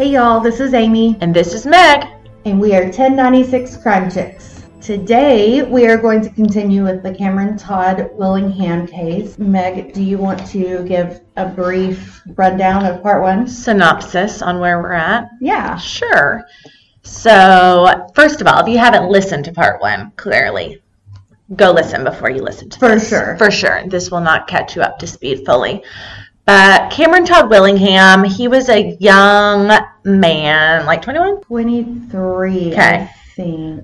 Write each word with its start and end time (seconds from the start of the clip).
Hey 0.00 0.12
y'all, 0.12 0.40
this 0.40 0.60
is 0.60 0.72
Amy, 0.72 1.18
And 1.20 1.36
this 1.36 1.52
is 1.52 1.66
Meg. 1.66 2.06
and 2.46 2.58
we 2.58 2.74
are 2.74 2.84
1096 2.84 3.76
Crime 3.82 4.10
Chicks. 4.10 4.64
Today 4.80 5.60
we 5.62 5.86
are 5.88 5.98
going 5.98 6.22
to 6.22 6.30
continue 6.30 6.84
with 6.84 7.02
the 7.02 7.14
Cameron 7.14 7.58
Todd 7.58 8.08
Willingham 8.14 8.86
case. 8.86 9.38
Meg, 9.38 9.92
do 9.92 10.02
you 10.02 10.16
want 10.16 10.46
to 10.46 10.82
give 10.88 11.20
a 11.36 11.46
brief 11.46 12.22
rundown 12.34 12.86
of 12.86 13.02
part 13.02 13.20
one? 13.20 13.46
Synopsis 13.46 14.40
on 14.40 14.58
where 14.58 14.80
we're 14.80 14.92
at. 14.92 15.28
Yeah. 15.38 15.76
Sure. 15.76 16.46
So, 17.02 18.10
first 18.14 18.40
of 18.40 18.46
all, 18.46 18.62
if 18.62 18.68
you 18.68 18.78
haven't 18.78 19.10
listened 19.10 19.44
to 19.44 19.52
part 19.52 19.82
one, 19.82 20.12
clearly, 20.16 20.80
go 21.56 21.72
listen 21.72 22.04
before 22.04 22.30
you 22.30 22.40
listen 22.40 22.70
to 22.70 22.80
this. 22.80 22.88
For 22.88 22.94
this. 22.94 23.08
sure. 23.10 23.36
For 23.36 23.50
sure. 23.50 23.82
This 23.86 24.10
will 24.10 24.22
not 24.22 24.48
catch 24.48 24.76
you 24.76 24.80
up 24.80 24.98
to 25.00 25.06
speed 25.06 25.44
fully. 25.44 25.84
But 26.46 26.90
Cameron 26.90 27.26
Todd 27.26 27.48
Willingham, 27.48 28.24
he 28.24 28.48
was 28.48 28.68
a 28.68 28.96
young 28.98 29.70
man, 30.04 30.86
like 30.86 31.02
21, 31.02 31.42
23, 31.42 32.72
Okay. 32.72 33.10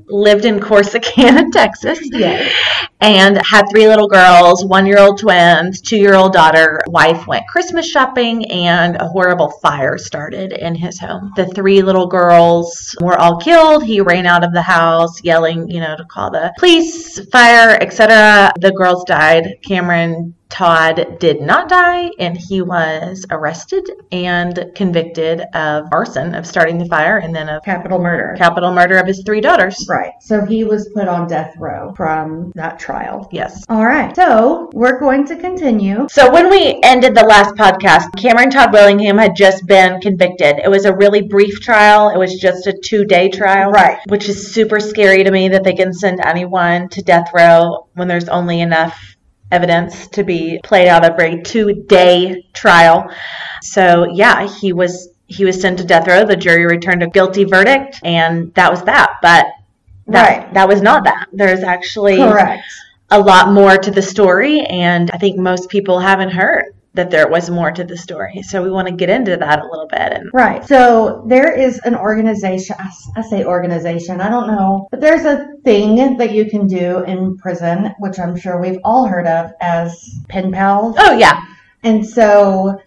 Lived 0.08 0.44
in 0.44 0.60
Corsicana, 0.60 1.44
Texas. 1.52 1.98
Yes. 2.12 2.52
and 3.00 3.38
had 3.38 3.64
three 3.70 3.88
little 3.88 4.06
girls, 4.06 4.62
one 4.66 4.84
year 4.84 4.98
old 4.98 5.18
twins, 5.18 5.80
two 5.80 5.96
year 5.96 6.14
old 6.14 6.34
daughter. 6.34 6.82
Wife 6.88 7.26
went 7.26 7.48
Christmas 7.48 7.88
shopping, 7.88 8.44
and 8.50 8.96
a 8.96 9.06
horrible 9.08 9.50
fire 9.62 9.96
started 9.96 10.52
in 10.52 10.74
his 10.74 10.98
home. 10.98 11.32
The 11.36 11.46
three 11.46 11.80
little 11.80 12.06
girls 12.06 12.94
were 13.00 13.18
all 13.18 13.38
killed. 13.40 13.82
He 13.84 14.02
ran 14.02 14.26
out 14.26 14.44
of 14.44 14.52
the 14.52 14.60
house 14.60 15.22
yelling, 15.24 15.70
you 15.70 15.80
know, 15.80 15.96
to 15.96 16.04
call 16.04 16.30
the 16.30 16.52
police, 16.58 17.18
fire, 17.30 17.78
etc. 17.80 18.52
The 18.60 18.72
girls 18.72 19.04
died. 19.04 19.54
Cameron 19.66 20.34
Todd 20.48 21.18
did 21.18 21.40
not 21.40 21.68
die, 21.68 22.10
and 22.18 22.36
he 22.36 22.62
was 22.62 23.26
arrested 23.30 23.88
and 24.12 24.70
convicted 24.74 25.42
of 25.54 25.86
arson, 25.92 26.34
of 26.34 26.46
starting 26.46 26.78
the 26.78 26.86
fire, 26.86 27.18
and 27.18 27.34
then 27.34 27.48
of 27.48 27.62
Capital 27.62 27.98
murder. 27.98 28.34
capital 28.38 28.72
murder 28.72 28.96
of 28.98 29.06
his 29.06 29.22
three 29.24 29.40
daughters. 29.40 29.86
Right. 29.88 30.12
So 30.20 30.44
he 30.44 30.64
was 30.64 30.88
put 30.94 31.08
on 31.08 31.28
death 31.28 31.54
row 31.58 31.92
from 31.96 32.52
that 32.54 32.78
trial. 32.78 33.28
Yes. 33.32 33.64
All 33.68 33.84
right. 33.84 34.14
So 34.14 34.70
we're 34.72 34.98
going 34.98 35.26
to 35.26 35.36
continue. 35.36 36.06
So 36.10 36.32
when 36.32 36.48
we 36.48 36.78
ended 36.82 37.14
the 37.14 37.24
last 37.24 37.54
podcast, 37.56 38.16
Cameron 38.16 38.50
Todd 38.50 38.72
Willingham 38.72 39.18
had 39.18 39.36
just 39.36 39.66
been 39.66 40.00
convicted. 40.00 40.60
It 40.62 40.70
was 40.70 40.84
a 40.84 40.94
really 40.94 41.22
brief 41.22 41.60
trial. 41.60 42.10
It 42.10 42.18
was 42.18 42.34
just 42.34 42.66
a 42.66 42.72
two-day 42.72 43.30
trial. 43.30 43.70
Right. 43.70 43.98
Which 44.08 44.28
is 44.28 44.54
super 44.54 44.80
scary 44.80 45.24
to 45.24 45.30
me 45.30 45.48
that 45.48 45.64
they 45.64 45.74
can 45.74 45.92
send 45.92 46.20
anyone 46.24 46.88
to 46.90 47.02
death 47.02 47.30
row 47.34 47.88
when 47.94 48.08
there's 48.08 48.28
only 48.28 48.60
enough 48.60 49.15
evidence 49.56 50.06
to 50.08 50.22
be 50.22 50.60
played 50.62 50.88
out 50.88 51.04
over 51.04 51.22
a 51.22 51.42
two-day 51.42 52.46
trial. 52.52 53.10
So 53.62 54.06
yeah, 54.12 54.46
he 54.60 54.72
was 54.72 55.08
he 55.28 55.44
was 55.44 55.60
sent 55.60 55.78
to 55.78 55.84
death 55.84 56.06
row. 56.06 56.24
The 56.24 56.36
jury 56.36 56.66
returned 56.66 57.02
a 57.02 57.08
guilty 57.08 57.44
verdict, 57.44 57.98
and 58.04 58.54
that 58.54 58.70
was 58.70 58.82
that. 58.84 59.08
But 59.22 59.46
that, 60.08 60.28
Right. 60.28 60.54
that 60.54 60.68
was 60.68 60.80
not 60.82 61.02
that. 61.04 61.26
There's 61.32 61.64
actually 61.64 62.18
Correct. 62.18 62.62
a 63.10 63.18
lot 63.18 63.50
more 63.52 63.76
to 63.76 63.90
the 63.90 64.02
story, 64.02 64.60
and 64.60 65.10
I 65.12 65.18
think 65.18 65.36
most 65.36 65.68
people 65.68 65.98
haven't 65.98 66.30
heard 66.30 66.66
that 66.96 67.10
there 67.10 67.28
was 67.28 67.48
more 67.50 67.70
to 67.70 67.84
the 67.84 67.96
story. 67.96 68.42
So 68.42 68.62
we 68.62 68.70
want 68.70 68.88
to 68.88 68.94
get 68.94 69.08
into 69.08 69.36
that 69.36 69.60
a 69.60 69.66
little 69.66 69.86
bit. 69.86 70.12
And 70.12 70.30
Right. 70.32 70.64
So 70.66 71.24
there 71.26 71.52
is 71.52 71.78
an 71.84 71.94
organization. 71.94 72.76
I 73.16 73.22
say 73.22 73.44
organization. 73.44 74.20
I 74.20 74.28
don't 74.28 74.48
know, 74.48 74.88
but 74.90 75.00
there's 75.00 75.24
a 75.24 75.48
thing 75.64 76.16
that 76.18 76.32
you 76.32 76.50
can 76.50 76.66
do 76.66 77.04
in 77.04 77.36
prison, 77.38 77.94
which 77.98 78.18
I'm 78.18 78.36
sure 78.36 78.60
we've 78.60 78.80
all 78.84 79.06
heard 79.06 79.26
of 79.26 79.52
as 79.60 80.20
pen 80.28 80.52
pals. 80.52 80.96
oh 80.98 81.16
yeah, 81.16 81.40
And 81.82 82.06
so 82.06 82.80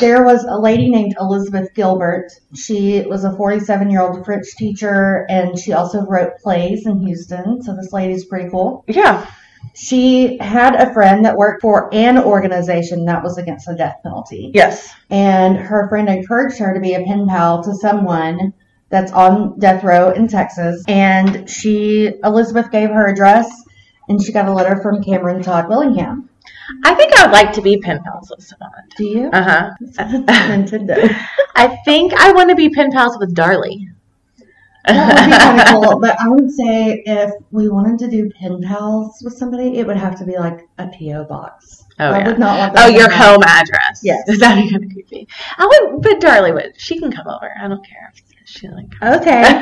there 0.00 0.24
was 0.24 0.44
a 0.44 0.56
lady 0.56 0.88
named 0.88 1.14
Elizabeth 1.18 1.74
Gilbert. 1.74 2.30
She 2.54 3.00
was 3.02 3.24
a 3.24 3.34
47 3.36 3.90
year 3.90 4.02
old 4.02 4.24
French 4.24 4.46
teacher, 4.56 5.26
and 5.28 5.58
she 5.58 5.72
also 5.72 6.04
wrote 6.06 6.38
plays 6.42 6.86
in 6.86 7.00
Houston. 7.00 7.62
So 7.62 7.74
this 7.74 7.92
lady's 7.92 8.24
pretty 8.24 8.50
cool. 8.50 8.84
yeah, 8.86 9.26
She 9.74 10.38
had 10.38 10.74
a 10.74 10.92
friend 10.92 11.24
that 11.24 11.36
worked 11.36 11.62
for 11.62 11.92
an 11.92 12.18
organization 12.18 13.04
that 13.06 13.22
was 13.22 13.38
against 13.38 13.66
the 13.66 13.74
death 13.74 13.96
penalty. 14.02 14.50
yes, 14.54 14.94
and 15.10 15.56
her 15.56 15.88
friend 15.88 16.08
encouraged 16.08 16.58
her 16.58 16.74
to 16.74 16.80
be 16.80 16.94
a 16.94 17.04
pen 17.04 17.26
pal 17.26 17.62
to 17.64 17.74
someone 17.74 18.52
that's 18.90 19.12
on 19.12 19.58
death 19.58 19.82
row 19.82 20.10
in 20.12 20.28
Texas. 20.28 20.84
And 20.86 21.48
she, 21.50 22.12
Elizabeth 22.22 22.70
gave 22.70 22.90
her 22.90 23.08
address, 23.08 23.50
and 24.08 24.22
she 24.22 24.32
got 24.32 24.46
a 24.46 24.52
letter 24.52 24.80
from 24.80 25.02
Cameron 25.02 25.42
Todd 25.42 25.68
Willingham. 25.68 26.28
I 26.84 26.94
think 26.94 27.12
I 27.14 27.26
would 27.26 27.32
like 27.32 27.52
to 27.54 27.62
be 27.62 27.78
pen 27.78 28.00
pals 28.04 28.30
with 28.30 28.44
someone. 28.44 28.70
Do 28.96 29.04
you? 29.04 29.30
Uh 29.32 29.42
huh. 29.42 29.70
I 31.56 31.76
think 31.84 32.14
I 32.14 32.32
want 32.32 32.50
to 32.50 32.56
be 32.56 32.70
pen 32.70 32.90
pals 32.90 33.18
with 33.18 33.34
Darlie. 33.34 33.93
That 34.86 35.16
would 35.16 35.30
be 35.30 35.38
kind 35.38 35.60
of 35.60 35.66
cool. 35.90 36.00
But 36.00 36.20
I 36.20 36.28
would 36.28 36.50
say 36.50 37.02
if 37.06 37.30
we 37.50 37.68
wanted 37.68 37.98
to 38.00 38.10
do 38.10 38.30
pen 38.38 38.60
pals 38.62 39.20
with 39.24 39.34
somebody, 39.34 39.78
it 39.78 39.86
would 39.86 39.96
have 39.96 40.18
to 40.18 40.24
be 40.24 40.36
like 40.36 40.68
a 40.78 40.88
PO 40.88 41.24
box. 41.24 41.84
Oh, 41.98 42.06
I 42.10 42.18
yeah. 42.18 42.26
would 42.28 42.38
not 42.38 42.58
want. 42.58 42.72
Oh, 42.76 42.88
your 42.88 43.10
home 43.10 43.42
address. 43.44 44.00
Yes. 44.02 44.22
That'd 44.38 44.64
be 44.64 44.70
kind 44.70 44.84
of 44.84 44.90
creepy. 44.90 45.28
I 45.58 45.66
would, 45.66 46.02
but 46.02 46.20
Darlie 46.20 46.52
would. 46.52 46.74
She 46.78 46.98
can 46.98 47.10
come 47.12 47.26
over. 47.28 47.50
I 47.60 47.68
don't 47.68 47.86
care 47.86 48.12
if 48.14 48.48
she 48.48 48.68
like. 48.68 48.86
Okay. 49.02 49.42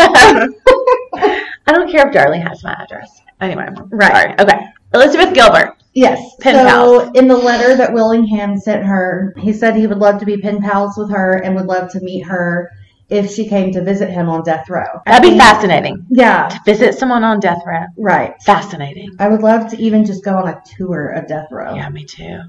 I 1.14 1.42
don't 1.66 1.90
care 1.90 2.08
if 2.08 2.14
Darlie 2.14 2.42
has 2.42 2.64
my 2.64 2.72
address. 2.72 3.20
Anyway, 3.40 3.68
Right. 3.90 4.12
Sorry. 4.12 4.34
Okay. 4.40 4.66
Elizabeth 4.94 5.34
Gilbert. 5.34 5.76
Yes. 5.94 6.36
Pen 6.40 6.54
so 6.54 6.64
pals. 7.04 7.10
in 7.14 7.28
the 7.28 7.36
letter 7.36 7.76
that 7.76 7.92
Willingham 7.92 8.56
sent 8.56 8.84
her, 8.84 9.34
he 9.38 9.52
said 9.52 9.76
he 9.76 9.86
would 9.86 9.98
love 9.98 10.18
to 10.20 10.26
be 10.26 10.38
pen 10.38 10.60
pals 10.62 10.96
with 10.96 11.10
her 11.10 11.34
and 11.44 11.54
would 11.54 11.66
love 11.66 11.90
to 11.92 12.00
meet 12.00 12.22
her 12.22 12.70
if 13.12 13.30
she 13.30 13.48
came 13.48 13.70
to 13.72 13.82
visit 13.84 14.08
him 14.10 14.28
on 14.28 14.42
death 14.42 14.68
row. 14.70 15.00
That'd 15.06 15.30
be 15.30 15.36
fascinating. 15.38 16.06
Yeah, 16.10 16.48
To 16.48 16.60
Visit 16.64 16.94
someone 16.98 17.22
on 17.24 17.40
death 17.40 17.62
row. 17.66 17.84
right. 17.98 18.34
Fascinating. 18.42 19.10
I 19.18 19.28
would 19.28 19.42
love 19.42 19.70
to 19.70 19.76
even 19.76 20.04
just 20.04 20.24
go 20.24 20.36
on 20.38 20.48
a 20.48 20.62
tour 20.76 21.08
of 21.10 21.28
death 21.28 21.48
row. 21.50 21.74
Yeah, 21.74 21.88
me 21.90 22.04
too. 22.04 22.40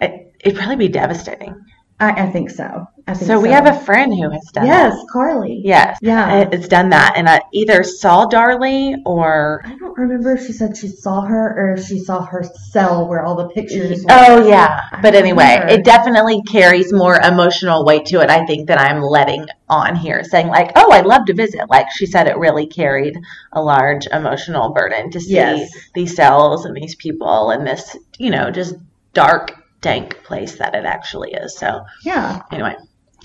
It, 0.00 0.32
it'd 0.40 0.56
probably 0.58 0.76
be 0.76 0.88
devastating. 0.88 1.54
I, 2.00 2.10
I 2.24 2.30
think 2.30 2.50
so. 2.50 2.86
I 3.08 3.14
think 3.14 3.26
So 3.26 3.40
we 3.40 3.48
have 3.48 3.66
a 3.66 3.76
friend 3.84 4.12
who 4.14 4.30
has 4.30 4.44
done 4.52 4.66
yes, 4.66 4.92
that. 4.92 5.06
Carly. 5.10 5.62
Yes. 5.64 5.98
Yeah. 6.02 6.48
It's 6.52 6.68
done 6.68 6.90
that. 6.90 7.14
And 7.16 7.28
I 7.28 7.40
either 7.52 7.82
saw 7.82 8.26
Darlie 8.26 8.94
or. 9.04 9.62
I 9.64 9.74
don't 9.76 9.96
remember 9.98 10.34
if 10.34 10.46
she 10.46 10.52
said 10.52 10.76
she 10.76 10.88
saw 10.88 11.22
her 11.22 11.54
or 11.58 11.72
if 11.74 11.86
she 11.86 11.98
saw 11.98 12.24
her 12.26 12.44
cell 12.70 13.08
where 13.08 13.24
all 13.24 13.34
the 13.34 13.48
pictures. 13.48 14.00
were. 14.04 14.10
Oh, 14.10 14.46
yeah. 14.46 14.82
I 14.92 15.00
But 15.00 15.14
anyway, 15.14 15.54
remember. 15.54 15.72
it 15.72 15.84
definitely 15.84 16.42
carries 16.42 16.92
more 16.92 17.16
emotional 17.16 17.84
weight 17.84 18.06
to 18.06 18.20
it, 18.20 18.30
I 18.30 18.46
think, 18.46 18.68
that 18.68 18.78
I'm 18.78 19.00
letting 19.02 19.46
on 19.68 19.96
here, 19.96 20.22
saying, 20.22 20.48
like, 20.48 20.70
oh, 20.76 20.92
I'd 20.92 21.06
love 21.06 21.24
to 21.26 21.34
visit. 21.34 21.68
Like 21.68 21.90
she 21.90 22.06
said, 22.06 22.28
it 22.28 22.36
really 22.36 22.66
carried 22.66 23.16
a 23.52 23.60
large 23.62 24.06
emotional 24.12 24.72
burden 24.72 25.10
to 25.12 25.20
see 25.20 25.34
Yes. 25.34 25.70
these 25.94 26.14
cells 26.14 26.64
and 26.66 26.76
these 26.76 26.94
people 26.94 27.50
and 27.50 27.66
this, 27.66 27.96
you 28.18 28.30
know, 28.30 28.50
just 28.50 28.76
dark, 29.14 29.57
dank 29.80 30.22
place 30.24 30.58
that 30.58 30.74
it 30.74 30.84
actually 30.84 31.32
is. 31.32 31.56
So, 31.56 31.84
Yeah. 32.04 32.42
anyway. 32.52 32.76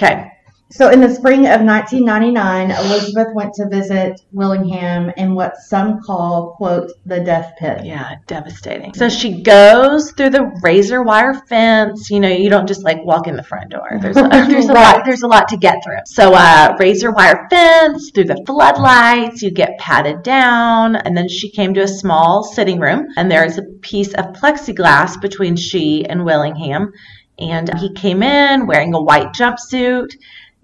Okay. 0.02 0.32
So 0.76 0.90
in 0.90 1.02
the 1.02 1.10
spring 1.14 1.42
of 1.46 1.62
1999, 1.62 2.72
Elizabeth 2.72 3.28
went 3.36 3.54
to 3.54 3.70
visit 3.70 4.20
Willingham 4.32 5.12
in 5.18 5.36
what 5.36 5.58
some 5.58 6.02
call, 6.02 6.56
quote, 6.58 6.90
the 7.06 7.20
death 7.20 7.54
pit. 7.60 7.82
Yeah, 7.86 8.16
devastating. 8.26 8.92
So 8.96 9.08
she 9.08 9.44
goes 9.44 10.12
through 10.14 10.32
the 10.32 10.50
razor 10.64 11.04
wire 11.04 11.36
fence. 11.48 12.10
You 12.10 12.20
know, 12.20 12.28
you 12.30 12.50
don't 12.50 12.66
just 12.68 12.84
like 12.84 12.98
walk 13.06 13.28
in 13.28 13.36
the 13.36 13.44
front 13.44 13.70
door. 13.70 13.88
There's 14.02 14.18
a, 14.18 14.22
there's 14.50 14.66
a 14.68 14.74
Right. 14.74 14.96
lot. 14.98 15.06
There's 15.06 15.22
a 15.22 15.28
lot 15.28 15.48
to 15.50 15.58
get 15.58 15.84
through. 15.84 15.98
So 16.08 16.34
uh, 16.34 16.76
razor 16.80 17.12
wire 17.12 17.46
fence 17.52 18.10
through 18.10 18.26
the 18.26 18.44
floodlights. 18.48 19.44
You 19.44 19.52
get 19.52 19.78
patted 19.78 20.24
down, 20.24 20.96
and 20.96 21.16
then 21.16 21.30
she 21.30 21.52
came 21.52 21.76
to 21.76 21.82
a 21.84 21.88
small 21.88 22.44
sitting 22.44 22.80
room, 22.80 23.06
and 23.16 23.30
there 23.30 23.46
is 23.46 23.60
a 23.60 23.64
piece 23.82 24.14
of 24.16 24.34
plexiglass 24.34 25.22
between 25.22 25.56
she 25.56 26.04
and 26.04 26.26
Willingham. 26.26 26.94
And 27.40 27.70
he 27.80 27.92
came 27.94 28.22
in 28.24 28.68
wearing 28.68 28.94
a 28.94 29.02
white 29.02 29.34
jumpsuit. 29.34 30.16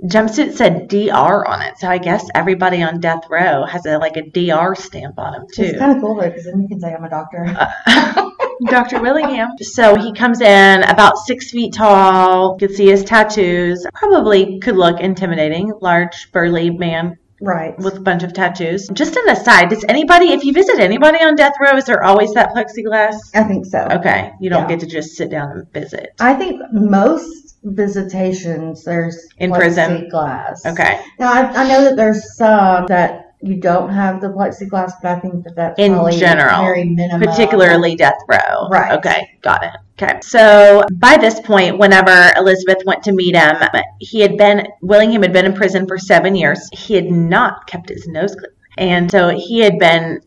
Jumpsuit 0.03 0.53
said 0.53 0.87
DR 0.87 1.45
on 1.45 1.61
it, 1.61 1.77
so 1.77 1.89
I 1.89 1.97
guess 1.97 2.25
everybody 2.33 2.81
on 2.81 3.01
death 3.01 3.23
row 3.29 3.65
has 3.65 3.85
a 3.85 3.97
like 3.97 4.15
a 4.15 4.29
DR 4.29 4.73
stamp 4.75 5.19
on 5.19 5.33
them 5.33 5.45
too. 5.53 5.63
It's 5.63 5.79
kind 5.79 5.95
of 5.95 6.01
cool 6.01 6.15
though, 6.15 6.29
because 6.29 6.45
then 6.45 6.61
you 6.61 6.69
can 6.69 6.79
say 6.79 6.93
I'm 6.93 7.03
a 7.03 7.09
doctor. 7.09 7.45
Dr. 8.65 9.01
Willingham. 9.01 9.49
So 9.61 9.95
he 9.95 10.13
comes 10.13 10.41
in 10.41 10.83
about 10.83 11.17
six 11.17 11.51
feet 11.51 11.73
tall. 11.73 12.57
You 12.59 12.67
can 12.67 12.75
see 12.75 12.87
his 12.87 13.03
tattoos. 13.03 13.85
Probably 13.93 14.59
could 14.59 14.75
look 14.75 14.99
intimidating. 14.99 15.71
Large, 15.81 16.31
burly 16.31 16.69
man 16.69 17.17
right. 17.41 17.77
with 17.79 17.97
a 17.97 18.01
bunch 18.01 18.23
of 18.23 18.33
tattoos. 18.33 18.87
Just 18.93 19.15
an 19.15 19.29
aside, 19.29 19.69
does 19.69 19.83
anybody, 19.87 20.31
if 20.31 20.43
you 20.43 20.53
visit 20.53 20.79
anybody 20.79 21.19
on 21.19 21.35
death 21.35 21.53
row, 21.61 21.77
is 21.77 21.85
there 21.85 22.03
always 22.03 22.33
that 22.33 22.49
plexiglass? 22.55 23.15
I 23.33 23.43
think 23.43 23.65
so. 23.65 23.79
Okay, 23.91 24.31
you 24.39 24.49
don't 24.49 24.63
Yeah. 24.63 24.67
get 24.75 24.79
to 24.81 24.85
just 24.87 25.15
sit 25.15 25.29
down 25.29 25.51
and 25.51 25.71
visit. 25.73 26.09
I 26.19 26.33
think 26.33 26.61
most 26.71 27.57
visitations 27.63 28.83
there's 28.83 29.27
In 29.37 29.51
prison? 29.51 30.07
glass. 30.09 30.65
Okay. 30.65 31.01
Now 31.19 31.33
I, 31.33 31.63
I 31.63 31.67
know 31.67 31.83
that 31.83 31.95
there's 31.97 32.35
some 32.35 32.85
that 32.87 33.28
you 33.41 33.55
don't 33.55 33.89
have 33.89 34.19
the 34.19 34.27
plexiglass, 34.27 34.91
but 35.01 35.17
I 35.17 35.19
think 35.19 35.43
that 35.45 35.55
that's 35.55 35.79
In 35.79 35.93
probably 35.93 36.17
general, 36.17 36.61
very 36.61 36.83
minimum. 36.83 37.21
particularly 37.27 37.95
death 37.95 38.19
row. 38.27 38.67
Right. 38.69 38.91
Okay, 38.97 39.37
got 39.41 39.63
it. 39.63 39.71
Okay. 40.01 40.19
So 40.21 40.83
by 40.93 41.17
this 41.17 41.39
point, 41.39 41.77
whenever 41.77 42.31
Elizabeth 42.37 42.83
went 42.85 43.03
to 43.03 43.11
meet 43.11 43.35
him, 43.35 43.55
he 43.99 44.19
had 44.19 44.37
been, 44.37 44.67
Willingham 44.81 45.21
had 45.21 45.33
been 45.33 45.45
in 45.45 45.53
prison 45.53 45.87
for 45.87 45.97
seven 45.97 46.35
years. 46.35 46.67
He 46.73 46.95
had 46.95 47.11
not 47.11 47.67
kept 47.67 47.89
his 47.89 48.07
nose 48.07 48.35
clean. 48.35 48.51
And 48.77 49.11
so 49.11 49.29
he 49.29 49.59
had 49.59 49.77
been 49.77 50.21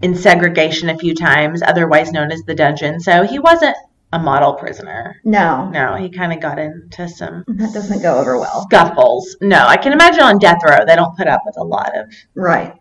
in 0.00 0.14
segregation 0.14 0.88
a 0.88 0.96
few 0.96 1.14
times, 1.14 1.60
otherwise 1.62 2.12
known 2.12 2.32
as 2.32 2.42
the 2.46 2.54
dungeon. 2.54 2.98
So 2.98 3.24
he 3.24 3.38
wasn't 3.38 3.76
a 4.12 4.18
model 4.18 4.54
prisoner. 4.54 5.20
No, 5.24 5.68
No, 5.70 5.94
he 5.94 6.08
kind 6.10 6.32
of 6.32 6.40
got 6.40 6.58
into 6.58 7.08
some 7.08 7.44
that 7.46 7.72
doesn't 7.72 8.02
go 8.02 8.18
over 8.18 8.38
well. 8.38 8.62
scuffles. 8.62 9.36
No, 9.40 9.66
I 9.66 9.76
can 9.76 9.92
imagine 9.92 10.22
on 10.22 10.38
death 10.38 10.58
row, 10.68 10.78
they 10.86 10.96
don't 10.96 11.16
put 11.16 11.28
up 11.28 11.42
with 11.46 11.56
a 11.56 11.62
lot 11.64 11.96
of 11.96 12.12
Right. 12.34 12.74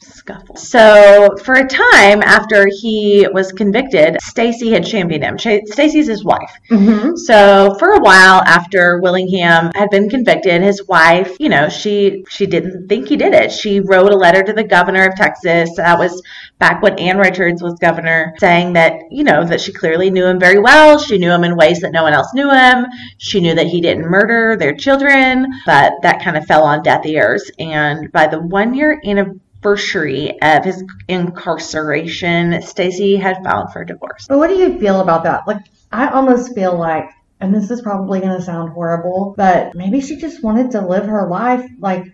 Scuffle. 0.00 0.56
So, 0.56 1.36
for 1.44 1.54
a 1.54 1.66
time 1.66 2.22
after 2.22 2.66
he 2.80 3.26
was 3.32 3.52
convicted, 3.52 4.20
Stacy 4.22 4.70
had 4.70 4.86
championed 4.86 5.24
him. 5.24 5.38
Stacy's 5.38 6.06
his 6.06 6.24
wife. 6.24 6.52
Mm-hmm. 6.70 7.16
So, 7.16 7.74
for 7.78 7.92
a 7.92 8.00
while 8.00 8.42
after 8.42 8.98
Willingham 9.00 9.70
had 9.74 9.90
been 9.90 10.08
convicted, 10.08 10.62
his 10.62 10.86
wife, 10.86 11.36
you 11.38 11.48
know, 11.48 11.68
she 11.68 12.24
she 12.28 12.46
didn't 12.46 12.88
think 12.88 13.08
he 13.08 13.16
did 13.16 13.34
it. 13.34 13.52
She 13.52 13.80
wrote 13.80 14.12
a 14.12 14.16
letter 14.16 14.42
to 14.42 14.52
the 14.52 14.64
governor 14.64 15.06
of 15.06 15.16
Texas. 15.16 15.70
That 15.76 15.98
was 15.98 16.22
back 16.58 16.82
when 16.82 16.98
Ann 16.98 17.18
Richards 17.18 17.62
was 17.62 17.74
governor, 17.74 18.34
saying 18.38 18.74
that, 18.74 18.94
you 19.10 19.24
know, 19.24 19.44
that 19.44 19.60
she 19.60 19.72
clearly 19.72 20.10
knew 20.10 20.26
him 20.26 20.38
very 20.38 20.58
well. 20.58 20.98
She 20.98 21.18
knew 21.18 21.30
him 21.30 21.44
in 21.44 21.56
ways 21.56 21.80
that 21.80 21.92
no 21.92 22.02
one 22.02 22.12
else 22.12 22.32
knew 22.34 22.50
him. 22.50 22.86
She 23.18 23.40
knew 23.40 23.54
that 23.54 23.66
he 23.66 23.80
didn't 23.80 24.08
murder 24.08 24.56
their 24.56 24.74
children, 24.74 25.46
but 25.66 25.94
that 26.02 26.22
kind 26.22 26.36
of 26.36 26.46
fell 26.46 26.62
on 26.62 26.82
deaf 26.82 27.06
ears. 27.06 27.50
And 27.58 28.12
by 28.12 28.26
the 28.26 28.40
one 28.40 28.74
year 28.74 29.00
anniversary 29.04 29.40
of 29.64 30.64
his 30.64 30.84
incarceration, 31.08 32.62
Stacy 32.62 33.16
had 33.16 33.42
filed 33.44 33.72
for 33.72 33.84
divorce. 33.84 34.26
But 34.28 34.38
what 34.38 34.48
do 34.48 34.56
you 34.56 34.78
feel 34.78 35.00
about 35.00 35.24
that? 35.24 35.46
Like, 35.46 35.64
I 35.92 36.08
almost 36.08 36.54
feel 36.54 36.78
like, 36.78 37.10
and 37.40 37.54
this 37.54 37.70
is 37.70 37.80
probably 37.80 38.20
going 38.20 38.36
to 38.36 38.42
sound 38.42 38.72
horrible, 38.72 39.34
but 39.36 39.74
maybe 39.74 40.00
she 40.00 40.16
just 40.16 40.42
wanted 40.42 40.70
to 40.72 40.86
live 40.86 41.06
her 41.06 41.28
life. 41.28 41.68
Like, 41.78 42.04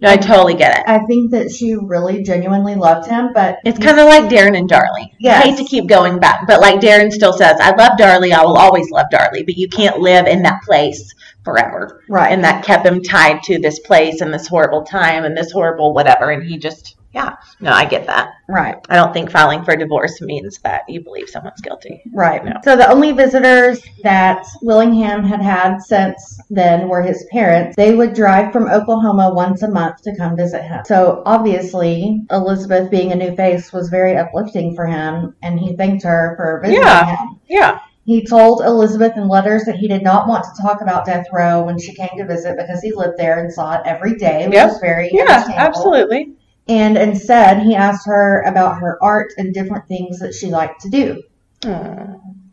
No, 0.00 0.10
I 0.10 0.16
totally 0.16 0.54
get 0.54 0.78
it. 0.78 0.84
I 0.86 0.98
think 1.06 1.30
that 1.30 1.50
she 1.50 1.74
really 1.74 2.22
genuinely 2.22 2.74
loved 2.74 3.08
him, 3.08 3.32
but 3.32 3.58
It's 3.64 3.78
kind 3.78 3.98
of 3.98 4.06
like 4.06 4.24
Darren 4.24 4.56
and 4.56 4.68
Darlie. 4.68 5.12
Yes. 5.18 5.44
I 5.44 5.48
hate 5.48 5.58
to 5.58 5.64
keep 5.64 5.88
going 5.88 6.18
back, 6.18 6.46
but 6.46 6.60
like 6.60 6.80
Darren 6.80 7.10
still 7.10 7.32
says, 7.32 7.58
I 7.60 7.74
love 7.74 7.98
Darlie. 7.98 8.32
I 8.32 8.44
will 8.44 8.56
always 8.56 8.90
love 8.90 9.06
Darlie, 9.12 9.44
but 9.46 9.56
you 9.56 9.68
can't 9.68 9.98
live 10.00 10.26
in 10.26 10.42
that 10.42 10.62
place 10.62 11.14
forever. 11.44 12.02
right. 12.08 12.32
And 12.32 12.44
that 12.44 12.64
kept 12.64 12.84
him 12.86 13.02
tied 13.02 13.42
to 13.44 13.58
this 13.58 13.78
place 13.78 14.20
and 14.20 14.34
this 14.34 14.48
horrible 14.48 14.82
time 14.82 15.24
and 15.24 15.36
this 15.36 15.52
horrible 15.52 15.94
whatever. 15.94 16.30
And 16.30 16.42
he 16.42 16.58
just, 16.58 16.96
yeah, 17.16 17.36
no, 17.60 17.72
I 17.72 17.86
get 17.86 18.06
that. 18.06 18.28
right. 18.48 18.76
I 18.90 18.96
don't 18.96 19.12
think 19.14 19.30
filing 19.30 19.64
for 19.64 19.72
a 19.72 19.78
divorce 19.78 20.20
means 20.20 20.58
that 20.58 20.82
you 20.86 21.00
believe 21.02 21.28
someone's 21.30 21.60
guilty. 21.62 22.02
Right. 22.12 22.44
No. 22.44 22.52
So 22.62 22.76
the 22.76 22.88
only 22.90 23.12
visitors 23.12 23.80
that 24.02 24.44
Willingham 24.62 25.24
had 25.24 25.40
had 25.40 25.78
since 25.80 26.38
then 26.50 26.88
were 26.88 27.02
his 27.02 27.24
parents. 27.32 27.74
They 27.74 27.94
would 27.94 28.12
drive 28.14 28.52
from 28.52 28.68
Oklahoma 28.68 29.32
once 29.34 29.62
a 29.62 29.70
month 29.70 30.02
to 30.02 30.14
come 30.16 30.36
visit 30.36 30.62
him. 30.62 30.82
So 30.84 31.22
obviously, 31.24 32.22
Elizabeth 32.30 32.90
being 32.90 33.12
a 33.12 33.16
new 33.16 33.34
face 33.34 33.72
was 33.72 33.88
very 33.88 34.16
uplifting 34.16 34.74
for 34.76 34.86
him, 34.86 35.34
and 35.42 35.58
he 35.58 35.74
thanked 35.74 36.04
her 36.04 36.34
for 36.36 36.60
visiting 36.62 36.82
Yeah. 36.84 37.16
him. 37.16 37.40
Yeah. 37.48 37.78
He 38.04 38.24
told 38.24 38.62
Elizabeth 38.62 39.16
in 39.16 39.26
letters 39.26 39.64
that 39.64 39.74
he 39.76 39.88
did 39.88 40.02
not 40.04 40.28
want 40.28 40.44
to 40.44 40.62
talk 40.62 40.80
about 40.80 41.06
death 41.06 41.26
row 41.32 41.64
when 41.64 41.76
she 41.78 41.92
came 41.94 42.10
to 42.18 42.24
visit 42.26 42.56
because 42.56 42.80
he 42.80 42.92
lived 42.94 43.16
there 43.18 43.40
and 43.40 43.52
saw 43.52 43.74
it 43.74 43.80
every 43.84 44.14
day, 44.16 44.44
which 44.46 44.54
Yep. 44.54 44.68
was 44.68 44.78
very 44.78 45.10
Yeah, 45.12 45.44
absolutely. 45.56 46.34
And 46.68 46.96
instead, 46.98 47.62
he 47.62 47.74
asked 47.74 48.06
her 48.06 48.42
about 48.42 48.80
her 48.80 48.98
art 49.02 49.32
and 49.36 49.54
different 49.54 49.86
things 49.86 50.18
that 50.18 50.34
she 50.34 50.48
liked 50.48 50.80
to 50.82 50.90
do. 50.90 51.22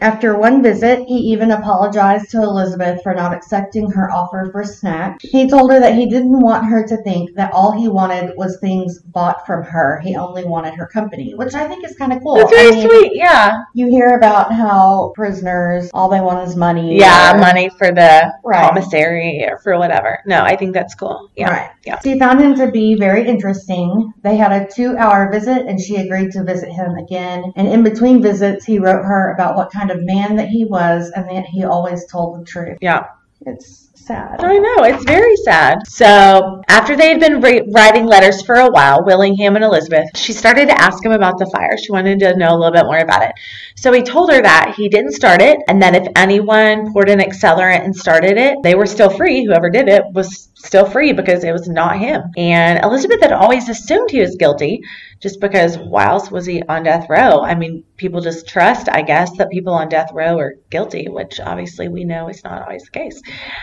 After 0.04 0.38
one 0.38 0.62
visit, 0.62 1.06
he 1.08 1.16
even 1.32 1.52
apologized 1.52 2.30
to 2.32 2.42
Elizabeth 2.44 3.02
for 3.04 3.16
not 3.16 3.34
accepting 3.34 3.90
her 3.92 4.12
offer 4.12 4.50
for 4.52 4.60
a 4.60 4.66
snack. 4.68 5.22
He 5.22 5.48
told 5.50 5.72
her 5.72 5.80
that 5.80 5.96
he 5.96 6.10
didn't 6.10 6.42
want 6.42 6.66
her 6.66 6.86
to 6.86 6.98
think 7.04 7.36
that 7.36 7.54
all 7.54 7.72
he 7.72 7.88
wanted 7.88 8.36
was 8.36 8.60
things 8.60 9.00
bought 9.00 9.46
from 9.48 9.64
her. 9.64 10.02
He 10.04 10.18
only 10.18 10.44
wanted 10.44 10.74
her 10.74 10.88
company, 10.88 11.34
which 11.36 11.54
I 11.54 11.70
think 11.70 11.86
is 11.86 11.96
kind 11.96 12.12
of 12.12 12.20
cool. 12.22 12.36
That's 12.36 12.52
I 12.52 12.56
very 12.56 12.72
mean, 12.76 12.90
sweet. 12.90 13.12
Yeah. 13.16 13.62
You 13.74 13.88
hear 13.88 14.10
about 14.18 14.52
how 14.54 15.14
prisoners, 15.16 15.90
all 15.94 16.10
they 16.10 16.20
want 16.20 16.50
is 16.50 16.58
money. 16.58 17.00
Yeah, 17.00 17.38
or- 17.38 17.40
money 17.40 17.70
for 17.70 17.88
the 17.94 18.34
Right. 18.44 18.68
commissary 18.68 19.48
or 19.50 19.58
for 19.60 19.78
whatever. 19.80 20.20
No, 20.26 20.42
I 20.42 20.58
think 20.58 20.74
that's 20.74 20.96
cool. 20.96 21.30
Yeah. 21.38 21.50
Right. 21.50 21.70
Yeah. 21.86 22.00
She 22.04 22.20
found 22.20 22.42
him 22.42 22.56
to 22.56 22.70
be 22.72 22.96
very 22.96 23.26
interesting. 23.26 24.12
They 24.22 24.36
had 24.36 24.52
a 24.52 24.68
two 24.68 24.98
hour 24.98 25.32
visit 25.32 25.66
and 25.66 25.80
she 25.80 25.96
agreed 25.96 26.34
to 26.34 26.44
visit 26.44 26.74
him 26.74 26.96
again. 26.98 27.54
And 27.56 27.70
in 27.70 27.84
between 27.84 28.22
visits, 28.22 28.66
he 28.66 28.80
wrote 28.80 29.06
her 29.06 29.32
about 29.34 29.56
what 29.56 29.72
kind 29.72 29.92
of 29.92 29.93
man 29.98 30.36
that 30.36 30.48
he 30.48 30.66
was 30.66 31.12
and 31.16 31.30
that 31.30 31.46
he 31.46 31.64
always 31.64 32.06
told 32.08 32.40
the 32.40 32.46
truth. 32.46 32.78
Yeah. 32.82 33.06
It's 33.46 33.90
sad. 33.94 34.44
I 34.44 34.58
know, 34.58 34.84
it's 34.84 35.04
very 35.04 35.36
sad. 35.38 35.86
So, 35.88 36.62
after 36.68 36.96
they 36.96 37.10
had 37.10 37.20
been 37.20 37.42
ri- 37.42 37.68
writing 37.74 38.06
letters 38.06 38.42
for 38.42 38.56
a 38.56 38.70
while, 38.70 39.04
Willingham 39.06 39.56
and 39.56 39.64
Elizabeth, 39.64 40.06
she 40.16 40.34
started 40.34 40.68
to 40.68 40.82
ask 40.82 41.04
him 41.04 41.12
about 41.12 41.38
the 41.38 41.50
fire. 41.54 41.78
She 41.78 41.92
wanted 41.92 42.20
to 42.20 42.38
know 42.38 42.56
a 42.56 42.58
little 42.58 42.72
bit 42.72 42.86
more 42.86 43.00
about 43.00 43.24
it. 43.24 43.34
So, 43.76 43.92
he 43.92 44.02
told 44.02 44.32
her 44.32 44.42
that 44.42 44.76
he 44.76 44.90
didn't 44.90 45.14
start 45.14 45.42
it, 45.42 45.60
and 45.68 45.82
that 45.82 45.96
if 45.96 46.08
anyone 46.16 46.92
poured 46.94 47.10
an 47.10 47.20
accelerant 47.20 47.84
and 47.84 47.96
started 47.96 48.38
it, 48.38 48.58
they 48.64 48.76
were 48.76 48.86
still 48.86 49.10
free. 49.10 49.46
Whoever 49.46 49.70
did 49.70 49.90
it 49.90 50.04
was 50.14 50.50
still 50.64 50.86
free 50.86 51.14
because 51.14 51.44
it 51.44 51.52
was 51.52 51.68
not 51.68 52.00
him. 52.00 52.22
And 52.38 52.84
Elizabeth 52.84 53.22
had 53.22 53.34
always 53.34 53.70
assumed 53.70 54.10
he 54.10 54.22
was 54.22 54.36
guilty 54.38 54.82
just 55.20 55.40
because 55.40 55.78
why 55.78 56.06
else 56.06 56.32
was 56.32 56.46
he 56.46 56.62
on 56.64 56.84
death 56.84 57.08
row? 57.10 57.42
I 57.42 57.56
mean, 57.56 57.84
people 57.98 58.22
just 58.22 58.48
trust, 58.48 58.90
I 58.90 59.02
guess, 59.02 59.32
that 59.38 59.50
people 59.50 59.74
on 59.74 59.90
death 59.90 60.12
row 60.14 60.38
are 60.38 60.56
guilty, 60.70 61.08
which 61.10 61.40
obviously 61.40 61.88
we 61.88 62.04
know 62.04 62.30
is 62.30 62.44
not 62.44 62.62
always 62.62 62.84
the 62.84 62.92
case. 62.92 63.22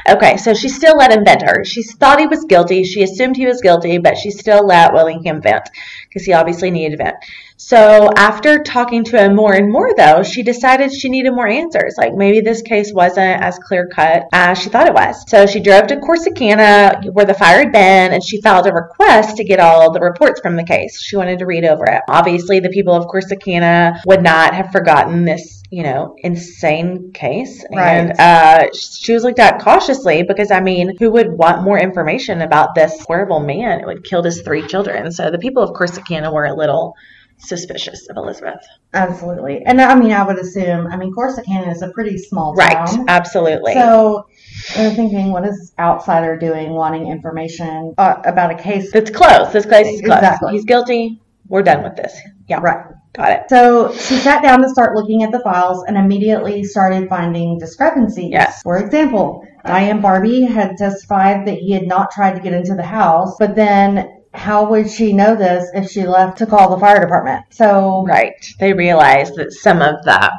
Okay, 0.08 0.36
so 0.36 0.54
she 0.54 0.68
still 0.68 0.96
let 0.96 1.12
him 1.12 1.24
vent 1.24 1.42
her. 1.42 1.64
She 1.64 1.82
thought 1.82 2.20
he 2.20 2.26
was 2.26 2.44
guilty. 2.44 2.84
She 2.90 3.02
assumed 3.02 3.36
he 3.36 3.46
was 3.46 3.60
guilty, 3.60 3.98
but 3.98 4.18
she 4.18 4.30
still 4.30 4.66
let 4.66 4.92
Willingham 4.92 5.40
vent 5.40 5.68
because 6.08 6.24
he 6.24 6.32
obviously 6.32 6.70
needed 6.70 6.98
to 6.98 7.04
vent. 7.04 7.16
So 7.62 8.08
after 8.16 8.62
talking 8.62 9.04
to 9.04 9.22
him 9.22 9.36
more 9.36 9.52
and 9.52 9.70
more, 9.70 9.92
though, 9.94 10.22
she 10.22 10.42
decided 10.42 10.94
she 10.94 11.10
needed 11.10 11.32
more 11.32 11.46
answers. 11.46 11.94
Like 11.98 12.14
maybe 12.14 12.40
this 12.40 12.62
case 12.62 12.90
wasn't 12.90 13.42
as 13.42 13.58
clear 13.58 13.86
cut 13.86 14.24
as 14.32 14.58
she 14.58 14.70
thought 14.70 14.86
it 14.86 14.94
was. 14.94 15.22
So 15.28 15.44
she 15.44 15.60
drove 15.60 15.86
to 15.88 15.96
Corsicana, 15.96 17.12
where 17.12 17.26
the 17.26 17.34
fire 17.34 17.58
had 17.58 17.70
been, 17.70 18.14
and 18.14 18.24
she 18.24 18.40
filed 18.40 18.66
a 18.66 18.72
request 18.72 19.36
to 19.36 19.44
get 19.44 19.60
all 19.60 19.92
the 19.92 20.00
reports 20.00 20.40
from 20.40 20.56
the 20.56 20.64
case. 20.64 21.02
She 21.02 21.16
wanted 21.16 21.38
to 21.40 21.46
read 21.46 21.66
over 21.66 21.84
it. 21.84 22.00
Obviously, 22.08 22.60
the 22.60 22.70
people 22.70 22.94
of 22.94 23.04
Corsicana 23.08 24.00
would 24.06 24.22
not 24.22 24.54
have 24.54 24.72
forgotten 24.72 25.26
this, 25.26 25.62
you 25.70 25.82
know, 25.82 26.14
insane 26.16 27.12
case. 27.12 27.62
And 27.70 28.08
Right. 28.18 28.18
uh, 28.18 28.68
she 28.72 29.12
was 29.12 29.22
looked 29.22 29.38
at 29.38 29.60
cautiously 29.60 30.22
because, 30.22 30.50
I 30.50 30.60
mean, 30.60 30.96
who 30.98 31.10
would 31.10 31.36
want 31.36 31.62
more 31.62 31.78
information 31.78 32.40
about 32.40 32.74
this 32.74 33.04
horrible 33.06 33.40
man 33.40 33.80
who 33.80 33.90
had 33.90 34.02
killed 34.02 34.24
his 34.24 34.40
three 34.40 34.66
children? 34.66 35.12
So 35.12 35.30
the 35.30 35.38
people 35.38 35.62
of 35.62 35.76
Corsicana 35.76 36.32
were 36.32 36.46
a 36.46 36.56
little 36.56 36.94
suspicious 37.40 38.08
of 38.08 38.16
Elizabeth. 38.16 38.60
Absolutely. 38.94 39.62
And 39.64 39.80
I 39.80 39.94
mean, 39.94 40.12
I 40.12 40.22
would 40.24 40.38
assume, 40.38 40.86
I 40.86 40.96
mean, 40.96 41.12
Corsicana 41.14 41.70
is 41.72 41.82
a 41.82 41.90
pretty 41.90 42.18
small 42.18 42.54
town. 42.54 42.68
Right, 42.86 43.04
absolutely. 43.08 43.74
So 43.74 44.26
they're 44.74 44.94
thinking, 44.94 45.32
what 45.32 45.44
is 45.46 45.58
this 45.58 45.72
outsider 45.78 46.36
doing 46.38 46.72
wanting 46.72 47.06
information 47.08 47.94
uh, 47.98 48.16
about 48.24 48.50
a 48.50 48.54
case? 48.54 48.92
That's 48.92 49.10
close. 49.10 49.52
This 49.52 49.66
case 49.66 49.86
is 49.86 50.00
close. 50.02 50.18
Exactly. 50.18 50.52
He's 50.52 50.64
guilty. 50.64 51.20
We're 51.48 51.62
done 51.62 51.82
with 51.82 51.96
this. 51.96 52.16
Yeah, 52.48 52.60
Right. 52.60 52.84
got 53.14 53.32
it. 53.32 53.42
So 53.48 53.92
she 53.92 54.16
sat 54.16 54.42
down 54.42 54.62
to 54.62 54.68
start 54.68 54.94
looking 54.94 55.24
at 55.24 55.32
the 55.32 55.40
files 55.40 55.84
and 55.88 55.96
immediately 55.96 56.62
started 56.62 57.08
finding 57.08 57.58
discrepancies. 57.58 58.30
Yes. 58.30 58.62
For 58.62 58.78
example, 58.78 59.44
Diane 59.64 60.00
Barbee 60.00 60.48
had 60.48 60.76
testified 60.76 61.46
that 61.46 61.58
he 61.58 61.72
had 61.72 61.86
not 61.88 62.10
tried 62.12 62.34
to 62.36 62.40
get 62.40 62.52
into 62.52 62.74
the 62.74 62.84
house, 62.84 63.36
but 63.38 63.54
then 63.56 64.19
how 64.32 64.68
would 64.70 64.90
she 64.90 65.12
know 65.12 65.34
this 65.34 65.68
if 65.74 65.90
she 65.90 66.06
left 66.06 66.38
to 66.38 66.46
call 66.46 66.70
the 66.70 66.78
fire 66.78 67.00
department? 67.00 67.46
So 67.50 68.04
Right. 68.06 68.34
They 68.58 68.72
realized 68.72 69.36
that 69.36 69.52
some 69.52 69.82
of 69.82 70.02
the 70.04 70.32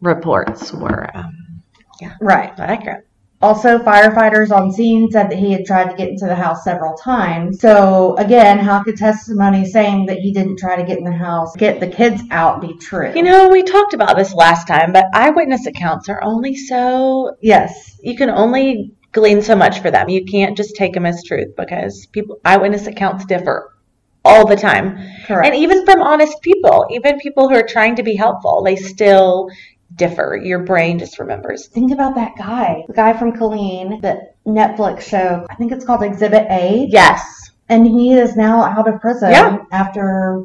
reports 0.00 0.72
were 0.72 1.08
um, 1.14 1.62
yeah 2.00 2.16
right. 2.20 2.56
not 2.58 2.68
accurate. 2.68 3.06
Also, 3.40 3.78
firefighters 3.80 4.52
on 4.52 4.70
scene 4.70 5.10
said 5.10 5.28
that 5.28 5.36
he 5.36 5.50
had 5.50 5.64
tried 5.64 5.90
to 5.90 5.96
get 5.96 6.10
into 6.10 6.26
the 6.26 6.34
house 6.34 6.62
several 6.62 6.94
times. 6.94 7.58
So, 7.58 8.14
again, 8.16 8.60
how 8.60 8.84
could 8.84 8.96
testimony 8.96 9.64
saying 9.64 10.06
that 10.06 10.18
he 10.18 10.32
didn't 10.32 10.60
try 10.60 10.76
to 10.76 10.84
get 10.84 10.98
in 10.98 11.02
the 11.02 11.10
house, 11.10 11.56
get 11.56 11.80
the 11.80 11.88
kids 11.88 12.22
out, 12.30 12.60
be 12.60 12.74
true? 12.74 13.12
You 13.12 13.24
know, 13.24 13.48
we 13.48 13.64
talked 13.64 13.94
about 13.94 14.16
this 14.16 14.32
last 14.32 14.68
time, 14.68 14.92
but 14.92 15.06
eyewitness 15.12 15.66
accounts 15.66 16.08
are 16.08 16.22
only 16.22 16.54
so 16.54 17.36
yes, 17.40 17.98
you 18.00 18.16
can 18.16 18.30
only 18.30 18.94
glean 19.12 19.42
so 19.42 19.54
much 19.54 19.80
for 19.80 19.90
them. 19.90 20.08
You 20.08 20.24
can't 20.24 20.56
just 20.56 20.74
take 20.76 20.94
them 20.94 21.06
as 21.06 21.22
truth 21.24 21.54
because 21.56 22.06
people 22.06 22.40
eyewitness 22.44 22.86
accounts 22.86 23.24
differ 23.26 23.72
all 24.24 24.46
the 24.46 24.56
time. 24.56 24.98
correct. 25.26 25.46
And 25.46 25.56
even 25.56 25.84
from 25.84 26.00
honest 26.00 26.40
people, 26.42 26.86
even 26.90 27.18
people 27.18 27.48
who 27.48 27.54
are 27.56 27.66
trying 27.66 27.96
to 27.96 28.02
be 28.02 28.14
helpful, 28.14 28.62
they 28.62 28.76
still 28.76 29.48
differ. 29.96 30.40
Your 30.42 30.60
brain 30.60 30.98
just 30.98 31.18
remembers. 31.18 31.66
Think 31.66 31.92
about 31.92 32.14
that 32.14 32.32
guy, 32.38 32.84
the 32.86 32.94
guy 32.94 33.12
from 33.18 33.32
Colleen, 33.32 34.00
the 34.00 34.20
Netflix 34.46 35.02
show. 35.02 35.46
I 35.50 35.54
think 35.56 35.72
it's 35.72 35.84
called 35.84 36.02
Exhibit 36.02 36.46
A. 36.50 36.86
Yes. 36.88 37.50
And 37.68 37.86
he 37.86 38.12
is 38.14 38.36
now 38.36 38.62
out 38.64 38.88
of 38.88 39.00
prison 39.00 39.30
Yeah. 39.30 39.58
after 39.72 40.44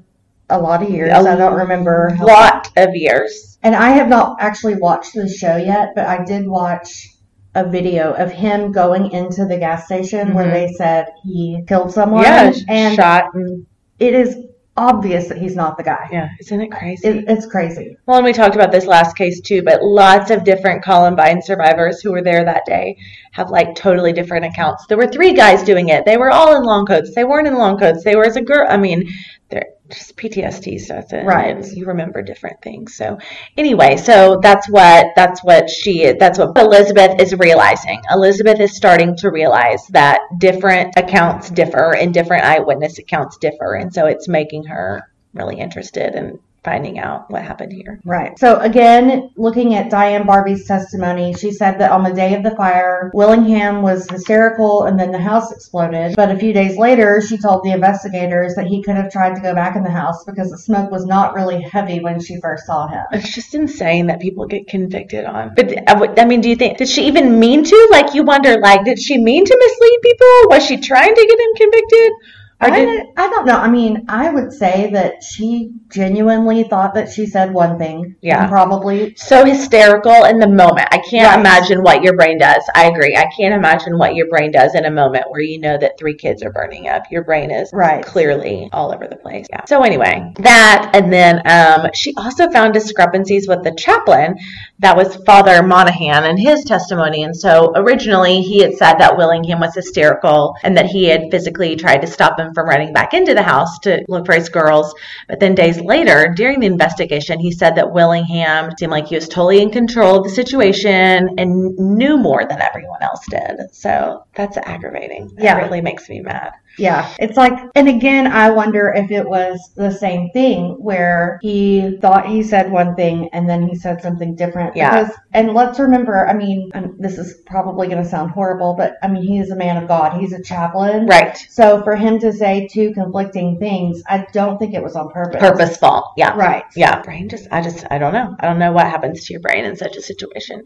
a 0.49 0.59
lot 0.59 0.81
of 0.81 0.89
years. 0.89 1.11
A 1.13 1.17
I 1.17 1.35
don't 1.35 1.57
remember 1.57 2.09
how 2.09 2.25
lot 2.25 2.71
of 2.77 2.89
years. 2.95 3.57
And 3.63 3.75
I 3.75 3.89
have 3.91 4.07
not 4.07 4.37
actually 4.39 4.75
watched 4.75 5.13
the 5.13 5.27
show 5.27 5.55
yet, 5.57 5.89
but 5.95 6.05
I 6.07 6.23
did 6.23 6.47
watch 6.47 7.09
a 7.55 7.67
video 7.67 8.13
of 8.13 8.31
him 8.31 8.71
going 8.71 9.11
into 9.11 9.45
the 9.45 9.57
gas 9.57 9.85
station 9.85 10.33
where 10.33 10.45
Mhm. 10.45 10.53
they 10.53 10.67
said 10.73 11.07
he 11.23 11.63
killed 11.67 11.91
someone. 11.91 12.23
Yeah, 12.23 12.51
and 12.67 12.95
shot 12.95 13.33
and 13.33 13.65
it 13.99 14.13
is 14.13 14.37
obvious 14.79 15.27
that 15.27 15.39
he's 15.39 15.55
not 15.55 15.75
the 15.75 15.83
guy. 15.83 16.07
yeah, 16.11 16.29
isn't 16.39 16.61
it 16.61 16.71
crazy? 16.71 17.07
It, 17.07 17.25
it's 17.27 17.47
crazy. 17.47 17.97
Well, 18.05 18.17
and 18.17 18.25
we 18.25 18.31
talked 18.31 18.53
about 18.53 18.71
this 18.71 18.85
last 18.85 19.17
case 19.17 19.41
too, 19.41 19.63
but 19.63 19.81
lots 19.81 20.29
of 20.29 20.43
different 20.43 20.83
Columbine 20.83 21.41
survivors 21.41 21.99
who 21.99 22.11
were 22.11 22.21
there 22.21 22.43
that 22.45 22.63
day 22.65 22.95
have 23.31 23.49
like 23.49 23.73
totally 23.73 24.13
different 24.13 24.45
accounts. 24.45 24.85
There 24.85 24.97
were 24.97 25.07
three 25.07 25.33
guys 25.33 25.63
doing 25.63 25.89
it. 25.89 26.05
They 26.05 26.17
were 26.17 26.29
all 26.29 26.55
in 26.55 26.61
long 26.63 26.85
coats. 26.85 27.15
They 27.15 27.23
weren't 27.23 27.47
in 27.47 27.55
long 27.57 27.79
coats. 27.79 28.03
They 28.03 28.15
were 28.15 28.25
as 28.25 28.35
a 28.35 28.41
girl. 28.41 28.67
I 28.69 28.77
mean, 28.77 29.09
they're 29.49 29.65
just 29.89 30.15
PTSD 30.17 30.79
stuff. 30.79 31.11
And 31.11 31.27
Right. 31.27 31.65
You 31.73 31.85
remember 31.85 32.21
different 32.21 32.61
things. 32.61 32.95
So 32.95 33.17
anyway, 33.57 33.97
so 33.97 34.39
that's 34.41 34.69
what 34.69 35.07
that's 35.15 35.43
what 35.43 35.69
she 35.69 36.13
that's 36.19 36.39
what 36.39 36.57
Elizabeth 36.57 37.19
is 37.21 37.33
realizing. 37.33 38.01
Elizabeth 38.11 38.59
is 38.59 38.75
starting 38.75 39.15
to 39.17 39.31
realize 39.31 39.85
that 39.87 40.19
different 40.37 40.93
accounts 40.97 41.49
differ 41.49 41.95
and 41.95 42.13
different 42.13 42.43
eyewitness 42.43 42.99
accounts 42.99 43.37
differ, 43.37 43.75
and 43.75 43.93
so 43.93 44.05
it's 44.05 44.27
making 44.27 44.65
her 44.65 45.09
really 45.33 45.59
interested 45.59 46.15
in 46.15 46.39
finding 46.67 46.99
out 46.99 47.31
what 47.31 47.43
happened 47.43 47.71
here. 47.71 48.01
Right. 48.03 48.37
So 48.37 48.59
again, 48.59 49.29
looking 49.37 49.75
at 49.75 49.89
Diane 49.89 50.25
Barbee's 50.25 50.65
testimony, 50.65 51.33
she 51.33 51.51
said 51.51 51.79
that 51.79 51.91
on 51.91 52.03
the 52.03 52.11
day 52.13 52.35
of 52.35 52.43
the 52.43 52.55
fire, 52.55 53.09
Willingham 53.13 53.81
was 53.81 54.09
hysterical 54.09 54.83
and 54.83 54.99
then 54.99 55.13
the 55.13 55.19
house 55.19 55.51
exploded. 55.51 56.15
But 56.17 56.29
a 56.29 56.37
few 56.37 56.51
days 56.51 56.77
later, 56.77 57.21
she 57.21 57.37
told 57.37 57.63
the 57.63 57.71
investigators 57.71 58.55
that 58.55 58.67
he 58.67 58.83
could 58.83 58.95
have 58.95 59.11
tried 59.11 59.35
to 59.35 59.41
go 59.41 59.55
back 59.55 59.77
in 59.77 59.83
the 59.83 59.89
house 59.89 60.25
because 60.25 60.51
the 60.51 60.57
smoke 60.57 60.91
was 60.91 61.05
not 61.05 61.33
really 61.33 61.61
heavy 61.61 62.01
when 62.01 62.19
she 62.19 62.39
first 62.41 62.65
saw 62.65 62.87
him. 62.87 63.05
It's 63.13 63.33
just 63.33 63.55
insane 63.55 64.07
that 64.07 64.19
people 64.19 64.45
get 64.45 64.67
convicted 64.67 65.23
on. 65.23 65.53
But 65.55 65.89
I 65.89 65.93
I 66.17 66.25
mean, 66.25 66.41
do 66.41 66.49
you 66.49 66.57
think 66.57 66.77
did 66.77 66.89
she 66.89 67.07
even 67.07 67.39
mean 67.39 67.63
to? 67.63 67.87
Like, 67.91 68.13
you 68.13 68.23
wonder, 68.23 68.57
like, 68.59 68.83
did 68.83 68.99
she 68.99 69.17
mean 69.17 69.45
to 69.45 69.57
mislead 69.57 69.99
people? 70.03 70.27
Was 70.49 70.65
she 70.65 70.77
trying 70.77 71.15
to 71.15 71.21
get 71.21 71.39
him 71.39 71.55
convicted? 71.55 72.11
Or 72.59 72.71
did 72.71 73.03
I, 73.15 73.25
I 73.25 73.29
don't 73.29 73.45
know. 73.45 73.55
I 73.57 73.69
mean, 73.69 74.05
I 74.09 74.31
would 74.31 74.51
say 74.51 74.89
that 74.93 75.23
she 75.23 75.69
genuinely 75.89 76.63
thought 76.63 76.95
that 76.95 77.11
she 77.11 77.27
said 77.27 77.53
one 77.53 77.77
thing. 77.77 78.15
Yeah. 78.21 78.47
Probably. 78.47 79.13
so 79.15 79.45
hysterical 79.45 80.23
in 80.25 80.39
the 80.39 80.47
moment? 80.47 80.87
I 80.91 80.97
can't 80.97 81.27
Right. 81.27 81.39
imagine 81.39 81.83
what 81.83 82.01
your 82.01 82.15
brain 82.15 82.39
does. 82.39 82.63
I 82.73 82.85
agree. 82.85 83.15
I 83.15 83.27
can't 83.37 83.53
imagine 83.53 83.97
what 83.99 84.15
your 84.15 84.27
brain 84.27 84.51
does 84.51 84.73
in 84.73 84.85
a 84.85 84.91
moment 84.91 85.25
where 85.29 85.41
you 85.41 85.59
know 85.59 85.77
that 85.77 85.99
three 85.99 86.15
kids 86.15 86.41
are 86.41 86.51
burning 86.51 86.87
up. 86.87 87.03
Your 87.11 87.23
brain 87.23 87.51
is 87.51 87.69
Right. 87.73 88.03
clearly 88.03 88.69
all 88.73 88.91
over 88.91 89.07
the 89.07 89.17
place. 89.17 89.45
Yeah. 89.51 89.63
So 89.65 89.83
anyway, 89.83 90.33
that 90.39 90.91
and 90.95 91.13
then 91.13 91.41
um, 91.45 91.91
she 91.93 92.13
also 92.17 92.49
found 92.49 92.73
discrepancies 92.73 93.47
with 93.47 93.63
the 93.63 93.75
chaplain. 93.75 94.35
That 94.79 94.97
was 94.97 95.15
Father 95.27 95.61
Monahan 95.61 96.23
and 96.25 96.39
his 96.39 96.63
testimony. 96.63 97.21
And 97.23 97.35
so 97.37 97.71
originally 97.75 98.41
he 98.41 98.59
had 98.61 98.73
said 98.73 98.95
that 98.95 99.15
Willingham 99.15 99.59
was 99.59 99.75
hysterical 99.75 100.55
and 100.63 100.75
that 100.75 100.87
he 100.87 101.05
had 101.05 101.29
physically 101.29 101.75
tried 101.75 102.01
to 102.01 102.07
stop 102.07 102.39
him 102.39 102.46
from 102.53 102.67
running 102.67 102.93
back 102.93 103.13
into 103.13 103.33
the 103.33 103.43
house 103.43 103.79
to 103.79 104.03
look 104.07 104.25
for 104.25 104.33
his 104.33 104.49
girls. 104.49 104.93
But 105.27 105.39
then 105.39 105.55
days 105.55 105.79
later, 105.79 106.33
during 106.35 106.59
the 106.59 106.67
investigation, 106.67 107.39
he 107.39 107.51
said 107.51 107.75
that 107.75 107.91
Willingham 107.91 108.71
seemed 108.77 108.91
like 108.91 109.07
he 109.07 109.15
was 109.15 109.27
totally 109.27 109.61
in 109.61 109.71
control 109.71 110.17
of 110.17 110.23
the 110.23 110.29
situation 110.29 111.29
and 111.37 111.75
knew 111.77 112.17
more 112.17 112.45
than 112.45 112.61
everyone 112.61 113.01
else 113.01 113.25
did. 113.29 113.73
So 113.73 114.25
that's 114.35 114.57
aggravating. 114.57 115.35
Yeah. 115.37 115.57
really 115.57 115.81
makes 115.81 116.09
me 116.09 116.21
mad. 116.21 116.53
Yeah. 116.77 117.13
It's 117.19 117.37
like, 117.37 117.53
and 117.75 117.87
again, 117.87 118.27
I 118.27 118.51
wonder 118.51 118.93
if 118.95 119.11
it 119.11 119.27
was 119.27 119.59
the 119.75 119.91
same 119.91 120.29
thing 120.31 120.75
where 120.79 121.39
he 121.41 121.97
thought 122.01 122.27
he 122.27 122.43
said 122.43 122.71
one 122.71 122.95
thing 122.95 123.29
and 123.33 123.49
then 123.49 123.67
he 123.67 123.75
said 123.75 124.01
something 124.01 124.35
different. 124.35 124.75
Yeah. 124.75 125.03
Because, 125.03 125.17
and 125.33 125.53
let's 125.53 125.79
remember, 125.79 126.27
I 126.27 126.33
mean, 126.33 126.71
this 126.99 127.17
is 127.17 127.41
probably 127.45 127.87
going 127.87 128.03
to 128.03 128.09
sound 128.09 128.31
horrible, 128.31 128.75
but 128.75 128.95
I 129.01 129.07
mean, 129.07 129.23
he 129.23 129.39
is 129.39 129.49
a 129.51 129.55
man 129.55 129.77
of 129.77 129.87
God. 129.87 130.19
He's 130.19 130.33
a 130.33 130.41
chaplain. 130.41 131.07
Right. 131.07 131.35
So 131.49 131.83
for 131.83 131.95
him 131.95 132.19
to 132.19 132.31
say 132.31 132.67
two 132.71 132.93
conflicting 132.93 133.57
things, 133.59 134.03
I 134.07 134.27
don't 134.31 134.57
think 134.59 134.73
it 134.73 134.83
was 134.83 134.95
on 134.95 135.09
purpose. 135.09 135.39
Purposeful. 135.39 136.13
Yeah. 136.15 136.35
Right. 136.35 136.63
Yeah. 136.75 137.01
Brain 137.01 137.29
just, 137.29 137.47
I 137.51 137.61
just, 137.61 137.85
I 137.89 137.97
don't 137.97 138.13
know. 138.13 138.35
I 138.39 138.45
don't 138.45 138.59
know 138.59 138.71
what 138.71 138.85
happens 138.85 139.25
to 139.25 139.33
your 139.33 139.41
brain 139.41 139.65
in 139.65 139.75
such 139.75 139.95
a 139.95 140.01
situation. 140.01 140.65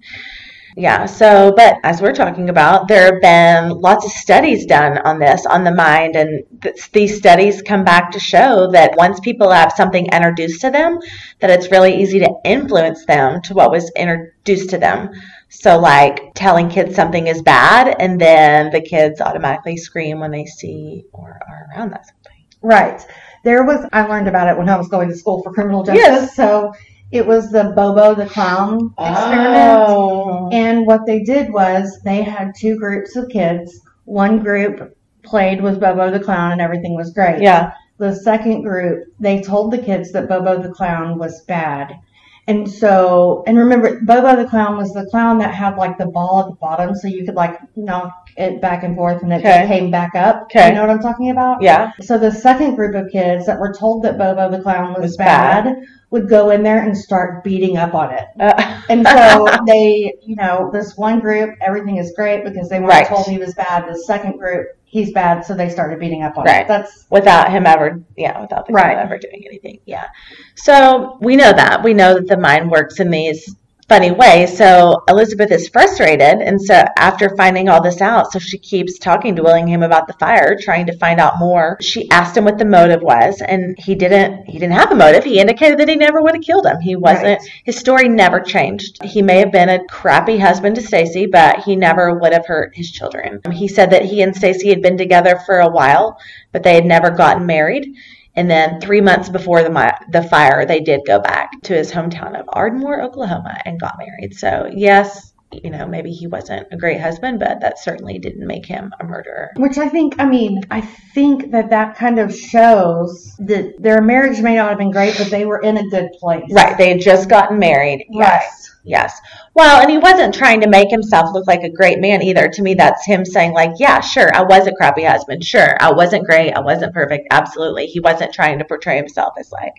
Yeah. 0.77 1.05
So, 1.05 1.53
but 1.55 1.75
as 1.83 2.01
we're 2.01 2.13
talking 2.13 2.49
about, 2.49 2.87
there 2.87 3.11
have 3.11 3.21
been 3.21 3.77
lots 3.79 4.05
of 4.05 4.11
studies 4.11 4.65
done 4.65 4.99
on 4.99 5.19
this, 5.19 5.45
on 5.45 5.63
the 5.63 5.73
mind, 5.73 6.15
and 6.15 6.43
th- 6.61 6.91
these 6.91 7.17
studies 7.17 7.61
come 7.61 7.83
back 7.83 8.11
to 8.11 8.19
show 8.19 8.69
that 8.71 8.95
once 8.95 9.19
people 9.19 9.51
have 9.51 9.73
something 9.73 10.05
introduced 10.07 10.61
to 10.61 10.69
them, 10.69 10.99
that 11.39 11.49
it's 11.49 11.71
really 11.71 12.01
easy 12.01 12.19
to 12.19 12.33
influence 12.45 13.05
them 13.05 13.41
to 13.43 13.53
what 13.53 13.71
was 13.71 13.91
introduced 13.97 14.69
to 14.69 14.77
them. 14.77 15.09
So, 15.49 15.77
like 15.77 16.33
telling 16.35 16.69
kids 16.69 16.95
something 16.95 17.27
is 17.27 17.41
bad, 17.41 17.95
and 17.99 18.19
then 18.19 18.71
the 18.71 18.81
kids 18.81 19.19
automatically 19.19 19.75
scream 19.75 20.19
when 20.19 20.31
they 20.31 20.45
see 20.45 21.03
or 21.11 21.39
are 21.47 21.67
around 21.75 21.91
that 21.91 22.05
something. 22.05 22.45
Right. 22.61 23.05
There 23.43 23.63
was, 23.63 23.87
I 23.91 24.03
learned 24.03 24.27
about 24.27 24.47
it 24.47 24.57
when 24.57 24.69
I 24.69 24.77
was 24.77 24.87
going 24.87 25.09
to 25.09 25.15
school 25.15 25.41
for 25.43 25.51
criminal 25.51 25.83
justice. 25.83 26.01
Yes. 26.01 26.35
So 26.35 26.73
it 27.11 27.25
was 27.25 27.51
the 27.51 27.73
Bobo 27.75 28.15
the 28.15 28.25
Clown 28.25 28.93
experiment. 28.97 29.89
Oh. 29.89 30.49
And 30.51 30.85
what 30.85 31.05
they 31.05 31.23
did 31.23 31.51
was 31.51 31.99
they 32.03 32.23
had 32.23 32.53
two 32.57 32.77
groups 32.77 33.15
of 33.15 33.29
kids. 33.29 33.79
One 34.05 34.39
group 34.39 34.95
played 35.23 35.61
with 35.61 35.79
Bobo 35.79 36.11
the 36.11 36.19
Clown 36.19 36.51
and 36.53 36.61
everything 36.61 36.95
was 36.95 37.11
great. 37.13 37.41
Yeah. 37.41 37.73
The 37.97 38.15
second 38.15 38.63
group, 38.63 39.07
they 39.19 39.41
told 39.41 39.71
the 39.71 39.77
kids 39.77 40.11
that 40.13 40.27
Bobo 40.27 40.61
the 40.61 40.71
Clown 40.73 41.19
was 41.19 41.43
bad. 41.43 41.99
And 42.47 42.69
so, 42.69 43.43
and 43.45 43.57
remember, 43.57 44.01
Bobo 44.01 44.35
the 44.35 44.49
Clown 44.49 44.75
was 44.75 44.91
the 44.93 45.05
clown 45.05 45.37
that 45.39 45.53
had 45.53 45.77
like 45.77 45.97
the 45.99 46.07
ball 46.07 46.39
at 46.41 46.47
the 46.47 46.55
bottom 46.55 46.95
so 46.95 47.07
you 47.07 47.23
could 47.23 47.35
like 47.35 47.59
knock 47.77 48.29
it 48.35 48.59
back 48.59 48.83
and 48.83 48.95
forth 48.95 49.21
and 49.21 49.31
it 49.31 49.37
Okay. 49.45 49.67
came 49.67 49.91
back 49.91 50.15
up. 50.15 50.43
Okay. 50.43 50.69
You 50.69 50.73
know 50.73 50.81
what 50.81 50.89
I'm 50.89 51.01
talking 51.01 51.29
about? 51.29 51.61
Yeah. 51.61 51.91
So 52.01 52.17
the 52.17 52.31
second 52.31 52.75
group 52.75 52.95
of 52.95 53.11
kids 53.11 53.45
that 53.45 53.59
were 53.59 53.73
told 53.73 54.03
that 54.03 54.17
Bobo 54.17 54.49
the 54.49 54.61
Clown 54.61 54.93
was, 54.93 55.01
Was 55.03 55.17
bad, 55.17 55.65
bad. 55.65 55.75
Would 56.11 56.29
go 56.29 56.49
in 56.51 56.61
there 56.61 56.83
and 56.83 56.95
start 56.95 57.43
beating 57.43 57.77
up 57.77 57.93
on 57.95 58.13
it. 58.13 58.25
Uh, 58.39 58.81
And 58.89 59.07
so 59.07 59.47
they, 59.65 60.13
you 60.21 60.35
know, 60.35 60.69
this 60.71 60.95
one 60.97 61.19
group, 61.21 61.55
everything 61.61 61.97
is 61.97 62.13
great 62.15 62.43
because 62.43 62.69
they 62.69 62.79
weren't 62.79 62.91
Right. 62.91 63.07
told 63.07 63.25
he 63.25 63.37
was 63.37 63.53
bad. 63.53 63.87
The 63.89 63.97
second 63.97 64.37
group, 64.37 64.67
he's 64.83 65.13
bad, 65.13 65.45
so 65.45 65.53
they 65.55 65.69
started 65.69 65.99
beating 65.99 66.21
up 66.21 66.37
on 66.37 66.43
Right. 66.45 66.63
it. 66.63 66.67
That's 66.67 67.05
without 67.09 67.49
him 67.49 67.65
ever, 67.65 68.01
yeah, 68.17 68.41
without 68.41 68.67
the 68.67 68.73
right. 68.73 68.97
ever 68.97 69.17
doing 69.17 69.43
anything. 69.47 69.79
Yeah. 69.85 70.07
So 70.55 71.17
we 71.21 71.37
know 71.37 71.53
that. 71.53 71.81
We 71.81 71.93
know 71.93 72.15
that 72.15 72.27
the 72.27 72.37
mind 72.37 72.69
works 72.69 72.99
in 72.99 73.09
these 73.09 73.55
funny 73.91 74.11
way. 74.11 74.45
So 74.45 75.03
Elizabeth 75.09 75.51
is 75.51 75.67
frustrated. 75.67 76.39
And 76.39 76.61
so 76.61 76.81
after 76.97 77.35
finding 77.35 77.67
all 77.67 77.83
this 77.83 77.99
out, 77.99 78.31
so 78.31 78.39
she 78.39 78.57
keeps 78.57 78.97
talking 78.97 79.35
to 79.35 79.43
Willingham 79.43 79.83
about 79.83 80.07
the 80.07 80.13
fire, 80.13 80.57
trying 80.57 80.85
to 80.85 80.97
find 80.97 81.19
out 81.19 81.39
more. 81.39 81.77
She 81.81 82.09
asked 82.09 82.37
him 82.37 82.45
what 82.45 82.57
the 82.57 82.63
motive 82.63 83.01
was, 83.01 83.41
and 83.41 83.75
he 83.77 83.95
didn't 83.95 84.45
he 84.45 84.53
didn't 84.59 84.75
have 84.75 84.93
a 84.93 84.95
motive. 84.95 85.25
He 85.25 85.41
indicated 85.41 85.77
that 85.79 85.89
he 85.89 85.97
never 85.97 86.21
would 86.21 86.35
have 86.35 86.43
killed 86.43 86.65
him. 86.65 86.79
He 86.79 86.95
wasn't 86.95 87.39
Right. 87.41 87.49
his 87.65 87.77
story 87.77 88.07
never 88.07 88.39
changed. 88.39 89.03
He 89.03 89.21
may 89.21 89.39
have 89.39 89.51
been 89.51 89.67
a 89.67 89.83
crappy 89.85 90.37
husband 90.37 90.75
to 90.77 90.81
Stacy, 90.81 91.25
but 91.25 91.59
he 91.59 91.75
never 91.75 92.17
would 92.17 92.31
have 92.31 92.45
hurt 92.45 92.73
his 92.73 92.89
children. 92.91 93.41
He 93.51 93.67
said 93.67 93.89
that 93.89 94.05
he 94.05 94.21
and 94.21 94.33
Stacy 94.33 94.69
had 94.69 94.81
been 94.81 94.97
together 94.97 95.37
for 95.45 95.59
a 95.59 95.69
while, 95.69 96.17
but 96.53 96.63
they 96.63 96.75
had 96.75 96.85
never 96.85 97.09
gotten 97.11 97.45
married. 97.45 97.93
And 98.35 98.49
then 98.49 98.79
three 98.79 99.01
months 99.01 99.29
before 99.29 99.63
the 99.63 99.93
the 100.11 100.23
fire, 100.23 100.65
they 100.65 100.79
did 100.79 101.01
go 101.05 101.19
back 101.19 101.51
to 101.63 101.73
his 101.73 101.91
hometown 101.91 102.39
of 102.39 102.49
Ardmore, 102.49 103.01
Oklahoma, 103.01 103.57
and 103.65 103.79
got 103.79 103.97
married. 103.97 104.35
So 104.35 104.69
yes, 104.73 105.30
you 105.51 105.69
know 105.69 105.87
maybe 105.87 106.11
he 106.11 106.27
wasn't 106.27 106.67
a 106.71 106.77
great 106.77 106.99
husband, 106.99 107.39
but 107.39 107.59
that 107.61 107.79
certainly 107.79 108.19
didn't 108.19 108.45
make 108.45 108.65
him 108.65 108.93
a 108.99 109.03
murderer. 109.03 109.51
which 109.57 109.77
I 109.77 109.89
think. 109.89 110.15
I 110.19 110.25
mean, 110.25 110.61
I 110.71 110.81
think 110.81 111.51
that 111.51 111.69
that 111.69 111.95
kind 111.95 112.19
of 112.19 112.35
shows 112.35 113.35
that 113.39 113.81
their 113.81 114.01
marriage 114.01 114.41
may 114.41 114.55
not 114.55 114.69
have 114.69 114.77
been 114.77 114.91
great, 114.91 115.17
but 115.17 115.29
they 115.29 115.45
were 115.45 115.59
in 115.61 115.77
a 115.77 115.89
good 115.89 116.09
place. 116.19 116.51
Right? 116.51 116.77
They 116.77 116.89
had 116.89 117.01
just 117.01 117.29
gotten 117.29 117.59
married. 117.59 118.05
Yes. 118.09 118.69
Yes. 118.83 119.19
Well, 119.53 119.81
and 119.81 119.91
he 119.91 119.97
wasn't 119.97 120.33
trying 120.33 120.61
to 120.61 120.69
make 120.69 120.89
himself 120.89 121.33
look 121.33 121.45
like 121.45 121.61
a 121.61 121.69
great 121.69 121.99
man 121.99 122.23
either. 122.23 122.49
To 122.49 122.61
me, 122.63 122.73
that's 122.73 123.05
him 123.05 123.25
saying, 123.25 123.53
like, 123.53 123.73
yeah, 123.77 123.99
sure, 123.99 124.33
I 124.33 124.41
was 124.41 124.65
a 124.65 124.71
crappy 124.71 125.03
husband. 125.03 125.43
Sure, 125.43 125.77
I 125.79 125.91
wasn't 125.91 126.25
great. 126.25 126.53
I 126.53 126.61
wasn't 126.61 126.93
perfect. 126.93 127.27
Absolutely. 127.29 127.85
He 127.85 127.99
wasn't 127.99 128.33
trying 128.33 128.57
to 128.57 128.65
portray 128.65 128.97
himself 128.97 129.33
as 129.39 129.51
like, 129.51 129.73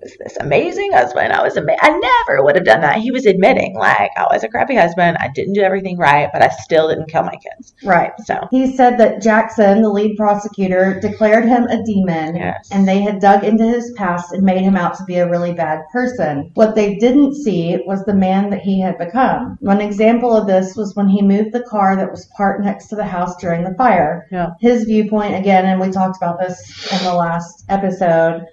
was 0.00 0.12
this 0.18 0.36
amazing 0.40 0.92
husband. 0.92 1.32
I 1.32 1.42
was 1.42 1.56
ama- 1.56 1.76
I 1.80 1.90
never 1.90 2.42
would 2.42 2.56
have 2.56 2.64
done 2.64 2.80
that. 2.80 2.98
He 2.98 3.10
was 3.10 3.26
admitting, 3.26 3.74
like, 3.74 4.10
I 4.16 4.26
was 4.30 4.42
a 4.42 4.48
crappy 4.48 4.74
husband. 4.74 5.16
I 5.20 5.28
didn't 5.28 5.54
do 5.54 5.62
everything 5.62 5.96
right, 5.96 6.28
but 6.32 6.42
I 6.42 6.48
still 6.48 6.88
didn't 6.88 7.10
kill 7.10 7.22
my 7.22 7.36
kids. 7.36 7.74
Right. 7.84 8.12
So, 8.24 8.48
He 8.50 8.74
said 8.76 8.98
that 8.98 9.22
Jackson, 9.22 9.82
the 9.82 9.88
lead 9.88 10.16
prosecutor, 10.16 10.98
declared 11.00 11.44
him 11.44 11.64
a 11.64 11.82
demon 11.84 12.36
yes. 12.36 12.68
and 12.70 12.86
they 12.86 13.00
had 13.00 13.20
dug 13.20 13.44
into 13.44 13.64
his 13.64 13.92
past 13.96 14.32
and 14.32 14.42
made 14.42 14.62
him 14.62 14.76
out 14.76 14.96
to 14.98 15.04
be 15.04 15.16
a 15.16 15.28
really 15.28 15.52
bad 15.52 15.80
person. 15.92 16.50
What 16.54 16.74
they 16.74 16.96
didn't 16.96 17.34
see 17.34 17.78
was 17.86 18.04
the 18.04 18.14
man 18.14 18.32
man 18.32 18.50
that 18.50 18.60
he 18.60 18.80
had 18.80 18.98
become. 18.98 19.58
One 19.60 19.80
example 19.80 20.36
of 20.36 20.46
this 20.46 20.76
was 20.76 20.94
when 20.94 21.08
he 21.08 21.22
moved 21.22 21.52
the 21.52 21.64
car 21.64 21.96
that 21.96 22.10
was 22.10 22.26
parked 22.36 22.64
next 22.64 22.88
to 22.88 22.96
the 22.96 23.04
house 23.04 23.36
during 23.36 23.64
the 23.64 23.74
fire. 23.74 24.26
Yeah. 24.30 24.50
His 24.60 24.84
viewpoint, 24.84 25.34
again, 25.34 25.66
and 25.66 25.80
we 25.80 25.90
talked 25.90 26.16
about 26.16 26.38
this 26.38 26.58
in 26.92 27.04
the 27.04 27.14
last 27.14 27.64
episode, 27.68 28.46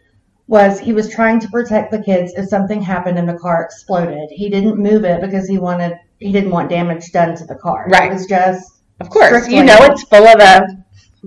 was 0.50 0.80
he 0.80 0.94
was 0.94 1.08
trying 1.10 1.40
to 1.40 1.48
protect 1.50 1.92
the 1.92 2.02
kids 2.02 2.34
if 2.36 2.50
something 2.50 2.82
happened 2.82 3.20
and 3.20 3.30
the 3.30 3.38
car 3.38 3.64
exploded. 3.64 4.28
He 4.32 4.50
didn't 4.50 4.78
move 4.78 5.06
it 5.06 5.22
because 5.22 5.48
he 5.48 5.60
wanted 5.60 5.94
he 6.18 6.32
didn't 6.32 6.50
want 6.52 6.70
damage 6.72 7.12
done 7.12 7.36
to 7.38 7.46
the 7.46 7.56
car. 7.56 7.86
Right. 7.88 8.10
It 8.10 8.16
was 8.16 8.26
just 8.26 8.82
Of 9.00 9.10
course, 9.12 9.48
you 9.48 9.64
know 9.64 9.78
it's 9.82 10.04
full 10.04 10.28
of 10.28 10.40
a 10.42 10.66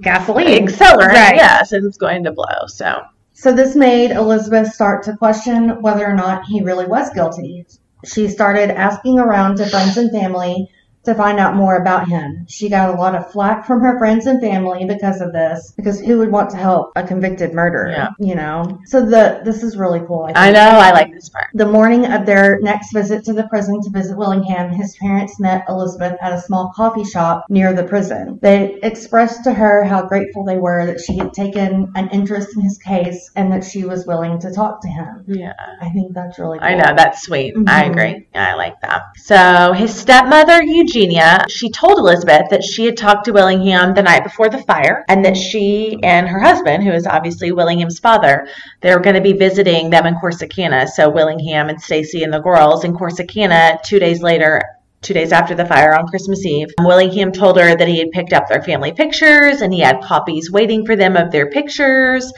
gasoline. 0.00 0.67
accelerant. 0.67 1.07
Right. 1.14 1.37
Yes, 1.37 1.71
and 1.73 1.87
it's 1.87 1.97
going 1.99 2.25
to 2.25 2.33
blow. 2.33 2.67
So 2.67 3.00
So 3.33 3.52
this 3.55 3.76
made 3.76 4.11
Elizabeth 4.11 4.73
start 4.73 5.05
to 5.05 5.17
question 5.17 5.81
whether 5.83 6.05
or 6.05 6.14
not 6.14 6.45
he 6.47 6.61
really 6.62 6.87
was 6.87 7.09
guilty. 7.11 7.64
She 8.05 8.26
started 8.26 8.71
asking 8.71 9.21
around 9.21 9.57
to 9.59 9.67
friends 9.67 9.97
and 9.97 10.11
family 10.11 10.69
to 11.04 11.14
find 11.14 11.38
out 11.38 11.56
more 11.56 11.76
about 11.76 12.09
him. 12.09 12.47
She 12.49 12.68
got 12.68 12.90
a 12.90 12.99
lot 12.99 13.14
of 13.14 13.30
flack 13.32 13.66
from 13.66 13.80
her 13.80 13.99
friends 13.99 14.26
and 14.26 14.40
family 14.40 14.85
because 14.87 15.21
of 15.21 15.32
this, 15.32 15.73
because 15.76 16.00
who 16.00 16.18
would 16.18 16.30
want 16.30 16.50
to 16.50 16.56
help 16.56 16.92
a 16.97 17.02
convicted 17.02 17.52
murderer? 17.52 17.90
Yeah. 17.90 18.09
You 18.18 18.35
know? 18.35 18.78
So 18.87 19.04
the 19.04 19.40
this 19.44 19.62
is 19.62 19.76
really 19.76 20.00
cool. 20.06 20.23
I, 20.23 20.26
think. 20.26 20.38
I 20.38 20.50
know 20.52 20.78
I 20.78 20.92
like 20.92 21.12
this 21.12 21.28
part. 21.28 21.49
The 21.54 21.66
morning 21.66 22.06
of 22.06 22.26
their 22.26 22.61
next 22.61 22.92
visit 22.92 23.25
to 23.25 23.32
the 23.32 23.44
prison 23.49 23.80
to 23.82 23.90
visit 23.90 24.16
Willingham, 24.16 24.71
his 24.71 24.97
parents 24.97 25.40
met 25.40 25.64
Elizabeth 25.68 26.16
at 26.21 26.32
a 26.32 26.40
small 26.40 26.73
coffee 26.75 27.04
shop 27.04 27.47
near 27.49 27.73
the 27.73 27.85
prison. 27.85 28.38
They 28.42 28.78
expressed 28.82 29.44
to 29.44 29.52
her 29.52 29.85
how 29.85 30.06
grateful 30.06 30.44
they 30.44 30.59
were 30.59 30.87
that 30.87 31.00
she 31.00 31.16
had 31.18 31.32
taken 31.32 31.90
an 31.94 32.09
interest 32.11 32.56
in 32.56 32.62
his 32.62 32.78
case 32.78 33.30
and 33.37 33.52
that 33.52 33.64
she 33.64 33.85
was 33.85 34.06
willing 34.06 34.38
to 34.40 34.52
talk 34.52 34.80
to 34.82 34.88
him. 34.88 35.25
Yeah. 35.26 35.52
I 35.80 35.90
think 35.90 36.14
that's 36.14 36.38
really 36.38 36.59
cool. 36.59 36.68
I 36.68 36.75
know 36.75 36.94
that's 36.97 37.23
sweet. 37.23 37.54
I 37.66 37.85
Mhm. 37.85 37.90
agree. 37.90 38.28
I 38.35 38.54
like 38.54 38.80
that. 38.82 39.02
So 39.16 39.73
his 39.73 39.94
stepmother 39.94 40.62
Eugenia, 40.94 41.46
she 41.49 41.70
told 41.70 41.99
Elizabeth 41.99 42.42
that 42.50 42.62
she 42.62 42.84
had 42.84 42.99
talked 42.99 43.25
to 43.25 43.32
Willingham 43.32 43.94
the 43.94 44.02
night 44.02 44.25
before 44.25 44.50
the 44.50 44.62
fire, 44.62 45.04
and 45.08 45.25
that 45.25 45.37
she 45.37 45.99
and 46.02 46.28
her 46.28 46.38
husband, 46.38 46.82
who 46.82 46.92
is 46.92 47.06
obviously 47.06 47.50
Willingham's 47.50 47.99
father, 47.99 48.46
they 48.80 48.94
were 48.94 49.00
going 49.00 49.16
to 49.16 49.22
be 49.22 49.32
visiting 49.32 49.88
them 49.88 50.06
in 50.06 50.14
Corsicana. 50.16 50.87
So 50.87 51.08
Willingham 51.08 51.70
and 51.70 51.80
Stacy 51.80 52.25
and 52.25 52.32
the 52.32 52.40
girls 52.40 52.84
in 52.84 52.94
Corsicana 52.94 53.82
two 53.82 53.99
days 53.99 54.22
later. 54.22 54.62
Two 55.00 55.14
days 55.14 55.32
after 55.32 55.56
the 55.56 55.66
fire 55.66 55.96
on 55.99 56.06
Christmas 56.06 56.46
Eve, 56.46 56.68
Willingham 56.78 57.32
told 57.32 57.58
her 57.58 57.75
that 57.75 57.88
he 57.88 57.99
had 57.99 58.12
picked 58.12 58.32
up 58.32 58.46
their 58.49 58.62
family 58.62 58.92
pictures 58.92 59.61
and 59.61 59.75
he 59.75 59.80
had 59.80 60.00
copies 60.00 60.52
waiting 60.52 60.87
for 60.87 60.94
them 60.94 61.16
of 61.16 61.32
their 61.32 61.50
pictures. 61.50 62.32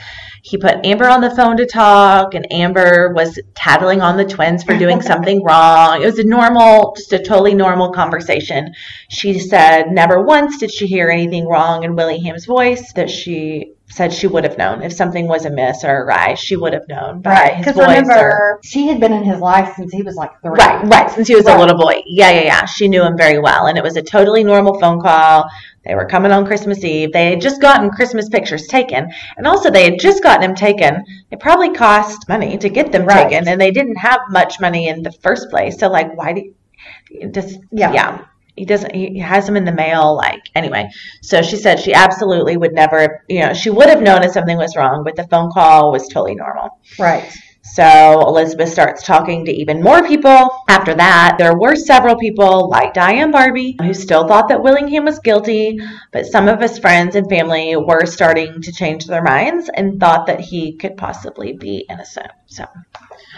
He 0.47 0.59
put 0.59 0.85
Amber 0.85 1.09
on 1.09 1.21
the 1.21 1.35
phone 1.35 1.57
to 1.57 1.65
talk, 1.65 2.35
and 2.35 2.45
Amber 2.53 3.11
was 3.15 3.39
tattling 3.55 4.01
on 4.01 4.15
the 4.15 4.25
twins 4.25 4.63
for 4.63 4.77
doing 4.77 5.01
something 5.11 5.43
wrong. 5.43 6.03
It 6.03 6.05
was 6.05 6.19
a 6.19 6.23
normal, 6.23 6.93
just 6.95 7.11
a 7.13 7.17
totally 7.17 7.55
normal 7.55 7.91
conversation. 7.91 8.71
She 9.09 9.39
said 9.39 9.91
never 9.91 10.21
once 10.21 10.59
did 10.59 10.71
she 10.71 10.85
hear 10.85 11.09
anything 11.09 11.47
wrong 11.47 11.83
in 11.83 11.95
Willingham's 11.95 12.45
voice, 12.45 12.93
that 12.93 13.09
she 13.09 13.71
said 13.89 14.13
she 14.13 14.27
would 14.27 14.43
have 14.43 14.57
known 14.57 14.83
if 14.83 14.93
something 14.93 15.27
was 15.27 15.45
amiss 15.45 15.83
or 15.83 16.03
awry. 16.03 16.35
She 16.35 16.55
would 16.55 16.73
have 16.73 16.87
known 16.87 17.21
by 17.21 17.31
Right, 17.31 17.53
his 17.55 17.65
because 17.65 17.77
voice. 17.83 17.87
remember, 18.01 18.13
or, 18.13 18.59
she 18.63 18.85
had 18.87 18.99
been 18.99 19.13
in 19.13 19.23
his 19.23 19.39
life 19.39 19.73
since 19.75 19.91
he 19.91 20.03
was 20.03 20.15
like 20.15 20.29
three. 20.43 20.51
Right, 20.59 20.83
right. 20.85 21.09
Since 21.09 21.27
he 21.27 21.35
was 21.35 21.45
Right. 21.45 21.57
a 21.57 21.59
little 21.59 21.77
boy. 21.77 22.03
Yeah, 22.05 22.29
yeah, 22.29 22.41
yeah. 22.41 22.65
She 22.65 22.87
knew 22.87 23.01
him 23.03 23.17
very 23.17 23.39
well. 23.39 23.65
And 23.65 23.79
it 23.79 23.83
was 23.83 23.95
a 23.97 24.03
totally 24.03 24.43
normal 24.43 24.79
phone 24.79 25.01
call. 25.01 25.45
They 25.85 25.95
were 25.95 26.05
coming 26.05 26.31
on 26.31 26.45
Christmas 26.45 26.83
Eve. 26.83 27.13
They 27.13 27.29
had 27.31 27.41
just 27.41 27.61
gotten 27.61 27.91
Christmas 27.91 28.29
pictures 28.29 28.67
taken. 28.67 29.11
And 29.37 29.45
also, 29.45 29.69
they 29.69 29.83
had 29.83 29.99
just 29.99 30.23
gotten 30.23 30.41
them 30.41 30.55
taken. 30.55 31.03
It 31.31 31.39
probably 31.39 31.73
cost 31.73 32.27
money 32.27 32.57
to 32.57 32.69
get 32.69 32.91
them 32.91 33.05
Right. 33.05 33.29
taken. 33.29 33.47
And 33.47 33.61
they 33.61 33.71
didn't 33.71 33.97
have 33.97 34.19
much 34.29 34.59
money 34.59 34.87
in 34.87 35.03
the 35.03 35.11
first 35.11 35.49
place. 35.49 35.77
So, 35.79 35.89
like, 35.89 36.15
why 36.17 36.33
do 36.33 36.41
you 37.11 37.29
just, 37.29 37.59
Yeah. 37.71 37.93
yeah. 37.93 38.21
He 38.55 38.63
doesn't, 38.63 38.95
he 38.95 39.19
has 39.19 39.45
them 39.45 39.57
in 39.57 39.65
the 39.65 39.73
mail. 39.73 40.15
Like, 40.15 40.41
anyway. 40.55 40.89
So 41.21 41.41
she 41.41 41.57
said 41.57 41.79
she 41.79 41.93
absolutely 41.93 42.55
would 42.55 42.73
never, 42.73 43.23
you 43.27 43.41
know, 43.41 43.53
she 43.53 43.69
would 43.69 43.89
have 43.89 44.01
known 44.01 44.23
if 44.23 44.31
something 44.31 44.57
was 44.57 44.75
wrong, 44.77 45.03
but 45.03 45.15
the 45.17 45.27
phone 45.27 45.51
call 45.51 45.91
was 45.91 46.07
totally 46.07 46.35
normal. 46.35 46.79
Right. 46.97 47.29
So 47.73 48.21
Elizabeth 48.27 48.69
starts 48.69 49.03
talking 49.03 49.43
to 49.45 49.51
even 49.51 49.81
more 49.81 50.01
people. 50.07 50.49
After 50.69 50.93
that, 50.93 51.35
there 51.37 51.57
were 51.57 51.75
several 51.75 52.15
people 52.15 52.69
like 52.69 52.93
Diane 52.93 53.33
Barbee 53.33 53.75
who 53.81 53.93
still 53.93 54.27
thought 54.27 54.47
that 54.49 54.63
Willingham 54.63 55.05
was 55.05 55.19
guilty, 55.19 55.79
but 56.13 56.25
some 56.25 56.47
of 56.47 56.61
his 56.61 56.79
friends 56.79 57.15
and 57.15 57.27
family 57.27 57.75
were 57.75 58.05
starting 58.05 58.61
to 58.61 58.71
change 58.71 59.07
their 59.07 59.23
minds 59.23 59.69
and 59.73 59.99
thought 59.99 60.27
that 60.27 60.39
he 60.39 60.73
could 60.73 60.95
possibly 60.95 61.53
be 61.53 61.85
innocent. 61.89 62.31
So 62.45 62.65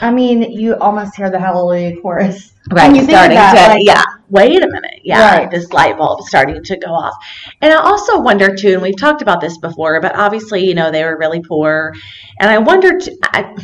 I 0.02 0.12
mean, 0.12 0.44
you 0.52 0.76
almost 0.76 1.16
hear 1.16 1.32
the 1.32 1.40
hallelujah 1.40 2.00
chorus. 2.02 2.54
Right, 2.70 3.02
starting 3.06 3.36
that, 3.36 3.54
to 3.54 3.74
like- 3.76 3.86
yeah. 3.86 4.04
Wait 4.30 4.62
a 4.62 4.68
minute, 4.68 5.00
yeah. 5.04 5.38
Right. 5.38 5.50
This 5.50 5.72
light 5.72 5.98
bulb 5.98 6.20
is 6.20 6.28
starting 6.28 6.62
to 6.62 6.78
go 6.78 6.90
off, 6.90 7.16
and 7.62 7.74
I 7.74 7.78
also 7.78 8.20
wonder 8.20 8.54
too. 8.54 8.74
And 8.74 8.82
we've 8.82 8.98
talked 8.98 9.22
about 9.22 9.40
this 9.40 9.58
before, 9.58 10.02
but 10.02 10.18
obviously, 10.18 10.66
you 10.66 10.76
know, 10.76 10.92
they 10.92 11.06
were 11.06 11.18
really 11.18 11.42
poor, 11.42 11.94
and 12.40 12.50
I 12.50 12.58
wondered. 12.58 13.02
I, 13.24 13.56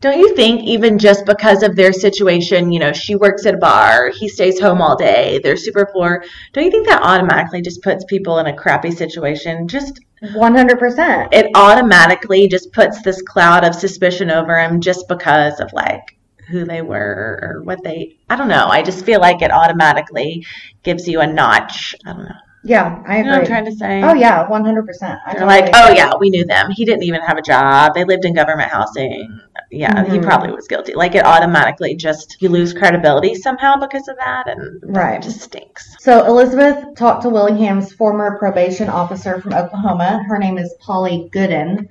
don't 0.00 0.18
you 0.18 0.34
think 0.34 0.62
even 0.62 0.98
just 0.98 1.26
because 1.26 1.62
of 1.62 1.76
their 1.76 1.92
situation, 1.92 2.72
you 2.72 2.80
know, 2.80 2.92
she 2.92 3.14
works 3.16 3.44
at 3.44 3.54
a 3.54 3.58
bar, 3.58 4.10
he 4.10 4.28
stays 4.28 4.58
home 4.58 4.80
all 4.80 4.96
day, 4.96 5.40
they're 5.42 5.56
super 5.56 5.86
poor. 5.92 6.24
Don't 6.52 6.64
you 6.64 6.70
think 6.70 6.86
that 6.88 7.02
automatically 7.02 7.60
just 7.60 7.82
puts 7.82 8.04
people 8.04 8.38
in 8.38 8.46
a 8.46 8.56
crappy 8.56 8.90
situation? 8.90 9.68
Just 9.68 10.00
100%. 10.22 11.28
it 11.32 11.50
automatically 11.54 12.48
just 12.48 12.72
puts 12.72 13.02
this 13.02 13.22
cloud 13.22 13.64
of 13.64 13.74
suspicion 13.74 14.30
over 14.30 14.58
him 14.58 14.80
just 14.80 15.08
because 15.08 15.60
of 15.60 15.72
like 15.72 16.18
who 16.48 16.64
they 16.64 16.82
were 16.82 17.38
or 17.42 17.62
what 17.62 17.82
they 17.84 18.16
I 18.28 18.36
don't 18.36 18.48
know. 18.48 18.66
I 18.66 18.82
just 18.82 19.04
feel 19.04 19.20
like 19.20 19.40
it 19.40 19.52
automatically 19.52 20.44
gives 20.82 21.08
you 21.08 21.20
a 21.20 21.26
notch. 21.26 21.94
I 22.06 22.12
don't 22.12 22.24
know. 22.24 22.34
Yeah, 22.62 23.02
I 23.06 23.18
You 23.18 23.24
know 23.24 23.30
what 23.30 23.40
I'm 23.40 23.46
trying 23.46 23.64
to 23.64 23.72
say? 23.72 24.02
Oh, 24.02 24.12
yeah, 24.12 24.46
100%. 24.46 25.18
They're 25.32 25.46
like, 25.46 25.72
totally 25.72 25.72
oh 25.74 25.94
yeah, 25.94 26.12
we 26.20 26.28
knew 26.28 26.44
them. 26.44 26.70
He 26.70 26.84
didn't 26.84 27.04
even 27.04 27.22
have 27.22 27.38
a 27.38 27.42
job. 27.42 27.94
They 27.94 28.04
lived 28.04 28.26
in 28.26 28.34
government 28.34 28.70
housing. 28.70 29.40
Yeah, 29.70 30.04
he 30.04 30.18
Mhm. 30.18 30.22
probably 30.22 30.52
was 30.52 30.68
guilty. 30.68 30.94
Like 30.94 31.14
it 31.14 31.24
automatically 31.24 31.94
just 31.94 32.36
you 32.40 32.48
lose 32.50 32.74
credibility 32.74 33.34
somehow 33.34 33.76
because 33.76 34.08
of 34.08 34.16
that, 34.16 34.46
and 34.46 34.80
Right. 34.82 35.16
it 35.16 35.22
just 35.22 35.40
stinks. 35.40 35.96
So 36.00 36.24
Elizabeth 36.26 36.94
talked 36.96 37.22
to 37.22 37.30
Willingham's 37.30 37.92
former 37.92 38.36
probation 38.38 38.88
officer 38.90 39.40
from 39.40 39.54
Oklahoma. 39.54 40.22
Her 40.28 40.38
name 40.38 40.58
is 40.58 40.74
Polly 40.80 41.30
Goodin. 41.32 41.88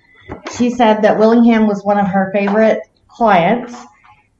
She 0.51 0.69
said 0.69 1.01
that 1.01 1.17
Willingham 1.17 1.65
was 1.67 1.84
one 1.84 1.97
of 1.97 2.08
her 2.08 2.29
favorite 2.32 2.82
clients, 3.08 3.75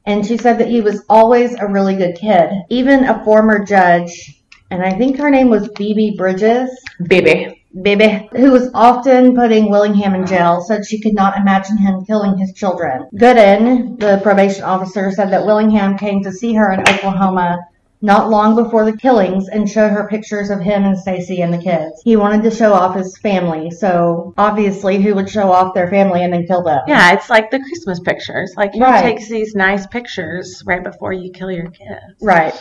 and 0.06 0.24
she 0.24 0.36
said 0.36 0.58
that 0.58 0.68
he 0.68 0.80
was 0.80 1.04
always 1.08 1.54
a 1.58 1.66
really 1.66 1.96
good 1.96 2.14
kid. 2.14 2.50
Even 2.68 3.04
a 3.04 3.24
former 3.24 3.64
judge, 3.64 4.39
and 4.70 4.82
I 4.82 4.92
think 4.92 5.18
her 5.18 5.30
name 5.30 5.48
was 5.48 5.68
Phoebe 5.76 6.14
Bridges, 6.16 6.70
Baby. 7.02 7.56
Baby, 7.82 8.28
who 8.32 8.50
was 8.50 8.68
often 8.74 9.36
putting 9.36 9.70
Willingham 9.70 10.14
in 10.14 10.26
jail, 10.26 10.60
said 10.60 10.84
she 10.84 11.00
could 11.00 11.14
not 11.14 11.36
imagine 11.36 11.76
him 11.78 12.04
killing 12.04 12.36
his 12.36 12.52
children. 12.52 13.06
Goodin, 13.16 13.96
the 13.96 14.18
probation 14.24 14.64
officer, 14.64 15.12
said 15.12 15.30
that 15.30 15.46
Willingham 15.46 15.96
came 15.96 16.20
to 16.24 16.32
see 16.32 16.52
her 16.54 16.72
in 16.72 16.80
Oklahoma 16.80 17.58
not 18.02 18.28
long 18.30 18.56
before 18.56 18.84
the 18.84 18.96
killings 18.96 19.48
and 19.48 19.70
showed 19.70 19.90
her 19.90 20.08
pictures 20.08 20.50
of 20.50 20.58
him 20.60 20.84
and 20.84 20.98
Stacy 20.98 21.42
and 21.42 21.52
the 21.52 21.58
kids. 21.58 22.00
He 22.02 22.16
wanted 22.16 22.42
to 22.42 22.50
show 22.50 22.72
off 22.72 22.96
his 22.96 23.16
family, 23.18 23.70
so 23.70 24.34
obviously 24.38 25.00
who 25.00 25.14
would 25.14 25.28
show 25.28 25.52
off 25.52 25.74
their 25.74 25.88
family 25.90 26.24
and 26.24 26.32
then 26.32 26.46
kill 26.46 26.62
them? 26.64 26.80
Yeah, 26.88 27.12
it's 27.12 27.28
like 27.30 27.50
the 27.50 27.60
Christmas 27.60 28.00
pictures. 28.00 28.54
Like 28.56 28.72
who 28.72 28.80
Right. 28.80 29.02
takes 29.02 29.28
these 29.28 29.54
nice 29.54 29.86
pictures 29.86 30.62
right 30.66 30.82
before 30.82 31.12
you 31.12 31.30
kill 31.30 31.50
your 31.50 31.70
kids? 31.70 32.16
Right. 32.22 32.54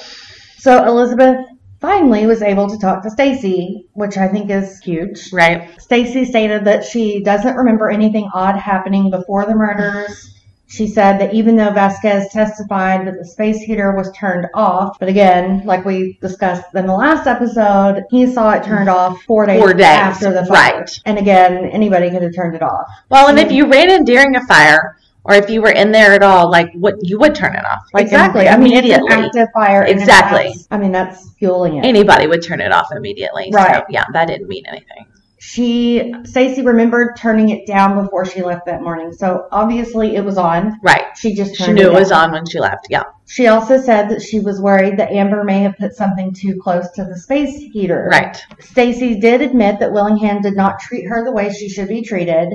So 0.58 0.84
Elizabeth 0.86 1.46
finally 1.82 2.26
was 2.26 2.42
able 2.42 2.70
to 2.70 2.78
talk 2.78 3.04
to 3.04 3.10
Stacy, 3.10 3.86
which 3.94 4.18
I 4.18 4.28
think 4.28 4.50
is 4.50 4.80
huge. 4.80 5.32
Right. 5.32 5.80
Stacy 5.82 6.26
stated 6.26 6.66
that 6.66 6.84
she 6.84 7.24
doesn't 7.24 7.56
remember 7.56 7.90
anything 7.90 8.30
odd 8.34 8.58
happening 8.58 9.10
before 9.10 9.46
the 9.46 9.56
murders. 9.56 10.36
She 10.68 10.86
said 10.86 11.18
that 11.20 11.34
even 11.34 11.56
though 11.56 11.72
Vasquez 11.72 12.30
testified 12.32 13.08
that 13.08 13.18
the 13.18 13.26
space 13.26 13.58
heater 13.60 13.92
was 13.96 14.12
turned 14.12 14.46
off, 14.54 15.00
but 15.00 15.10
again, 15.10 15.64
like 15.66 15.84
we 15.84 16.20
discussed 16.22 16.64
in 16.76 16.86
the 16.86 16.94
last 16.94 17.26
episode, 17.26 18.04
he 18.12 18.32
saw 18.32 18.52
it 18.52 18.64
turned 18.64 18.88
off 18.88 19.20
four 19.24 19.48
days, 19.48 19.60
Four 19.60 19.74
days, 19.74 19.86
after 19.88 20.32
the 20.32 20.46
fire. 20.46 20.82
right. 20.82 21.00
And 21.06 21.18
again, 21.18 21.66
anybody 21.66 22.12
could 22.12 22.22
have 22.22 22.36
turned 22.36 22.56
it 22.56 22.62
off. 22.62 22.86
Well, 23.10 23.30
and 23.30 23.40
if 23.40 23.52
you 23.52 23.66
ran 23.68 23.90
in 23.90 24.04
during 24.04 24.36
a 24.36 24.46
fire, 24.46 24.96
or 25.24 25.36
if 25.36 25.50
you 25.50 25.62
were 25.62 25.72
in 25.72 25.92
there 25.92 26.14
at 26.14 26.24
all, 26.24 26.50
like 26.50 26.72
what 26.74 26.96
you 27.02 27.20
would 27.20 27.36
turn 27.36 27.56
it 27.56 27.66
off. 27.66 27.84
Like 27.94 28.06
exactly. 28.06 28.48
I 28.48 28.58
mean, 28.58 28.72
it's 28.74 28.80
immediately. 28.80 29.14
an 29.14 29.26
active 29.26 29.48
fire. 29.54 29.84
Exactly. 29.84 30.56
I 30.72 30.78
mean, 30.78 30.92
that's 30.92 31.32
fueling 31.34 31.78
it. 31.78 31.86
Anybody 31.86 32.28
would 32.28 32.42
turn 32.42 32.62
it 32.62 32.72
off 32.72 32.88
immediately. 32.96 33.50
Right. 33.52 33.76
So 33.76 33.84
yeah, 33.90 34.06
that 34.14 34.28
didn't 34.28 34.48
mean 34.48 34.66
anything. 34.66 35.06
she, 35.40 36.14
Stacy 36.26 36.62
remembered 36.62 37.16
turning 37.18 37.50
it 37.50 37.66
down 37.66 38.02
before 38.02 38.26
she 38.26 38.42
left 38.42 38.66
that 38.66 38.82
morning. 38.82 39.12
So 39.14 39.48
obviously 39.52 40.16
it 40.16 40.24
was 40.24 40.38
on. 40.38 40.80
Right. 40.84 41.18
She 41.18 41.34
just 41.34 41.56
She 41.56 41.72
knew 41.72 41.90
it 41.90 41.94
it 41.94 41.94
was 41.94 42.12
on 42.12 42.32
when 42.32 42.46
she 42.46 42.60
left. 42.60 42.88
Yeah. 42.90 43.04
She 43.28 43.48
also 43.48 43.80
said 43.80 44.10
that 44.10 44.22
she 44.22 44.40
was 44.40 44.60
worried 44.60 44.98
that 44.98 45.12
Amber 45.12 45.44
may 45.44 45.60
have 45.60 45.78
put 45.78 45.94
something 45.94 46.34
too 46.34 46.60
close 46.62 46.90
to 46.92 47.06
the 47.06 47.18
space 47.18 47.56
heater. 47.72 48.10
Right. 48.12 48.38
Stacy 48.60 49.20
did 49.20 49.42
admit 49.42 49.80
that 49.80 49.92
Willingham 49.92 50.42
did 50.42 50.56
not 50.56 50.80
treat 50.80 51.08
her 51.08 51.24
the 51.24 51.32
way 51.32 51.52
she 51.54 51.70
should 51.70 51.88
be 51.88 52.02
treated. 52.02 52.50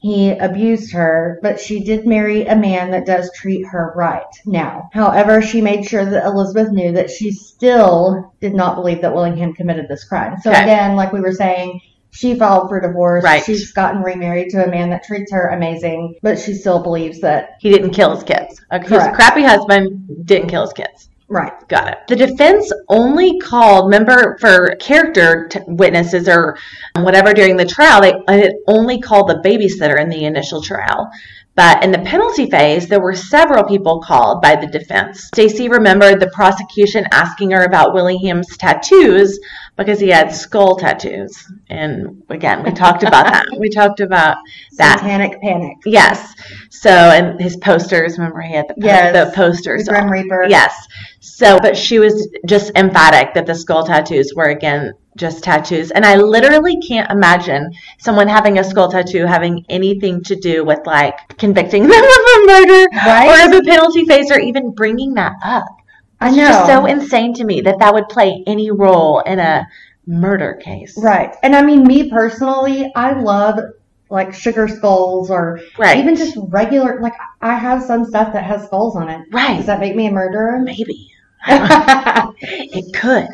He 0.00 0.30
abused 0.30 0.92
her, 0.92 1.38
but 1.42 1.60
she 1.60 1.84
did 1.84 2.06
marry 2.06 2.46
a 2.46 2.56
man 2.56 2.90
that 2.92 3.04
does 3.04 3.30
treat 3.34 3.66
her 3.66 3.92
right 3.94 4.24
now. 4.46 4.88
However, 4.94 5.42
she 5.42 5.60
made 5.60 5.84
sure 5.86 6.04
that 6.06 6.24
Elizabeth 6.24 6.72
knew 6.72 6.92
that 6.92 7.10
she 7.10 7.32
still 7.32 8.32
did 8.40 8.54
not 8.54 8.76
believe 8.76 9.02
that 9.02 9.14
Willingham 9.14 9.52
committed 9.52 9.88
this 9.88 10.04
crime. 10.04 10.36
So 10.42 10.50
Okay. 10.50 10.62
again, 10.62 10.96
like 10.96 11.12
we 11.12 11.20
were 11.20 11.32
saying, 11.34 11.82
she 12.12 12.34
filed 12.34 12.70
for 12.70 12.80
divorce. 12.80 13.22
Right. 13.22 13.44
She's 13.44 13.72
gotten 13.72 14.02
remarried 14.02 14.48
to 14.50 14.64
a 14.64 14.70
man 14.70 14.88
that 14.90 15.04
treats 15.04 15.30
her 15.32 15.48
amazing, 15.48 16.16
but 16.22 16.38
she 16.38 16.54
still 16.54 16.82
believes 16.82 17.20
that 17.20 17.50
He 17.60 17.70
didn't 17.70 17.90
kill 17.90 18.14
his 18.14 18.24
kids. 18.24 18.58
Okay, 18.72 18.88
he 18.88 18.94
was 18.94 19.02
a 19.02 19.04
Correct. 19.04 19.14
crappy 19.16 19.42
husband, 19.42 20.26
didn't 20.26 20.48
kill 20.48 20.62
his 20.62 20.72
kids. 20.72 21.09
Right. 21.30 21.52
Got 21.68 21.88
it. 21.92 21.98
The 22.08 22.16
defense 22.16 22.70
only 22.88 23.38
called, 23.38 23.86
remember, 23.86 24.36
for 24.40 24.76
character 24.80 25.48
t- 25.48 25.60
witnesses 25.66 26.28
or 26.28 26.58
whatever 26.96 27.32
during 27.32 27.56
the 27.56 27.64
trial, 27.64 28.02
they 28.02 28.12
it 28.28 28.56
only 28.66 29.00
called 29.00 29.28
the 29.28 29.40
babysitter 29.42 29.98
in 29.98 30.10
the 30.10 30.24
initial 30.24 30.60
trial. 30.60 31.10
But 31.56 31.82
in 31.84 31.90
the 31.90 31.98
penalty 31.98 32.48
phase, 32.48 32.88
there 32.88 33.02
were 33.02 33.14
several 33.14 33.64
people 33.64 34.00
called 34.00 34.40
by 34.40 34.56
the 34.56 34.66
defense. 34.66 35.24
Stacy 35.24 35.68
remembered 35.68 36.20
the 36.20 36.30
prosecution 36.30 37.06
asking 37.12 37.50
her 37.50 37.64
about 37.64 37.92
Willingham's 37.92 38.56
tattoos 38.56 39.38
because 39.80 39.98
he 39.98 40.08
had 40.08 40.28
skull 40.32 40.76
tattoos. 40.76 41.32
And 41.70 42.22
again, 42.28 42.62
we 42.62 42.70
talked 42.72 43.02
about 43.02 43.24
that. 43.26 43.46
We 43.58 43.70
talked 43.70 44.00
about 44.00 44.36
that. 44.76 44.98
Satanic 45.00 45.40
panic. 45.40 45.78
Yes. 45.86 46.34
So, 46.70 46.90
and 46.90 47.40
his 47.40 47.56
posters, 47.56 48.18
remember 48.18 48.40
he 48.42 48.54
had 48.54 48.68
the, 48.68 48.74
po- 48.74 48.86
Yes. 48.86 49.12
the 49.16 49.32
posters. 49.34 49.84
The 49.86 49.92
Grim. 49.92 50.10
Reaper. 50.10 50.46
Yes. 50.48 50.86
So, 51.20 51.58
but 51.58 51.76
she 51.76 51.98
was 51.98 52.28
just 52.46 52.72
emphatic 52.76 53.34
that 53.34 53.46
the 53.46 53.54
skull 53.54 53.84
tattoos 53.86 54.32
were 54.36 54.50
again 54.50 54.92
just 55.16 55.42
tattoos. 55.42 55.90
And 55.90 56.04
I 56.06 56.16
literally 56.16 56.76
can't 56.86 57.10
imagine 57.10 57.70
someone 57.98 58.28
having 58.28 58.58
a 58.58 58.64
skull 58.64 58.90
tattoo 58.90 59.24
having 59.26 59.64
anything 59.68 60.22
to 60.24 60.36
do 60.36 60.64
with 60.64 60.80
like 60.86 61.16
convicting 61.38 61.82
them 61.88 61.92
of 62.04 62.04
a 62.04 62.46
murder 62.46 62.88
Right? 62.94 63.28
or 63.50 63.56
of 63.56 63.60
a 63.60 63.64
penalty 63.64 64.04
phase 64.04 64.30
or 64.30 64.38
even 64.38 64.70
bringing 64.72 65.14
that 65.14 65.32
up. 65.42 65.66
I 66.20 66.28
It's 66.28 66.36
just 66.36 66.66
so 66.66 66.86
insane 66.86 67.34
to 67.34 67.44
me 67.44 67.60
that 67.62 67.78
that 67.78 67.94
would 67.94 68.08
play 68.08 68.42
any 68.46 68.70
role 68.70 69.20
in 69.20 69.38
a 69.38 69.66
murder 70.06 70.54
case. 70.62 70.94
Right. 71.02 71.34
And 71.42 71.54
I 71.56 71.62
mean, 71.62 71.82
me 71.84 72.10
personally, 72.10 72.92
I 72.94 73.12
love 73.20 73.58
like 74.10 74.34
sugar 74.34 74.66
skulls 74.68 75.30
or 75.30 75.60
Right. 75.78 75.98
even 75.98 76.16
just 76.16 76.36
regular, 76.48 77.00
like 77.00 77.14
I 77.40 77.54
have 77.54 77.82
some 77.82 78.04
stuff 78.04 78.32
that 78.32 78.44
has 78.44 78.64
skulls 78.64 78.96
on 78.96 79.08
it. 79.08 79.22
right. 79.32 79.56
Does 79.56 79.66
that 79.66 79.80
make 79.80 79.94
me 79.96 80.06
a 80.08 80.12
murderer? 80.12 80.58
Maybe. 80.60 81.10
It 82.42 82.94
could. 82.94 83.28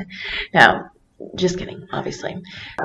No, 0.54 0.88
just 1.36 1.58
kidding, 1.58 1.86
obviously. 1.92 2.36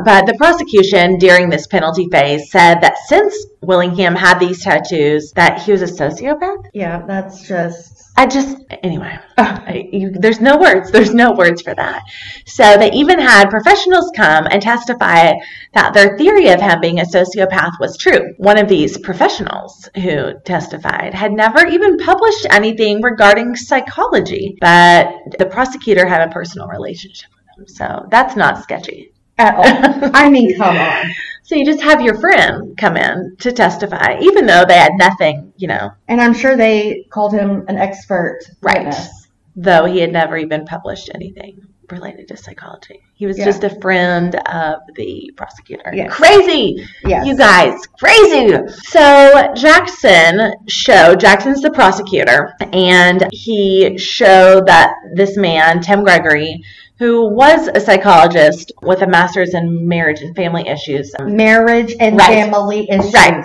But 0.04 0.26
the 0.26 0.34
prosecution 0.36 1.18
during 1.18 1.50
this 1.50 1.68
penalty 1.68 2.08
phase 2.12 2.50
said 2.52 2.82
that 2.82 2.98
since 3.08 3.36
Willingham 3.62 4.16
had 4.16 4.40
these 4.40 4.64
tattoos, 4.64 5.32
that 5.34 5.62
he 5.62 5.72
was 5.72 5.82
a 5.82 5.86
sociopath. 5.86 6.66
Yeah, 6.74 7.04
that's 7.08 7.48
just. 7.48 8.01
I 8.22 8.28
just, 8.28 8.56
anyway, 8.84 9.18
uh, 9.36 9.60
I, 9.66 9.90
you, 9.92 10.12
there's 10.12 10.40
no 10.40 10.56
words. 10.56 10.92
There's 10.92 11.12
no 11.12 11.32
words 11.32 11.64
for 11.64 11.74
that. 11.74 12.04
So 12.46 12.78
they 12.78 12.92
even 12.92 13.18
had 13.18 13.50
professionals 13.50 14.12
come 14.16 14.46
and 14.52 14.62
testify 14.62 15.34
that 15.74 15.96
their 15.96 16.16
theory 16.20 16.50
of 16.50 16.62
him 16.62 16.80
being 16.82 17.00
a 17.00 17.04
sociopath 17.04 17.80
was 17.80 17.98
true. 17.98 18.36
One 18.38 18.60
of 18.60 18.70
these 18.70 18.96
professionals 19.00 19.90
who 19.96 20.34
testified 20.46 21.16
had 21.16 21.32
never 21.32 21.66
even 21.66 21.98
published 21.98 22.46
anything 22.52 23.02
regarding 23.02 23.56
psychology, 23.56 24.56
but 24.62 25.12
the 25.40 25.48
prosecutor 25.48 26.06
had 26.06 26.22
a 26.22 26.32
personal 26.32 26.68
relationship 26.68 27.32
with 27.36 27.58
him. 27.58 27.76
So 27.76 28.06
that's 28.12 28.36
not 28.36 28.62
sketchy. 28.62 29.14
At 29.40 29.56
all. 29.56 30.12
I 30.14 30.30
mean, 30.30 30.56
come 30.58 30.78
on. 30.78 31.06
So 31.44 31.56
you 31.56 31.66
just 31.66 31.82
have 31.82 32.02
your 32.02 32.18
friend 32.20 32.78
come 32.78 32.96
in 32.98 33.36
to 33.40 33.52
testify, 33.52 34.18
even 34.22 34.46
though 34.46 34.64
they 34.66 34.78
had 34.78 34.94
nothing, 34.98 35.52
you 35.58 35.68
know, 35.68 35.92
And 36.08 36.22
I'm 36.22 36.34
sure 36.34 36.56
they 36.56 37.06
called 37.10 37.34
him 37.34 37.66
an 37.68 37.78
expert 37.78 38.40
Right. 38.62 38.80
witness. 38.86 39.10
though 39.58 39.84
he 39.84 40.00
had 40.00 40.14
never 40.14 40.38
even 40.38 40.64
published 40.66 41.10
anything 41.14 41.60
related 41.92 42.26
to 42.30 42.38
psychology. 42.38 43.02
He 43.16 43.26
was 43.26 43.38
Yeah. 43.38 43.44
just 43.44 43.66
a 43.66 43.70
friend 43.82 44.34
of 44.34 44.76
the 44.96 45.30
prosecutor. 45.36 45.92
Yes. 45.94 46.10
Crazy! 46.10 46.88
Yes. 47.06 47.26
You 47.28 47.36
guys, 47.36 47.74
crazy! 48.00 48.56
So 48.84 49.52
Jackson 49.54 50.54
showed, 50.70 51.20
Jackson's 51.20 51.62
the 51.62 51.70
prosecutor, 51.72 52.54
and 52.72 53.28
he 53.34 53.98
showed 53.98 54.68
that 54.68 54.94
this 55.16 55.36
man, 55.36 55.82
Tim 55.82 56.06
Gregory, 56.06 56.64
who 57.02 57.26
was 57.34 57.68
a 57.74 57.80
psychologist 57.80 58.72
with 58.84 59.02
a 59.02 59.08
master's 59.08 59.56
in 59.56 59.88
marriage 59.88 60.22
and 60.22 60.36
family 60.36 60.68
issues, 60.68 61.12
Marriage 61.20 61.96
and 62.00 62.16
Right. 62.16 62.28
family 62.28 62.88
issues. 62.92 63.12
Right. 63.12 63.44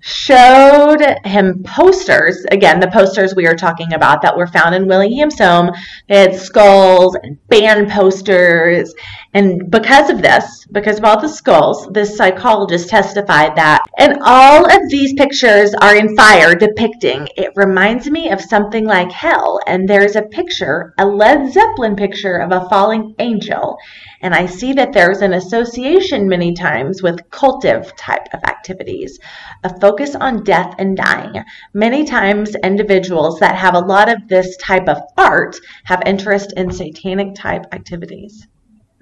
showed 0.00 1.00
him 1.24 1.62
posters. 1.62 2.44
Again, 2.50 2.80
the 2.80 2.88
posters 2.88 3.34
we 3.36 3.46
were 3.46 3.54
talking 3.54 3.92
about 3.92 4.22
that 4.22 4.34
were 4.36 4.46
found 4.46 4.74
in 4.74 4.88
Willingham's 4.88 5.38
home. 5.38 5.70
They 6.08 6.16
had 6.16 6.34
skulls 6.34 7.16
and 7.22 7.36
band 7.48 7.90
posters. 7.90 8.94
And 9.32 9.70
because 9.70 10.10
of 10.10 10.22
this, 10.22 10.66
because 10.72 10.98
of 10.98 11.04
all 11.04 11.20
the 11.20 11.28
skulls, 11.28 11.86
this 11.92 12.16
psychologist 12.16 12.88
testified 12.88 13.54
that, 13.54 13.84
and 13.96 14.18
all 14.22 14.64
of 14.64 14.88
these 14.88 15.14
pictures 15.14 15.72
are 15.72 15.94
in 15.94 16.16
fire 16.16 16.56
depicting, 16.56 17.28
it 17.36 17.52
reminds 17.54 18.10
me 18.10 18.30
of 18.30 18.40
something 18.40 18.84
like 18.84 19.12
hell. 19.12 19.60
And 19.68 19.88
there's 19.88 20.16
a 20.16 20.22
picture, 20.22 20.94
a 20.98 21.06
Led 21.06 21.52
Zeppelin 21.52 21.94
picture 21.94 22.38
of 22.38 22.50
a 22.50 22.68
falling 22.68 23.14
angel. 23.20 23.78
And 24.20 24.34
I 24.34 24.46
see 24.46 24.72
that 24.72 24.92
there's 24.92 25.22
an 25.22 25.32
association 25.32 26.28
many 26.28 26.52
times 26.52 27.00
with 27.00 27.30
cultive 27.30 27.94
type 27.94 28.26
of 28.34 28.42
activities, 28.42 29.16
a 29.62 29.80
focus 29.80 30.16
on 30.16 30.42
death 30.42 30.74
and 30.78 30.96
dying. 30.96 31.44
Many 31.72 32.04
times, 32.04 32.56
individuals 32.64 33.38
that 33.38 33.54
have 33.54 33.76
a 33.76 33.78
lot 33.78 34.08
of 34.08 34.26
this 34.26 34.56
type 34.56 34.88
of 34.88 35.00
art 35.16 35.56
have 35.84 36.02
interest 36.04 36.52
in 36.56 36.72
satanic 36.72 37.36
type 37.36 37.66
activities. 37.72 38.48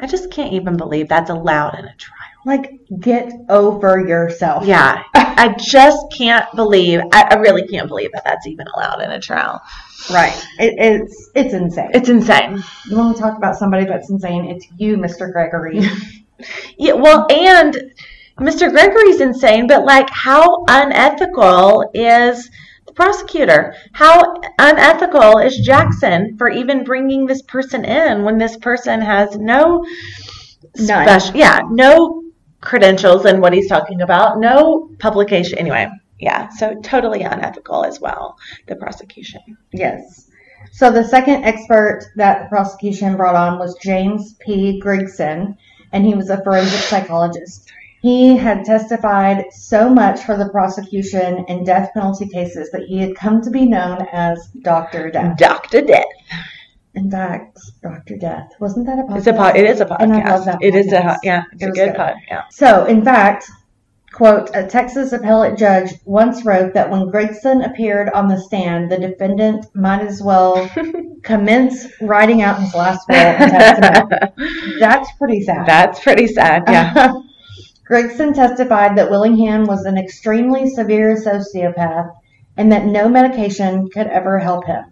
I 0.01 0.07
just 0.07 0.31
can't 0.31 0.53
even 0.53 0.77
believe 0.77 1.09
that's 1.09 1.31
allowed 1.31 1.79
in 1.79 1.85
a 1.85 1.95
trial. 1.97 2.19
Like, 2.47 2.81
get 3.01 3.33
over 3.49 4.01
yourself. 4.01 4.65
Yeah, 4.65 5.03
I 5.15 5.55
just 5.59 5.99
can't 6.17 6.47
believe, 6.55 7.01
I, 7.13 7.29
I 7.31 7.35
really 7.37 7.67
can't 7.67 7.89
believe 7.89 8.13
that 8.13 8.25
that's 8.25 8.47
even 8.47 8.67
allowed 8.75 9.03
in 9.03 9.11
a 9.11 9.21
trial. 9.21 9.61
Right. 10.11 10.33
It, 10.59 10.75
it's 10.79 11.31
it's 11.35 11.53
insane. 11.53 11.91
It's 11.93 12.09
insane. 12.09 12.63
you 12.89 12.97
want 12.97 13.17
to 13.17 13.23
talk 13.23 13.37
about 13.37 13.57
somebody 13.57 13.85
that's 13.85 14.09
insane? 14.09 14.45
It's 14.47 14.67
you, 14.79 14.97
Mr. 14.97 15.33
Gregory. 15.33 15.81
Yeah, 16.77 16.93
well, 16.93 17.27
and 17.31 17.93
Mr. 18.39 18.71
Gregory's 18.71 19.21
insane, 19.21 19.67
but 19.67 19.85
like, 19.85 20.09
how 20.11 20.65
unethical 20.69 21.91
is 21.93 22.49
prosecutor? 22.94 23.74
How 23.92 24.40
unethical 24.59 25.38
is 25.38 25.59
Jackson 25.59 26.37
for 26.37 26.48
even 26.48 26.85
bringing 26.85 27.27
this 27.27 27.42
person 27.42 27.85
in 27.85 28.24
when 28.24 28.38
this 28.38 28.57
person 28.57 29.01
has 29.01 29.37
no 29.37 29.85
None. 30.77 31.07
special, 31.07 31.37
yeah, 31.37 31.61
no 31.70 32.22
credentials 32.61 33.27
in 33.27 33.40
what 33.40 33.53
he's 33.53 33.68
talking 33.68 34.03
about, 34.03 34.38
no 34.38 34.90
publication. 34.98 35.59
Anyway, 35.59 35.88
yeah, 36.18 36.48
so 36.48 36.74
totally 36.83 37.22
unethical 37.22 37.85
as 37.85 38.01
well. 38.01 38.37
The 38.66 38.77
prosecution. 38.77 39.40
Yes. 39.72 40.29
So 40.72 40.90
the 40.90 41.05
second 41.05 41.44
expert 41.44 42.11
that 42.16 42.42
the 42.42 42.48
prosecution 42.48 43.16
brought 43.16 43.37
on 43.37 43.59
was 43.59 43.79
James 43.83 44.35
P. 44.35 44.81
Grigson, 44.85 45.57
and 45.92 46.05
he 46.05 46.14
was 46.14 46.31
a 46.31 46.42
forensic 46.42 46.81
psychologist. 46.81 47.68
He 48.01 48.37
had 48.37 48.65
testified 48.65 49.47
so 49.53 49.89
much 49.91 50.21
for 50.23 50.37
the 50.37 50.49
prosecution 50.51 51.45
in 51.49 51.65
death 51.65 51.91
penalty 51.95 52.29
cases 52.29 52.71
that 52.71 52.83
he 52.83 52.99
had 52.99 53.17
come 53.17 53.43
to 53.43 53.51
be 53.51 53.67
known 53.67 54.07
as 54.13 54.47
Dr. 54.63 55.11
Death. 55.11 55.37
Doctor 55.37 55.81
Death. 55.83 56.07
In 56.95 57.11
fact, 57.11 57.59
Dr. 57.83 58.17
Death. 58.17 58.53
Wasn't 58.61 58.87
that 58.87 58.99
a 58.99 59.03
podcast? 59.03 59.17
It's 59.19 59.27
a 59.27 59.33
pod. 59.33 59.57
It 59.57 59.65
is 59.69 59.81
a 59.81 59.85
podcast. 59.87 60.01
And 60.03 60.13
I 60.15 60.31
love 60.37 60.45
that 60.47 60.59
It 60.63 60.75
is 60.75 60.93
a 60.93 61.19
yeah. 61.23 61.43
It's 61.53 61.63
It 61.63 61.69
a 61.69 61.73
good, 61.73 61.87
good. 61.89 61.97
pod. 61.97 62.15
Yeah. 62.29 62.43
So, 62.51 62.87
in 62.87 63.05
fact, 63.05 63.51
quote, 64.13 64.51
a 64.55 64.67
Texas 64.67 65.13
appellate 65.13 65.59
judge 65.59 65.93
once 66.05 66.45
wrote 66.45 66.75
that 66.75 66.91
when 66.91 67.03
Grigson 67.11 67.65
appeared 67.69 68.11
on 68.11 68.27
the 68.29 68.41
stand, 68.41 68.91
the 68.91 68.99
defendant 68.99 69.67
might 69.75 70.01
as 70.01 70.23
well 70.23 70.69
commence 71.23 71.87
writing 72.01 72.43
out 72.43 72.61
his 72.61 72.75
last 72.75 73.09
will 73.09 73.17
and 73.17 73.51
testament. 73.51 74.33
That's 74.81 75.11
pretty 75.19 75.43
sad. 75.43 75.67
That's 75.67 76.01
pretty 76.01 76.27
sad. 76.29 76.63
Yeah. 76.69 77.13
Grigson 77.88 78.35
testified 78.35 78.96
that 78.96 79.11
Willingham 79.11 79.64
was 79.64 79.85
an 79.85 79.96
extremely 79.96 80.68
severe 80.68 81.16
sociopath 81.16 82.14
and 82.57 82.70
that 82.72 82.85
no 82.85 83.09
medication 83.09 83.88
could 83.88 84.07
ever 84.09 84.38
help 84.38 84.66
him. 84.66 84.85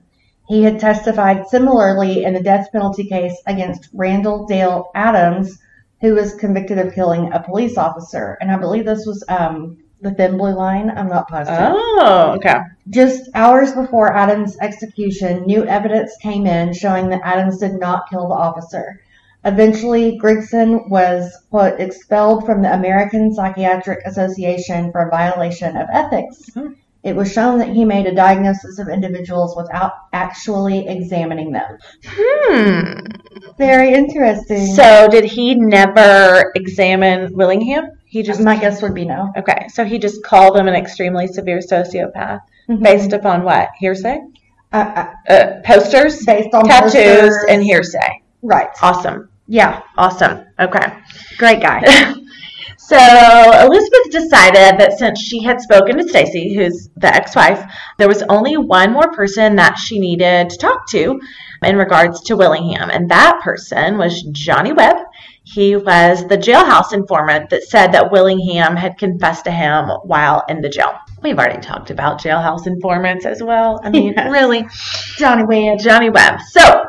He 0.48 0.62
had 0.62 0.78
testified 0.78 1.48
similarly 1.48 2.24
in 2.24 2.32
the 2.32 2.42
death 2.42 2.68
penalty 2.72 3.04
case 3.04 3.36
against 3.46 3.88
Randall 3.92 4.46
Dale 4.46 4.90
Adams, 4.94 5.58
who 6.00 6.14
was 6.14 6.34
convicted 6.36 6.78
of 6.78 6.94
killing 6.94 7.32
a 7.32 7.42
police 7.42 7.76
officer. 7.76 8.38
And 8.40 8.50
I 8.50 8.56
believe 8.56 8.86
this 8.86 9.04
was 9.04 9.24
um, 9.28 9.78
the 10.00 10.12
Thin 10.12 10.38
Blue 10.38 10.54
Line. 10.54 10.88
I'm 10.88 11.08
not 11.08 11.28
positive. 11.28 11.72
Oh, 11.74 12.34
okay. 12.36 12.60
Just 12.88 13.28
hours 13.34 13.72
before 13.72 14.14
Adams' 14.14 14.56
execution, 14.60 15.42
new 15.42 15.64
evidence 15.64 16.16
came 16.22 16.46
in 16.46 16.72
showing 16.72 17.08
that 17.10 17.22
Adams 17.24 17.58
did 17.58 17.74
not 17.74 18.08
kill 18.08 18.28
the 18.28 18.34
officer. 18.34 19.00
Eventually, 19.44 20.18
Grigson 20.20 20.88
was, 20.90 21.32
quote, 21.50 21.78
expelled 21.80 22.44
from 22.44 22.62
the 22.62 22.72
American 22.72 23.32
Psychiatric 23.34 24.00
Association 24.04 24.90
for 24.90 25.08
violation 25.10 25.76
of 25.76 25.86
ethics. 25.92 26.50
Hmm. 26.54 26.68
It 27.04 27.14
was 27.14 27.32
shown 27.32 27.58
that 27.60 27.68
he 27.68 27.84
made 27.84 28.06
a 28.06 28.14
diagnosis 28.14 28.80
of 28.80 28.88
individuals 28.88 29.54
without 29.56 29.92
actually 30.12 30.88
examining 30.88 31.52
them. 31.52 31.78
Hmm. 32.04 32.98
Very 33.56 33.94
interesting. 33.94 34.66
So 34.74 35.06
did 35.08 35.24
he 35.24 35.54
never 35.54 36.50
examine 36.56 37.32
Willingham? 37.36 37.84
He 38.06 38.24
just 38.24 38.40
my 38.40 38.56
guess 38.58 38.82
would 38.82 38.94
be 38.94 39.04
no. 39.04 39.32
okay. 39.36 39.66
So 39.68 39.84
he 39.84 39.98
just 40.00 40.24
called 40.24 40.56
him 40.56 40.66
an 40.66 40.74
extremely 40.74 41.28
severe 41.28 41.58
sociopath 41.58 42.40
Mhm. 42.68 42.82
based 42.82 43.12
upon 43.12 43.44
what 43.44 43.68
hearsay, 43.78 44.18
Uh, 44.72 44.76
uh, 45.28 45.32
uh, 45.32 45.46
posters, 45.64 46.24
based 46.26 46.52
on 46.54 46.64
tattoos, 46.64 46.92
posters. 46.94 47.36
and 47.48 47.62
hearsay. 47.62 48.20
Right. 48.42 48.68
Awesome, 48.82 49.28
Yeah. 49.46 49.82
awesome. 49.96 50.44
Okay. 50.58 50.92
Great 51.38 51.60
guy. 51.62 52.14
So 52.78 52.96
Elizabeth 52.96 54.10
decided 54.12 54.78
that 54.78 54.94
since 54.96 55.20
she 55.20 55.42
had 55.42 55.60
spoken 55.60 55.96
to 55.98 56.06
Stacy, 56.08 56.54
who's 56.54 56.88
the 56.96 57.08
ex-wife, 57.12 57.64
there 57.98 58.06
was 58.06 58.22
only 58.28 58.56
one 58.56 58.92
more 58.92 59.10
person 59.12 59.56
that 59.56 59.76
she 59.76 59.98
needed 59.98 60.50
to 60.50 60.56
talk 60.58 60.88
to 60.90 61.18
in 61.64 61.76
regards 61.76 62.20
to 62.24 62.36
Willingham, 62.36 62.90
and 62.90 63.10
that 63.10 63.40
person 63.42 63.98
was 63.98 64.22
Johnny 64.30 64.72
Webb. 64.72 64.98
He 65.42 65.74
was 65.74 66.28
the 66.28 66.36
jailhouse 66.38 66.92
informant 66.92 67.50
that 67.50 67.64
said 67.64 67.88
that 67.92 68.12
Willingham 68.12 68.76
had 68.76 68.98
confessed 68.98 69.46
to 69.46 69.50
him 69.50 69.88
while 70.04 70.44
in 70.48 70.60
the 70.60 70.68
jail. 70.68 70.92
We've 71.22 71.38
already 71.38 71.60
talked 71.60 71.90
about 71.90 72.20
jailhouse 72.20 72.68
informants 72.68 73.26
as 73.26 73.42
well. 73.42 73.80
I 73.82 73.90
mean, 73.90 74.14
really. 74.30 74.64
Johnny 75.16 75.42
Webb. 75.44 75.78
Johnny 75.80 76.10
Webb. 76.10 76.40
So 76.50 76.84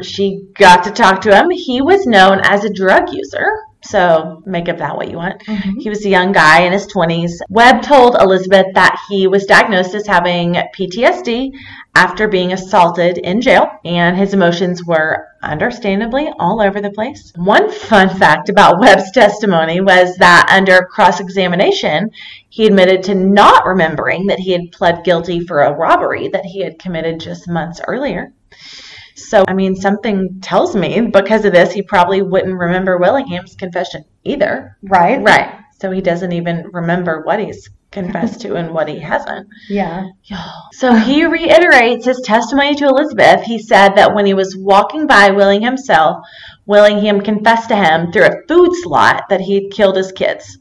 she 0.00 0.46
got 0.58 0.84
to 0.84 0.90
talk 0.90 1.20
to 1.22 1.36
him. 1.36 1.50
He 1.50 1.82
was 1.82 2.06
known 2.06 2.40
as 2.42 2.64
a 2.64 2.72
drug 2.72 3.12
user. 3.12 3.46
So 3.84 4.42
make 4.46 4.68
of 4.68 4.78
that 4.78 4.96
what 4.96 5.10
you 5.10 5.16
want. 5.16 5.42
Mhm. 5.44 5.80
He 5.80 5.88
was 5.88 6.06
a 6.06 6.08
young 6.08 6.30
guy 6.30 6.60
in 6.60 6.72
his 6.72 6.86
20s. 6.86 7.42
Webb 7.48 7.82
told 7.82 8.14
Elizabeth 8.14 8.66
that 8.74 8.96
he 9.08 9.26
was 9.26 9.44
diagnosed 9.44 9.94
as 9.96 10.06
having 10.06 10.56
PTSD 10.72 11.50
after 11.96 12.28
being 12.28 12.52
assaulted 12.52 13.18
in 13.18 13.40
jail, 13.40 13.68
and 13.84 14.16
his 14.16 14.34
emotions 14.34 14.84
were 14.86 15.26
understandably 15.42 16.30
all 16.38 16.62
over 16.62 16.80
the 16.80 16.90
place. 16.90 17.32
One 17.34 17.70
fun 17.70 18.08
fact 18.08 18.48
about 18.48 18.78
Webb's 18.78 19.10
testimony 19.10 19.80
was 19.80 20.16
that 20.18 20.48
under 20.48 20.86
cross 20.88 21.18
examination, 21.18 22.10
he 22.48 22.66
admitted 22.66 23.02
to 23.04 23.16
not 23.16 23.66
remembering 23.66 24.28
that 24.28 24.38
he 24.38 24.52
had 24.52 24.70
pled 24.70 25.02
guilty 25.02 25.40
for 25.40 25.60
a 25.62 25.74
robbery 25.74 26.28
that 26.28 26.44
he 26.44 26.60
had 26.60 26.78
committed 26.78 27.18
just 27.18 27.48
months 27.48 27.80
earlier. 27.88 28.32
So, 29.28 29.44
I 29.48 29.54
mean, 29.54 29.74
something 29.74 30.40
tells 30.40 30.74
me 30.74 31.00
because 31.00 31.44
of 31.44 31.52
this, 31.52 31.72
he 31.72 31.82
probably 31.82 32.22
wouldn't 32.22 32.58
remember 32.58 32.98
Willingham's 32.98 33.54
confession 33.54 34.04
either. 34.24 34.76
Right. 34.82 35.22
Right. 35.22 35.58
So 35.80 35.90
he 35.90 36.00
doesn't 36.00 36.32
even 36.32 36.70
remember 36.72 37.22
what 37.24 37.40
he's 37.40 37.68
confessed 37.90 38.40
to 38.40 38.54
and 38.54 38.72
what 38.72 38.88
he 38.88 38.98
hasn't. 38.98 39.48
Yeah. 39.68 40.08
So 40.72 40.94
he 40.94 41.24
reiterates 41.26 42.06
his 42.06 42.20
testimony 42.20 42.74
to 42.76 42.86
Elizabeth. 42.86 43.42
He 43.42 43.58
said 43.58 43.96
that 43.96 44.14
when 44.14 44.26
he 44.26 44.34
was 44.34 44.56
walking 44.56 45.06
by 45.06 45.30
Willingham 45.30 45.74
himself, 45.74 46.24
Willingham 46.66 47.20
confessed 47.20 47.68
to 47.68 47.76
him 47.76 48.12
through 48.12 48.26
a 48.26 48.42
food 48.48 48.70
slot 48.82 49.24
that 49.28 49.40
he 49.40 49.54
had 49.54 49.72
killed 49.72 49.96
his 49.96 50.12
kids. 50.12 50.58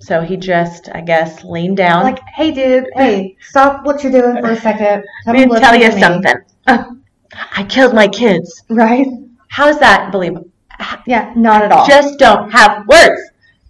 So 0.00 0.20
he 0.20 0.36
just, 0.36 0.88
I 0.92 1.00
guess, 1.00 1.42
leaned 1.44 1.76
down. 1.76 2.04
Like, 2.04 2.20
hey, 2.34 2.52
dude, 2.52 2.86
hey, 2.94 3.36
stop 3.40 3.84
what 3.84 4.02
you're 4.02 4.12
doing 4.12 4.40
for 4.40 4.50
a 4.50 4.56
second. 4.56 5.02
Come 5.24 5.36
Let 5.36 5.48
me 5.48 5.58
tell 5.58 5.74
you 5.74 5.92
me. 5.92 6.00
something. 6.00 6.34
I 7.34 7.64
killed 7.64 7.94
my 7.94 8.08
kids. 8.08 8.62
Right? 8.68 9.06
How 9.48 9.68
is 9.68 9.78
that 9.78 10.12
believable? 10.12 10.48
Yeah, 11.06 11.32
not 11.36 11.62
at 11.62 11.72
all. 11.72 11.86
just 11.86 12.18
don't 12.18 12.50
have 12.50 12.86
words. 12.86 13.20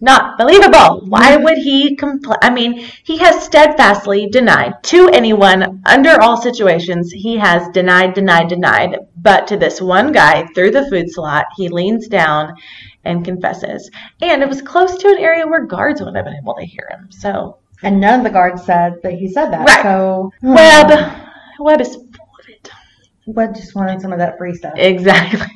Not 0.01 0.39
believable. 0.39 1.07
Why 1.09 1.33
Mm-hmm. 1.33 1.43
would 1.45 1.59
he 1.59 1.97
compl- 1.97 2.39
I 2.43 2.51
mean, 2.51 2.87
he 3.03 3.19
has 3.19 3.43
steadfastly 3.43 4.29
denied 4.29 4.75
to 4.85 5.09
anyone 5.09 5.83
under 5.87 6.21
all 6.21 6.37
situations. 6.41 7.11
He 7.11 7.37
has 7.37 7.69
denied, 7.71 8.15
denied, 8.15 8.49
denied. 8.49 8.97
But 9.17 9.47
to 9.49 9.57
this 9.57 9.81
one 9.81 10.13
guy 10.13 10.47
through 10.55 10.71
the 10.71 10.89
food 10.89 11.11
slot, 11.11 11.47
he 11.57 11.69
leans 11.69 12.07
down 12.07 12.55
and 13.05 13.25
confesses. 13.25 13.91
And 14.23 14.43
it 14.43 14.49
was 14.49 14.63
close 14.63 14.97
to 14.99 15.09
an 15.09 15.19
area 15.19 15.47
where 15.49 15.65
guards 15.65 16.01
would 16.01 16.15
have 16.15 16.25
been 16.27 16.37
able 16.37 16.55
to 16.55 16.65
hear 16.65 16.87
him. 16.93 17.09
So 17.11 17.59
and 17.83 18.01
none 18.01 18.21
of 18.21 18.25
the 18.25 18.31
guards 18.31 18.65
said 18.65 19.01
that 19.03 19.15
he 19.15 19.29
said 19.29 19.51
that. 19.51 19.67
Right. 19.67 19.83
So, 19.83 20.31
Webb, 20.43 20.91
Webb 21.61 21.81
is 21.81 21.95
full 21.97 21.99
of 21.99 22.08
it. 22.08 22.08
Webb 23.29 23.55
just 23.55 23.75
wanted 23.75 24.01
some 24.01 24.13
of 24.13 24.19
that 24.19 24.39
free 24.39 24.55
stuff. 24.55 24.73
Exactly. 24.77 25.47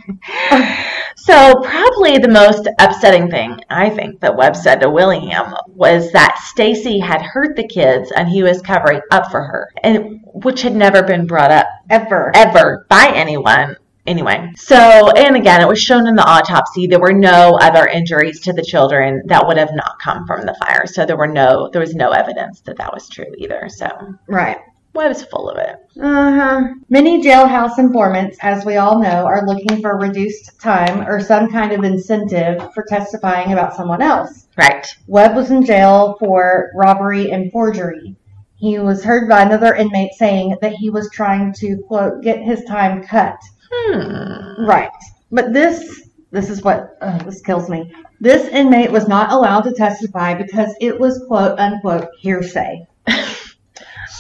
so, 1.17 1.55
probably 1.63 2.19
the 2.19 2.29
most 2.29 2.69
upsetting 2.79 3.31
thing 3.31 3.59
I 3.71 3.89
think 3.89 4.21
that 4.21 4.37
Webb 4.37 4.57
said 4.57 4.81
to 4.81 4.91
William 4.91 5.55
was 5.69 6.13
that 6.13 6.39
Stacy 6.45 6.99
had 6.99 7.23
hurt 7.23 7.57
the 7.57 7.67
kids 7.67 8.13
and 8.13 8.29
he 8.29 8.43
was 8.43 8.61
covering 8.61 9.01
up 9.11 9.31
for 9.31 9.43
her, 9.43 9.71
and 9.83 10.21
which 10.27 10.61
had 10.61 10.77
never 10.77 11.03
been 11.03 11.27
brought 11.27 11.51
up 11.51 11.67
Ever. 11.89 12.31
ever 12.35 12.87
by 12.91 13.11
anyone. 13.15 13.77
Anyway, 14.05 14.51
so 14.57 15.11
and 15.13 15.37
again, 15.37 15.61
it 15.61 15.69
was 15.69 15.81
shown 15.81 16.07
in 16.09 16.17
the 16.17 16.29
autopsy 16.29 16.87
there 16.87 16.99
were 17.01 17.13
no 17.13 17.57
other 17.63 17.87
injuries 17.87 18.41
to 18.41 18.53
the 18.53 18.63
children 18.63 19.23
that 19.27 19.47
would 19.47 19.57
have 19.57 19.73
not 19.73 19.99
come 20.01 20.27
from 20.27 20.45
the 20.45 20.55
fire. 20.55 20.87
So 20.87 21.07
there 21.07 21.17
were 21.17 21.29
no 21.29 21.71
there 21.73 21.81
was 21.81 21.95
no 21.95 22.11
evidence 22.11 22.61
that 22.63 22.77
that 22.79 22.93
was 22.93 23.09
true 23.09 23.33
either. 23.39 23.69
So 23.69 23.89
Right. 24.29 24.59
Webb's 24.95 25.25
full 25.25 25.49
of 25.49 25.59
it. 25.59 25.77
Uh-huh. 26.01 26.75
Many 26.91 27.23
jailhouse 27.23 27.79
informants, 27.79 28.37
as 28.43 28.65
we 28.65 28.77
all 28.77 29.01
know, 29.01 29.25
are 29.27 29.47
looking 29.47 29.81
for 29.81 29.97
reduced 29.97 30.61
time 30.61 31.07
or 31.09 31.21
some 31.21 31.51
kind 31.51 31.73
of 31.73 31.83
incentive 31.83 32.73
for 32.75 32.85
testifying 32.85 33.53
about 33.53 33.75
someone 33.75 34.03
else. 34.03 34.49
Right. 34.57 34.87
Webb 35.07 35.35
was 35.35 35.51
in 35.51 35.65
jail 35.65 36.17
for 36.19 36.71
robbery 36.75 37.31
and 37.31 37.51
forgery. 37.51 38.17
He 38.57 38.79
was 38.79 39.03
heard 39.03 39.29
by 39.29 39.43
another 39.43 39.75
inmate 39.75 40.13
saying 40.13 40.57
that 40.61 40.75
he 40.75 40.91
was 40.91 41.11
trying 41.11 41.53
to, 41.55 41.79
quote, 41.89 42.23
get 42.23 42.43
his 42.43 42.63
time 42.65 43.03
cut. 43.03 43.39
Hmm. 43.73 44.67
Right. 44.67 44.91
But 45.31 45.55
this, 45.55 46.09
this 46.31 46.51
is 46.51 46.63
what, 46.63 46.97
uh, 47.01 47.19
this 47.25 47.41
kills 47.41 47.71
me. 47.71 47.93
This 48.21 48.47
inmate 48.49 48.93
was 48.93 49.09
not 49.09 49.33
allowed 49.33 49.63
to 49.63 49.73
testify 49.73 50.35
because 50.35 50.75
it 50.81 51.01
was, 51.01 51.25
quote, 51.27 51.59
unquote, 51.59 52.09
hearsay. 52.21 52.87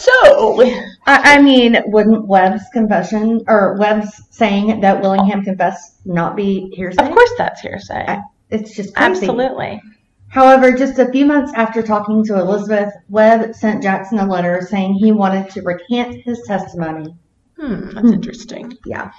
So 0.03 0.63
I, 1.07 1.37
I 1.37 1.43
mean, 1.43 1.77
wouldn't 1.87 2.27
Webb's 2.27 2.63
confession 2.73 3.43
or 3.47 3.77
Webb's 3.79 4.11
saying 4.31 4.81
that 4.81 5.01
Willingham 5.01 5.45
confessed 5.45 6.05
not 6.05 6.35
be 6.37 6.71
hearsay? 6.75 7.05
Of 7.07 7.13
course, 7.13 7.31
that's 7.39 7.61
hearsay. 7.61 8.05
I- 8.09 8.23
It's 8.51 8.75
just 8.75 8.95
crazy. 8.95 9.11
Absolutely. 9.27 9.81
However, 10.29 10.73
just 10.73 10.99
a 10.99 11.11
few 11.13 11.27
months 11.27 11.53
after 11.55 11.83
talking 11.83 12.25
to 12.25 12.39
Elizabeth, 12.39 12.93
Webb 13.11 13.55
sent 13.55 13.83
Jackson 13.83 14.19
a 14.19 14.27
letter 14.27 14.67
saying 14.69 14.95
he 14.95 15.13
wanted 15.13 15.51
to 15.51 15.63
recant 15.63 16.23
his 16.25 16.43
testimony. 16.47 17.15
Hmm, 17.59 17.91
that's 17.91 18.11
interesting. 18.11 18.73
Yeah. 18.87 19.13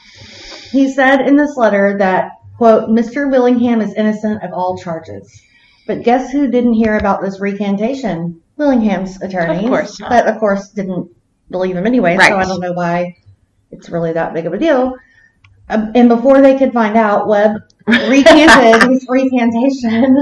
He 0.71 0.91
said 0.91 1.21
in 1.21 1.35
this 1.37 1.55
letter 1.55 1.97
that, 1.99 2.31
quote, 2.57 2.89
Mr. 2.89 3.29
Willingham 3.31 3.79
is 3.79 3.93
innocent 3.93 4.43
of 4.43 4.51
all 4.53 4.77
charges. 4.77 5.41
But 5.87 6.03
guess 6.03 6.31
who 6.31 6.49
didn't 6.49 6.73
hear 6.73 6.97
about 6.97 7.21
this 7.21 7.39
recantation? 7.39 8.41
Willingham's 8.63 9.21
attorneys. 9.21 9.63
Of 9.63 9.69
course 9.69 9.99
not. 9.99 10.09
But 10.09 10.27
of 10.27 10.39
course 10.39 10.69
didn't 10.69 11.11
believe 11.49 11.75
him 11.75 11.85
anyway, 11.85 12.13
so 12.13 12.19
Right. 12.19 12.33
I 12.33 12.45
don't 12.45 12.61
know 12.61 12.73
why 12.73 13.17
it's 13.71 13.89
really 13.89 14.13
that 14.13 14.33
big 14.33 14.45
of 14.45 14.53
a 14.53 14.57
deal. 14.57 14.95
Um, 15.69 15.91
and 15.95 16.07
before 16.09 16.41
they 16.41 16.57
could 16.57 16.73
find 16.73 16.95
out, 16.95 17.27
Webb 17.27 17.61
recanted 17.87 18.89
his 18.89 19.05
recantation. 19.09 20.17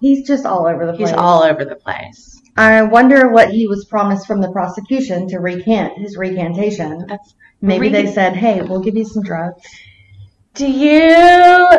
He's 0.00 0.26
just 0.26 0.44
all 0.44 0.66
over 0.66 0.86
the 0.86 0.92
place. 0.92 1.10
He's 1.10 1.18
all 1.18 1.42
over 1.42 1.64
the 1.64 1.76
place. 1.76 2.40
I 2.56 2.82
wonder 2.82 3.30
what 3.30 3.50
he 3.50 3.66
was 3.66 3.86
promised 3.86 4.26
from 4.26 4.40
the 4.42 4.50
prosecution 4.50 5.28
to 5.28 5.38
recant 5.38 5.96
his 5.96 6.16
recantation. 6.16 7.06
That's 7.08 7.34
Maybe 7.62 7.88
they 7.88 8.12
said, 8.12 8.34
"Hey, 8.36 8.60
we'll 8.60 8.80
give 8.80 8.96
you 8.96 9.04
some 9.04 9.22
drugs." 9.22 9.62
Do 10.54 10.70
you 10.70 10.90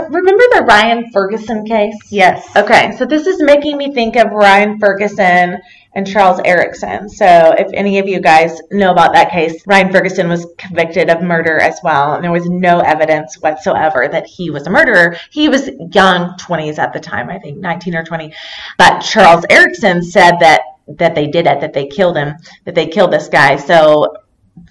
remember 0.10 0.44
the 0.52 0.66
Ryan 0.68 1.12
Ferguson 1.12 1.64
case? 1.64 1.96
Yes. 2.10 2.56
Okay, 2.56 2.96
so 2.98 3.06
this 3.06 3.28
is 3.28 3.40
making 3.40 3.78
me 3.78 3.94
think 3.94 4.16
of 4.16 4.32
Ryan 4.32 4.80
Ferguson 4.80 5.60
and 5.94 6.08
Charles 6.08 6.40
Erickson. 6.44 7.08
So, 7.08 7.54
if 7.56 7.68
any 7.72 8.00
of 8.00 8.08
you 8.08 8.20
guys 8.20 8.60
know 8.72 8.92
about 8.92 9.14
that 9.14 9.30
case, 9.30 9.62
Ryan 9.68 9.92
Ferguson 9.92 10.28
was 10.28 10.48
convicted 10.58 11.12
of 11.12 11.22
murder 11.22 11.60
as 11.60 11.80
well, 11.84 12.16
and 12.16 12.24
there 12.24 12.32
was 12.32 12.50
no 12.50 12.80
evidence 12.80 13.36
whatsoever 13.40 14.08
that 14.12 14.26
he 14.26 14.50
was 14.50 14.66
a 14.66 14.72
murderer. 14.72 15.18
He 15.30 15.50
was 15.50 15.70
young, 15.92 16.36
20s 16.40 16.80
at 16.80 16.94
the 16.94 17.00
time, 17.00 17.30
I 17.30 17.38
think, 17.38 17.60
19 17.60 17.96
or 17.96 18.04
20. 18.04 18.34
But 18.80 19.02
Charles 19.02 19.46
Erickson 19.52 20.02
said 20.02 20.40
that 20.40 20.62
that 20.88 21.14
they 21.14 21.28
did 21.28 21.46
it, 21.46 21.62
that 21.62 21.74
they 21.74 21.86
killed 21.86 22.18
him, 22.18 22.34
that 22.66 22.74
they 22.74 22.88
killed 22.88 23.14
this 23.14 23.30
guy. 23.30 23.56
So, 23.56 24.16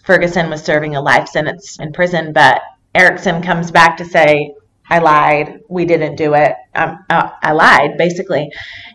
Ferguson 0.05 0.51
was 0.51 0.65
serving 0.65 0.97
a 0.97 1.01
life 1.01 1.29
sentence 1.29 1.79
in 1.79 1.93
prison, 1.93 2.33
but 2.33 2.62
Erickson 2.94 3.42
comes 3.42 3.70
back 3.70 3.96
to 3.98 4.05
say, 4.05 4.55
I 4.88 4.98
lied. 4.98 5.61
We 5.68 5.85
didn't 5.87 6.16
do 6.16 6.35
it. 6.35 6.55
Um, 6.74 6.98
uh, 7.09 7.31
I 7.42 7.52
lied, 7.52 7.96
basically. 7.96 8.50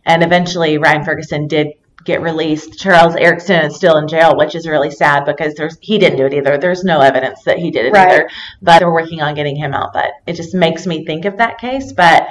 And 0.06 0.24
eventually, 0.24 0.78
Ryan 0.78 1.04
Ferguson 1.04 1.48
did 1.48 1.68
get 2.04 2.22
released. 2.22 2.80
Charles 2.80 3.16
Erickson 3.16 3.66
is 3.66 3.76
still 3.76 3.98
in 3.98 4.08
jail, 4.08 4.38
which 4.38 4.54
is 4.56 4.68
really 4.68 4.92
sad 4.92 5.26
because 5.26 5.56
there's 5.56 5.78
he 5.82 5.98
didn't 5.98 6.18
do 6.18 6.26
it 6.26 6.34
either. 6.34 6.58
There's 6.58 6.84
no 6.84 7.02
evidence 7.02 7.44
that 7.44 7.58
he 7.58 7.72
did 7.72 7.88
it 7.88 7.92
Right. 7.94 8.08
either. 8.08 8.30
But 8.62 8.80
they're 8.80 8.92
working 8.92 9.22
on 9.22 9.34
getting 9.34 9.56
him 9.56 9.74
out. 9.74 9.92
But 9.94 10.12
it 10.26 10.34
just 10.34 10.54
makes 10.54 10.86
me 10.86 11.04
think 11.06 11.26
of 11.26 11.38
that 11.38 11.58
case. 11.58 11.92
But 11.92 12.30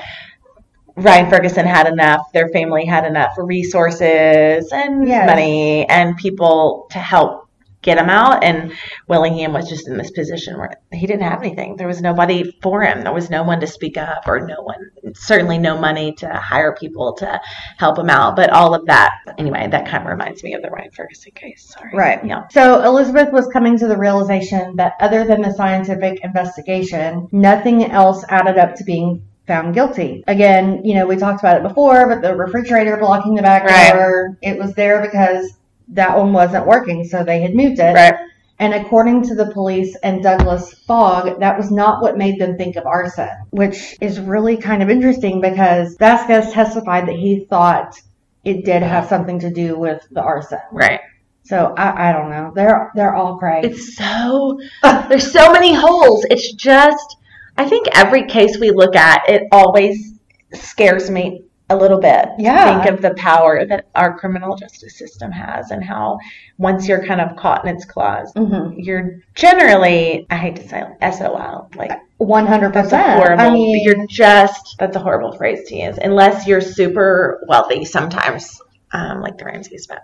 Ryan 0.94 1.28
Ferguson 1.28 1.66
had 1.66 1.86
enough. 1.88 2.32
Their 2.32 2.48
family 2.48 2.86
had 2.86 3.04
enough 3.04 3.32
resources 3.36 4.70
and 4.72 5.06
Yes. 5.06 5.26
money 5.26 5.86
and 5.88 6.16
people 6.16 6.86
to 6.92 6.98
help 6.98 7.45
get 7.86 7.96
him 7.96 8.10
out. 8.10 8.44
And 8.44 8.74
Willingham 9.08 9.54
was 9.54 9.68
just 9.70 9.88
in 9.88 9.96
this 9.96 10.10
position 10.10 10.58
where 10.58 10.74
he 10.92 11.06
didn't 11.06 11.22
have 11.22 11.40
anything. 11.42 11.76
There 11.76 11.86
was 11.86 12.02
nobody 12.02 12.52
for 12.62 12.82
him. 12.82 13.02
There 13.02 13.14
was 13.14 13.30
no 13.30 13.44
one 13.44 13.60
to 13.60 13.66
speak 13.66 13.96
up 13.96 14.24
or 14.26 14.40
no 14.46 14.60
one, 14.60 14.90
certainly 15.14 15.56
no 15.56 15.78
money 15.78 16.12
to 16.16 16.28
hire 16.28 16.74
people 16.74 17.14
to 17.20 17.40
help 17.78 17.98
him 17.98 18.10
out. 18.10 18.36
But 18.36 18.50
all 18.50 18.74
of 18.74 18.84
that, 18.86 19.14
anyway, 19.38 19.68
that 19.70 19.86
kind 19.86 20.02
of 20.02 20.10
reminds 20.10 20.42
me 20.42 20.52
of 20.54 20.62
the 20.62 20.68
Ryan 20.68 20.90
Ferguson 20.90 21.32
case. 21.32 21.72
Sorry. 21.78 21.92
Right. 21.94 22.22
Yeah. 22.26 22.48
So 22.50 22.82
Elizabeth 22.82 23.32
was 23.32 23.46
coming 23.52 23.78
to 23.78 23.86
the 23.86 23.96
realization 23.96 24.76
that 24.76 24.94
other 25.00 25.24
than 25.24 25.40
the 25.40 25.52
scientific 25.54 26.20
investigation, 26.22 27.28
nothing 27.32 27.84
else 27.84 28.24
added 28.28 28.58
up 28.58 28.74
to 28.74 28.84
being 28.84 29.22
found 29.46 29.74
guilty. 29.74 30.24
Again, 30.26 30.80
you 30.84 30.94
know, 30.96 31.06
we 31.06 31.14
talked 31.14 31.38
about 31.40 31.58
it 31.58 31.62
before, 31.62 32.08
but 32.08 32.20
the 32.20 32.34
refrigerator 32.34 32.96
blocking 32.96 33.36
the 33.36 33.42
back 33.42 33.62
Right. 33.62 33.92
door, 33.92 34.36
it 34.42 34.58
was 34.58 34.74
there 34.74 35.00
because 35.00 35.55
that 35.88 36.16
one 36.16 36.32
wasn't 36.32 36.66
working, 36.66 37.04
so 37.04 37.22
they 37.22 37.40
had 37.40 37.54
moved 37.54 37.78
it. 37.78 37.94
Right. 37.94 38.14
And 38.58 38.72
according 38.72 39.22
to 39.24 39.34
the 39.34 39.50
police 39.52 39.96
and 40.02 40.22
Douglas 40.22 40.72
Fogg, 40.86 41.40
that 41.40 41.58
was 41.58 41.70
not 41.70 42.00
what 42.00 42.16
made 42.16 42.40
them 42.40 42.56
think 42.56 42.76
of 42.76 42.86
arson, 42.86 43.28
which 43.50 43.96
is 44.00 44.18
really 44.18 44.56
kind 44.56 44.82
of 44.82 44.88
interesting 44.88 45.42
because 45.42 45.94
Vasquez 45.98 46.52
testified 46.52 47.06
that 47.06 47.16
he 47.16 47.44
thought 47.50 48.00
it 48.44 48.64
did 48.64 48.82
have 48.82 49.08
something 49.08 49.40
to 49.40 49.50
do 49.50 49.78
with 49.78 50.06
the 50.10 50.22
arson. 50.22 50.60
Right. 50.72 51.00
So 51.44 51.74
I, 51.76 52.08
I 52.08 52.12
don't 52.12 52.30
know. 52.30 52.52
They're 52.54 52.90
they're 52.94 53.14
all 53.14 53.38
crazy. 53.38 53.68
It's 53.68 53.94
so 53.94 54.58
there's 55.08 55.30
so 55.30 55.52
many 55.52 55.74
holes. 55.74 56.24
It's 56.30 56.52
just 56.54 57.16
I 57.58 57.68
think 57.68 57.86
every 57.94 58.26
case 58.26 58.58
we 58.58 58.70
look 58.70 58.96
at, 58.96 59.28
it 59.28 59.42
always 59.52 60.14
scares 60.54 61.10
me 61.10 61.45
a 61.68 61.76
little 61.76 61.98
bit. 61.98 62.28
Yeah. 62.38 62.80
Think 62.82 62.94
of 62.94 63.02
the 63.02 63.14
power 63.14 63.64
that 63.66 63.86
our 63.96 64.16
criminal 64.16 64.54
justice 64.56 64.96
system 64.96 65.32
has 65.32 65.72
and 65.72 65.82
how 65.82 66.18
once 66.58 66.86
you're 66.86 67.04
kind 67.04 67.20
of 67.20 67.36
caught 67.36 67.66
in 67.66 67.74
its 67.74 67.84
claws, 67.84 68.32
Mhm. 68.34 68.74
you're 68.76 69.20
generally 69.34 70.26
I 70.30 70.36
hate 70.36 70.56
to 70.56 70.68
say 70.68 70.84
SOL. 71.00 71.68
Like 71.74 71.90
One 72.18 72.46
hundred 72.46 72.72
that's 72.72 72.92
a 72.92 72.96
percent. 72.96 73.18
horrible 73.18 73.42
I 73.44 73.50
mean, 73.50 73.84
you're 73.84 74.06
just 74.06 74.76
that's 74.78 74.94
a 74.96 75.00
horrible 75.00 75.32
phrase 75.32 75.68
to 75.68 75.76
use. 75.76 75.98
Unless 75.98 76.46
you're 76.46 76.60
super 76.60 77.42
wealthy 77.48 77.84
sometimes, 77.84 78.60
um, 78.92 79.20
like 79.20 79.36
the 79.36 79.44
Ramseys, 79.44 79.86
but 79.88 80.02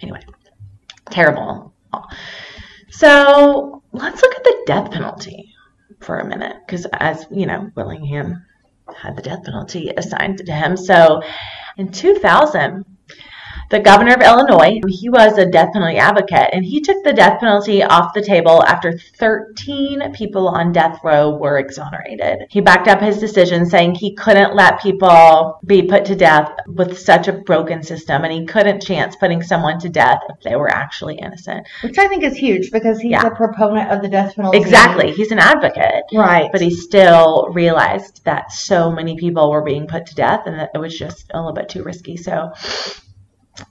anyway. 0.00 0.20
Terrible. 1.10 1.74
So 2.90 3.82
let's 3.92 4.22
look 4.22 4.34
at 4.34 4.44
the 4.44 4.62
death 4.66 4.90
penalty 4.90 5.54
for 6.00 6.18
a 6.18 6.26
minute, 6.26 6.56
because 6.66 6.86
as 6.92 7.26
you 7.30 7.46
know, 7.46 7.70
Willingham 7.74 8.44
had 8.96 9.16
the 9.16 9.22
death 9.22 9.44
penalty 9.44 9.90
assigned 9.96 10.38
to 10.38 10.52
him. 10.52 10.76
So 10.76 11.22
in 11.76 11.90
2000, 11.92 12.84
the 13.72 13.80
governor 13.80 14.12
of 14.12 14.20
Illinois, 14.20 14.80
he 14.86 15.08
was 15.08 15.38
a 15.38 15.46
death 15.46 15.70
penalty 15.72 15.96
advocate, 15.96 16.50
and 16.52 16.62
he 16.62 16.80
took 16.80 17.02
the 17.02 17.12
death 17.12 17.40
penalty 17.40 17.82
off 17.82 18.12
the 18.14 18.20
table 18.20 18.62
after 18.64 18.98
13 19.18 20.12
people 20.12 20.46
on 20.46 20.72
death 20.72 20.98
row 21.02 21.30
were 21.38 21.58
exonerated. 21.58 22.46
He 22.50 22.60
backed 22.60 22.86
up 22.86 23.00
his 23.00 23.18
decision, 23.18 23.64
saying 23.64 23.94
he 23.94 24.14
couldn't 24.14 24.54
let 24.54 24.82
people 24.82 25.58
be 25.64 25.82
put 25.84 26.04
to 26.04 26.14
death 26.14 26.52
with 26.66 26.98
such 26.98 27.28
a 27.28 27.32
broken 27.32 27.82
system, 27.82 28.24
and 28.24 28.32
he 28.32 28.44
couldn't 28.44 28.82
chance 28.82 29.16
putting 29.16 29.42
someone 29.42 29.80
to 29.80 29.88
death 29.88 30.20
if 30.28 30.40
they 30.42 30.54
were 30.54 30.68
actually 30.70 31.16
innocent. 31.16 31.66
which 31.82 31.98
I 31.98 32.08
think 32.08 32.24
is 32.24 32.36
huge 32.36 32.70
because 32.70 33.00
he's 33.00 33.12
Yeah. 33.12 33.26
a 33.26 33.34
proponent 33.34 33.90
of 33.90 34.02
the 34.02 34.08
death 34.08 34.36
penalty. 34.36 34.58
Exactly. 34.58 35.12
He's 35.12 35.32
an 35.32 35.38
advocate. 35.38 36.04
Right. 36.14 36.50
But 36.52 36.60
he 36.60 36.70
still 36.70 37.48
realized 37.52 38.22
that 38.24 38.52
so 38.52 38.90
many 38.92 39.16
people 39.16 39.50
were 39.50 39.62
being 39.62 39.86
put 39.86 40.06
to 40.06 40.14
death 40.14 40.42
and 40.46 40.58
that 40.58 40.70
it 40.74 40.78
was 40.78 40.96
just 40.96 41.30
a 41.32 41.38
little 41.38 41.54
bit 41.54 41.70
too 41.70 41.82
risky. 41.82 42.16
So 42.18 42.52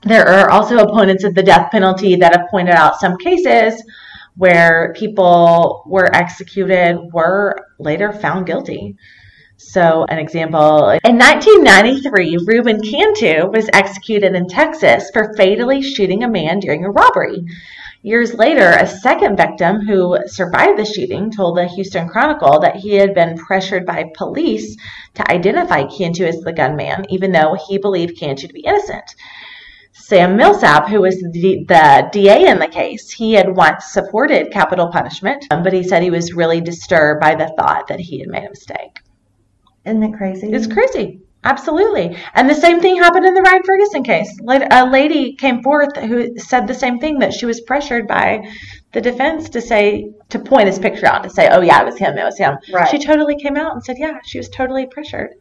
there 0.04 0.28
are 0.28 0.50
also 0.50 0.78
opponents 0.78 1.24
of 1.24 1.36
the 1.36 1.44
death 1.44 1.72
penalty 1.72 2.16
that 2.18 2.36
have 2.36 2.50
pointed 2.50 2.76
out 2.76 3.00
some 3.00 3.18
cases 3.18 3.84
where 4.36 4.94
people 4.96 5.84
were 5.88 6.14
executed 6.16 6.98
were 7.14 7.68
later 7.80 8.12
found 8.12 8.46
guilty. 8.46 8.96
So, 9.58 10.06
an 10.10 10.18
example 10.18 10.90
in 11.04 11.20
1993, 11.20 12.40
Ruben 12.48 12.82
Cantu 12.82 13.52
was 13.52 13.70
executed 13.74 14.34
in 14.34 14.48
Texas 14.48 15.12
for 15.14 15.36
fatally 15.38 15.84
shooting 15.84 16.24
a 16.24 16.30
man 16.30 16.60
during 16.60 16.84
a 16.84 16.90
robbery. 16.90 17.46
Years 18.02 18.34
later, 18.34 18.72
a 18.72 18.88
second 18.88 19.38
victim 19.38 19.82
who 19.82 20.18
survived 20.26 20.80
the 20.80 20.86
shooting 20.86 21.30
told 21.30 21.56
the 21.56 21.68
Houston 21.68 22.08
Chronicle 22.08 22.60
that 22.62 22.78
he 22.78 22.96
had 22.96 23.14
been 23.14 23.38
pressured 23.38 23.86
by 23.86 24.12
police 24.16 24.76
to 25.14 25.32
identify 25.32 25.84
Cantu 25.84 26.26
as 26.26 26.42
the 26.42 26.54
gunman, 26.54 27.06
even 27.10 27.32
though 27.32 27.56
he 27.68 27.78
believed 27.78 28.18
Cantu 28.18 28.48
to 28.48 28.54
be 28.54 28.62
innocent. 28.62 29.14
Sam 29.94 30.38
Millsap, 30.38 30.88
who 30.88 31.02
was 31.02 31.16
the, 31.16 31.66
the 31.68 32.10
DA 32.12 32.48
in 32.48 32.60
the 32.60 32.68
case, 32.68 33.12
he 33.12 33.34
had 33.34 33.56
once 33.56 33.86
supported 33.92 34.52
capital 34.52 34.88
punishment, 34.88 35.46
um, 35.52 35.64
but 35.64 35.74
he 35.74 35.84
said 35.84 36.02
he 36.02 36.10
was 36.10 36.34
really 36.34 36.62
disturbed 36.62 37.22
by 37.22 37.36
the 37.36 37.54
thought 37.58 37.88
that 37.88 38.00
he 38.00 38.20
had 38.20 38.30
made 38.30 38.46
a 38.46 38.50
mistake. 38.50 39.00
Isn't 39.86 40.04
it 40.04 40.14
crazy? 40.14 40.52
It's 40.52 40.68
crazy. 40.68 41.22
Absolutely. 41.44 42.16
And 42.36 42.48
the 42.48 42.56
same 42.56 42.80
thing 42.80 42.98
happened 42.98 43.26
in 43.26 43.34
the 43.34 43.42
Ryan 43.42 43.64
Ferguson 43.64 44.04
case. 44.04 44.40
A 44.48 44.88
lady 44.88 45.34
came 45.34 45.64
forth 45.64 45.96
who 45.98 46.38
said 46.38 46.68
the 46.68 46.74
same 46.74 47.00
thing 47.00 47.20
that 47.20 47.34
she 47.34 47.48
was 47.48 47.62
pressured 47.62 48.08
by 48.08 48.48
the 48.94 49.02
defense 49.02 49.50
to 49.50 49.62
say, 49.62 50.12
to 50.30 50.40
point 50.40 50.68
his 50.68 50.78
picture 50.78 51.08
out, 51.08 51.24
to 51.24 51.30
say, 51.30 51.50
oh, 51.52 51.62
yeah, 51.62 51.82
it 51.82 51.86
was 51.86 51.98
him, 51.98 52.16
it 52.18 52.24
was 52.24 52.38
him. 52.38 52.58
Right. 52.72 52.88
She 52.90 53.00
totally 53.00 53.38
came 53.38 53.58
out 53.58 53.74
and 53.74 53.84
said, 53.84 53.98
yeah, 53.98 54.20
she 54.24 54.38
was 54.38 54.50
totally 54.50 54.86
pressured. 54.86 55.32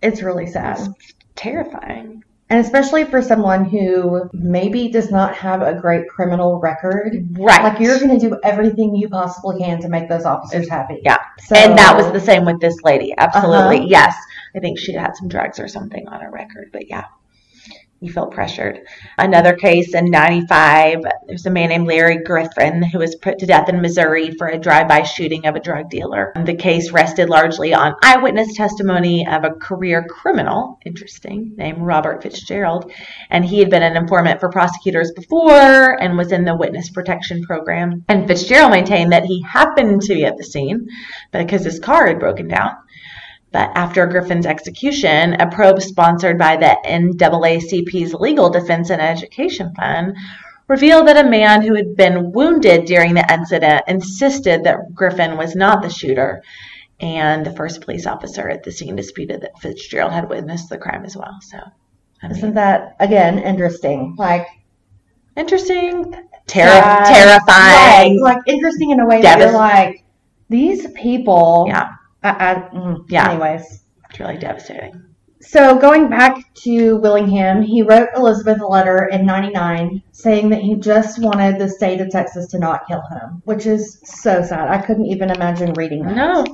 It's 0.00 0.22
really 0.22 0.46
sad. 0.46 0.78
It's 0.78 1.14
terrifying. 1.34 2.22
And 2.50 2.64
especially 2.64 3.04
for 3.04 3.20
someone 3.20 3.66
who 3.66 4.28
maybe 4.32 4.88
does 4.88 5.10
not 5.10 5.34
have 5.36 5.60
a 5.60 5.74
great 5.74 6.08
criminal 6.08 6.58
record. 6.58 7.28
Right. 7.32 7.62
Like 7.62 7.78
you're 7.78 7.98
going 7.98 8.18
to 8.18 8.28
do 8.28 8.38
everything 8.42 8.96
you 8.96 9.08
possibly 9.10 9.58
can 9.58 9.80
to 9.82 9.88
make 9.88 10.08
those 10.08 10.24
officers 10.24 10.68
happy. 10.68 11.00
Yeah. 11.04 11.18
So, 11.40 11.56
and 11.56 11.76
that 11.76 11.96
was 11.96 12.10
the 12.12 12.20
same 12.20 12.46
with 12.46 12.58
this 12.60 12.76
lady. 12.82 13.12
Absolutely. 13.16 13.78
Uh-huh. 13.78 13.86
Yes. 13.88 14.16
I 14.56 14.60
think 14.60 14.78
she'd 14.78 14.96
had 14.96 15.14
some 15.14 15.28
drugs 15.28 15.60
or 15.60 15.68
something 15.68 16.08
on 16.08 16.20
her 16.20 16.30
record, 16.30 16.70
but 16.72 16.88
yeah. 16.88 17.04
You 18.00 18.12
felt 18.12 18.30
pressured. 18.30 18.86
Another 19.18 19.54
case 19.56 19.92
in 19.92 20.04
95, 20.04 20.98
there's 21.26 21.46
a 21.46 21.50
man 21.50 21.70
named 21.70 21.88
Larry 21.88 22.18
Griffin 22.22 22.80
who 22.80 23.00
was 23.00 23.16
put 23.16 23.40
to 23.40 23.46
death 23.46 23.68
in 23.68 23.82
Missouri 23.82 24.30
for 24.38 24.46
a 24.46 24.56
drive-by 24.56 25.02
shooting 25.02 25.46
of 25.46 25.56
a 25.56 25.60
drug 25.60 25.90
dealer. 25.90 26.32
The 26.44 26.54
case 26.54 26.92
rested 26.92 27.28
largely 27.28 27.74
on 27.74 27.96
eyewitness 28.04 28.54
testimony 28.54 29.26
of 29.26 29.42
a 29.42 29.50
career 29.50 30.06
criminal, 30.08 30.78
interesting, 30.86 31.54
named 31.56 31.78
Robert 31.82 32.22
Fitzgerald, 32.22 32.92
and 33.30 33.44
he 33.44 33.58
had 33.58 33.68
been 33.68 33.82
an 33.82 33.96
informant 33.96 34.38
for 34.38 34.48
prosecutors 34.48 35.10
before 35.10 36.00
and 36.00 36.16
was 36.16 36.30
in 36.30 36.44
the 36.44 36.54
witness 36.54 36.90
protection 36.90 37.42
program. 37.42 38.04
And 38.08 38.28
Fitzgerald 38.28 38.70
maintained 38.70 39.10
that 39.12 39.24
he 39.24 39.42
happened 39.42 40.02
to 40.02 40.14
be 40.14 40.24
at 40.24 40.36
the 40.36 40.44
scene 40.44 40.86
because 41.32 41.64
his 41.64 41.80
car 41.80 42.06
had 42.06 42.20
broken 42.20 42.46
down. 42.46 42.76
But 43.50 43.70
after 43.74 44.06
Griffin's 44.06 44.46
execution, 44.46 45.34
a 45.34 45.50
probe 45.50 45.80
sponsored 45.80 46.38
by 46.38 46.56
the 46.56 46.76
NAACP's 46.84 48.14
Legal 48.14 48.50
Defense 48.50 48.90
and 48.90 49.00
Education 49.00 49.72
Fund 49.74 50.16
revealed 50.66 51.08
that 51.08 51.24
a 51.24 51.28
man 51.28 51.62
who 51.62 51.74
had 51.74 51.96
been 51.96 52.30
wounded 52.32 52.84
during 52.84 53.14
the 53.14 53.26
incident 53.32 53.84
insisted 53.88 54.64
that 54.64 54.94
Griffin 54.94 55.38
was 55.38 55.54
not 55.56 55.82
the 55.82 55.88
shooter. 55.88 56.42
And 57.00 57.46
the 57.46 57.52
first 57.52 57.80
police 57.80 58.06
officer 58.06 58.48
at 58.50 58.64
the 58.64 58.72
scene 58.72 58.96
disputed 58.96 59.40
that 59.42 59.58
Fitzgerald 59.60 60.12
had 60.12 60.28
witnessed 60.28 60.68
the 60.68 60.78
crime 60.78 61.04
as 61.04 61.16
well. 61.16 61.38
So, 61.40 61.56
I 62.22 62.28
mean, 62.28 62.36
Isn't 62.36 62.54
that 62.54 62.96
again 62.98 63.38
interesting? 63.38 64.14
Like 64.18 64.46
interesting, 65.36 66.12
ter- 66.48 66.64
sad, 66.64 67.06
terrifying. 67.06 68.20
Right, 68.20 68.34
like 68.34 68.42
interesting 68.48 68.90
in 68.90 69.00
a 69.00 69.06
way 69.06 69.22
that 69.22 69.38
Devas- 69.38 69.52
you're 69.52 69.60
like 69.60 70.04
these 70.48 70.90
people. 70.92 71.66
Yeah, 71.68 71.92
I, 72.28 72.52
I, 72.52 72.54
mm, 72.74 73.04
Yeah. 73.08 73.30
Anyways, 73.30 73.84
it's 74.10 74.20
really 74.20 74.38
devastating. 74.38 75.04
So 75.40 75.78
going 75.78 76.10
back 76.10 76.52
to 76.64 76.96
Willingham, 76.96 77.62
he 77.62 77.82
wrote 77.82 78.08
Elizabeth 78.16 78.60
a 78.60 78.66
letter 78.66 79.06
in 79.06 79.24
99 79.24 80.02
saying 80.10 80.50
that 80.50 80.60
he 80.60 80.74
just 80.74 81.22
wanted 81.22 81.58
the 81.58 81.68
state 81.68 82.00
of 82.00 82.10
Texas 82.10 82.48
to 82.48 82.58
not 82.58 82.88
kill 82.88 83.02
him, 83.02 83.40
which 83.44 83.64
is 83.64 84.00
so 84.04 84.42
sad. 84.42 84.68
I 84.68 84.78
couldn't 84.84 85.06
even 85.06 85.30
imagine 85.30 85.72
reading 85.74 86.04
that. 86.04 86.16
No, 86.16 86.44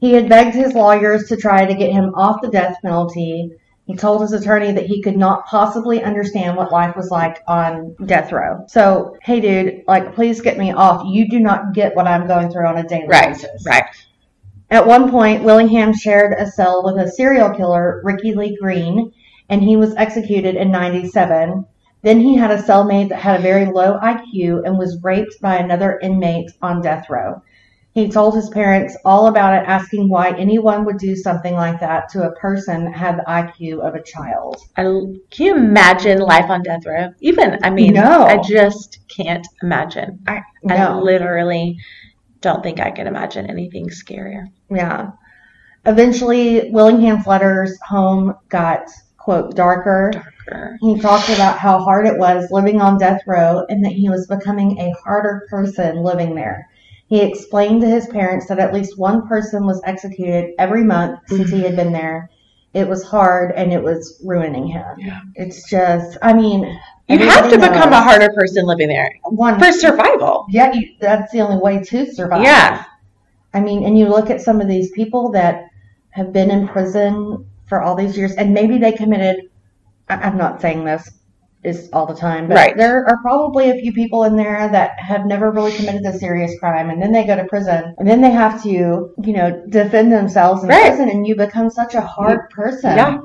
He 0.00 0.12
had 0.12 0.28
begged 0.28 0.56
his 0.56 0.74
lawyers 0.74 1.28
to 1.28 1.36
try 1.36 1.64
to 1.64 1.74
get 1.74 1.92
him 1.92 2.12
off 2.14 2.42
the 2.42 2.48
death 2.48 2.78
penalty. 2.82 3.52
He 3.86 3.94
told 3.94 4.20
his 4.22 4.32
attorney 4.32 4.72
that 4.72 4.86
he 4.86 5.00
could 5.00 5.16
not 5.16 5.46
possibly 5.46 6.02
understand 6.02 6.56
what 6.56 6.72
life 6.72 6.96
was 6.96 7.08
like 7.12 7.38
on 7.46 7.94
death 8.04 8.32
row. 8.32 8.64
So, 8.66 9.16
hey 9.22 9.38
dude, 9.40 9.84
like 9.86 10.16
please 10.16 10.40
get 10.40 10.58
me 10.58 10.72
off. 10.72 11.04
You 11.06 11.28
do 11.28 11.38
not 11.38 11.72
get 11.72 11.94
what 11.94 12.08
I'm 12.08 12.26
going 12.26 12.50
through 12.50 12.66
on 12.66 12.76
a 12.78 12.82
daily 12.88 13.06
basis. 13.06 13.44
right, 13.44 13.52
basis. 13.52 13.66
right. 13.66 13.84
At 14.70 14.86
one 14.86 15.10
point, 15.10 15.44
Willingham 15.44 15.92
shared 15.92 16.32
a 16.32 16.46
cell 16.46 16.82
with 16.84 16.96
a 16.96 17.10
serial 17.10 17.50
killer, 17.50 18.00
Ricky 18.04 18.34
Lee 18.34 18.56
Green, 18.60 19.12
and 19.48 19.62
he 19.62 19.76
was 19.76 19.94
executed 19.94 20.56
in 20.56 20.70
97. 20.70 21.64
Then 22.02 22.20
he 22.20 22.36
had 22.36 22.50
a 22.50 22.62
cellmate 22.62 23.08
that 23.10 23.20
had 23.20 23.40
a 23.40 23.42
very 23.42 23.66
low 23.66 23.98
IQ 23.98 24.64
and 24.64 24.78
was 24.78 25.02
raped 25.02 25.40
by 25.40 25.56
another 25.56 25.98
inmate 26.02 26.50
on 26.62 26.82
death 26.82 27.08
row. 27.08 27.42
He 27.94 28.10
told 28.10 28.34
his 28.34 28.50
parents 28.50 28.94
all 29.06 29.26
about 29.26 29.54
it, 29.54 29.66
asking 29.66 30.10
why 30.10 30.36
anyone 30.36 30.84
would 30.84 30.98
do 30.98 31.16
something 31.16 31.54
like 31.54 31.80
that 31.80 32.10
to 32.10 32.24
a 32.24 32.32
person 32.32 32.84
that 32.84 32.94
had 32.94 33.18
the 33.18 33.22
IQ 33.22 33.80
of 33.80 33.94
a 33.94 34.02
child. 34.02 34.58
I, 34.76 34.82
can 34.82 35.46
you 35.46 35.56
imagine 35.56 36.18
life 36.18 36.50
on 36.50 36.62
death 36.62 36.84
row? 36.84 37.14
Even, 37.20 37.58
I 37.62 37.70
mean, 37.70 37.94
No. 37.94 38.24
I 38.24 38.36
just 38.36 38.98
can't 39.08 39.46
imagine. 39.62 40.18
I, 40.26 40.42
I 40.68 40.92
literally 40.92 41.78
don't 42.46 42.62
think 42.62 42.78
I 42.78 42.92
can 42.92 43.08
imagine 43.08 43.50
anything 43.50 43.88
scarier. 43.88 44.44
Yeah. 44.70 45.10
Eventually, 45.84 46.70
Willingham's 46.70 47.26
letters 47.26 47.76
home 47.86 48.34
got, 48.48 48.88
quote, 49.18 49.56
darker. 49.56 50.12
Darker. 50.12 50.78
He 50.80 51.00
talked 51.00 51.28
about 51.28 51.58
how 51.58 51.80
hard 51.80 52.06
it 52.06 52.18
was 52.18 52.46
living 52.52 52.80
on 52.80 52.98
death 52.98 53.20
row 53.26 53.64
and 53.68 53.84
that 53.84 53.92
he 53.92 54.08
was 54.08 54.28
becoming 54.28 54.78
a 54.78 54.94
harder 55.02 55.44
person 55.50 56.04
living 56.04 56.36
there. 56.36 56.68
He 57.08 57.20
explained 57.20 57.80
to 57.80 57.88
his 57.88 58.06
parents 58.06 58.46
that 58.46 58.60
at 58.60 58.72
least 58.72 58.96
one 58.96 59.26
person 59.26 59.66
was 59.66 59.82
executed 59.84 60.54
every 60.56 60.84
month 60.84 61.18
since 61.26 61.50
he 61.50 61.62
had 61.62 61.74
been 61.74 61.92
there. 61.92 62.30
It 62.72 62.86
was 62.88 63.02
hard 63.02 63.52
and 63.56 63.72
it 63.72 63.82
was 63.82 64.20
ruining 64.24 64.68
him. 64.68 64.84
Yeah. 64.98 65.20
It's 65.34 65.68
just, 65.68 66.16
I 66.22 66.32
mean, 66.32 66.78
You 67.08 67.18
have 67.18 67.44
to 67.48 67.54
everybody 67.54 67.72
become 67.72 67.92
a 67.92 68.00
harder 68.02 68.30
person 68.34 68.66
living 68.66 68.88
there 68.88 69.10
one. 69.24 69.58
for 69.60 69.70
survival. 69.72 70.46
Yeah, 70.50 70.72
you, 70.72 70.88
that's 71.00 71.30
the 71.32 71.40
only 71.40 71.58
way 71.62 71.82
to 71.84 72.12
survive. 72.12 72.42
Yeah. 72.42 72.84
I 73.54 73.60
mean, 73.60 73.84
and 73.84 73.96
you 73.98 74.08
look 74.08 74.28
at 74.28 74.40
some 74.40 74.60
of 74.60 74.66
these 74.68 74.90
people 74.90 75.30
that 75.32 75.66
have 76.10 76.32
been 76.32 76.50
in 76.50 76.66
prison 76.66 77.46
for 77.68 77.80
all 77.82 77.94
these 77.94 78.16
years, 78.18 78.32
and 78.32 78.52
maybe 78.52 78.78
they 78.78 78.92
committed. 78.92 79.36
I- 80.08 80.16
I'm 80.16 80.36
not 80.36 80.60
saying 80.60 80.84
this 80.84 81.08
is 81.62 81.88
all 81.92 82.06
the 82.06 82.14
time, 82.14 82.48
but 82.48 82.54
Right. 82.56 82.76
there 82.76 83.04
are 83.08 83.18
probably 83.22 83.70
a 83.70 83.74
few 83.80 83.92
people 83.92 84.24
in 84.24 84.36
there 84.36 84.68
that 84.68 84.98
have 84.98 85.26
never 85.26 85.50
really 85.50 85.72
committed 85.72 86.04
a 86.06 86.12
serious 86.12 86.58
crime, 86.58 86.90
and 86.90 87.00
then 87.02 87.12
they 87.12 87.24
go 87.24 87.36
to 87.36 87.44
prison, 87.44 87.94
and 87.98 88.08
then 88.08 88.20
they 88.20 88.30
have 88.30 88.62
to, 88.64 88.68
you 88.68 89.32
know, 89.32 89.62
defend 89.68 90.12
themselves 90.12 90.62
in 90.64 90.68
Right. 90.68 90.88
prison, 90.88 91.08
and 91.08 91.26
you 91.26 91.34
become 91.36 91.70
such 91.70 91.94
a 91.94 92.00
hard 92.00 92.50
person. 92.50 92.96
Yeah. 92.96 93.18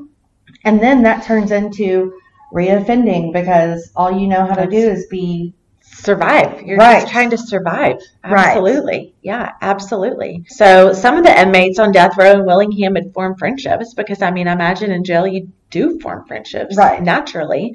And 0.66 0.80
then 0.80 1.04
that 1.04 1.24
turns 1.24 1.52
into 1.52 2.14
reoffending 2.54 3.34
because 3.34 3.92
all 3.96 4.12
you 4.12 4.28
know 4.28 4.46
how 4.46 4.56
to 4.56 4.68
do 4.68 4.78
is 4.78 5.08
be 5.08 5.54
survive. 5.82 6.62
You're 6.64 6.78
Right. 6.78 7.02
just 7.02 7.12
trying 7.12 7.30
to 7.32 7.38
survive. 7.38 7.98
Right. 8.24 8.48
Absolutely. 8.48 9.14
Yeah, 9.22 9.52
absolutely. 9.62 10.44
So 10.48 10.94
some 10.94 11.18
of 11.18 11.24
the 11.24 11.42
inmates 11.42 11.80
on 11.80 11.92
death 11.92 12.18
row 12.18 12.32
in 12.32 12.46
Willingham 12.46 12.96
had 12.96 13.14
formed 13.14 13.38
friendships 13.40 13.94
because 13.94 14.22
I 14.22 14.32
mean, 14.32 14.48
I 14.48 14.54
imagine 14.54 14.92
in 14.92 15.04
jail 15.04 15.28
you 15.28 15.50
do 15.70 16.00
form 16.00 16.26
friendships 16.28 16.76
Right. 16.78 17.02
naturally. 17.02 17.74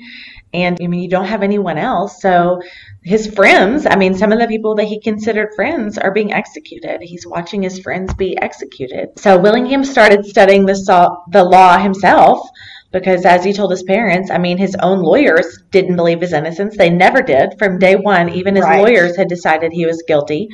And 0.54 0.78
I 0.82 0.86
mean, 0.86 1.00
you 1.00 1.08
don't 1.10 1.26
have 1.26 1.42
anyone 1.42 1.76
else. 1.76 2.22
So 2.22 2.60
his 3.02 3.26
friends, 3.26 3.86
I 3.88 3.96
mean, 3.96 4.14
some 4.14 4.32
of 4.32 4.38
the 4.38 4.46
people 4.46 4.74
that 4.76 4.84
he 4.84 5.00
considered 5.00 5.50
friends 5.54 5.98
are 5.98 6.12
being 6.12 6.32
executed. 6.32 7.00
He's 7.02 7.26
watching 7.26 7.62
his 7.62 7.78
friends 7.80 8.14
be 8.14 8.38
executed. 8.40 9.08
So 9.18 9.38
Willingham 9.38 9.84
started 9.84 10.24
studying 10.24 10.64
the, 10.64 11.16
the 11.30 11.44
law 11.44 11.78
himself 11.78 12.48
because 12.92 13.24
as 13.24 13.44
he 13.44 13.52
told 13.52 13.70
his 13.70 13.82
parents, 13.82 14.30
I 14.30 14.38
mean, 14.38 14.58
his 14.58 14.76
own 14.80 15.00
lawyers 15.00 15.58
didn't 15.70 15.96
believe 15.96 16.20
his 16.20 16.32
innocence. 16.32 16.76
They 16.76 16.90
never 16.90 17.22
did 17.22 17.58
from 17.58 17.78
day 17.78 17.96
one. 17.96 18.28
Even 18.30 18.54
his 18.56 18.64
Right. 18.64 18.80
lawyers 18.80 19.16
had 19.16 19.28
decided 19.28 19.72
he 19.72 19.86
was 19.86 20.04
guilty. 20.06 20.48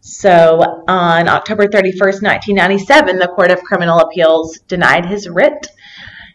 So 0.00 0.60
on 0.88 1.28
October 1.28 1.66
31st, 1.66 2.22
1997, 2.22 3.18
the 3.18 3.28
Court 3.28 3.50
of 3.50 3.62
Criminal 3.62 3.98
Appeals 3.98 4.58
denied 4.68 5.06
his 5.06 5.28
writ. 5.28 5.66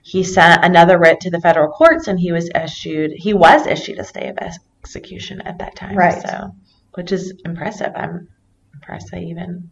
He 0.02 0.24
sent 0.24 0.66
another 0.66 1.00
writ 1.00 1.22
to 1.22 1.32
the 1.32 1.40
federal 1.40 1.72
courts 1.72 2.08
and 2.08 2.20
he 2.20 2.32
was 2.34 2.50
issued 2.54 3.12
he 3.16 3.34
was 3.34 3.66
issued 3.66 4.00
a 4.00 4.04
stay 4.04 4.28
of 4.28 4.38
execution 4.38 5.42
at 5.42 5.60
that 5.60 5.76
time. 5.76 5.96
Right. 5.96 6.22
So 6.22 6.54
which 6.96 7.12
is 7.12 7.34
impressive. 7.46 7.94
I'm 7.96 8.28
impressed 8.74 9.10
they 9.12 9.22
even 9.22 9.72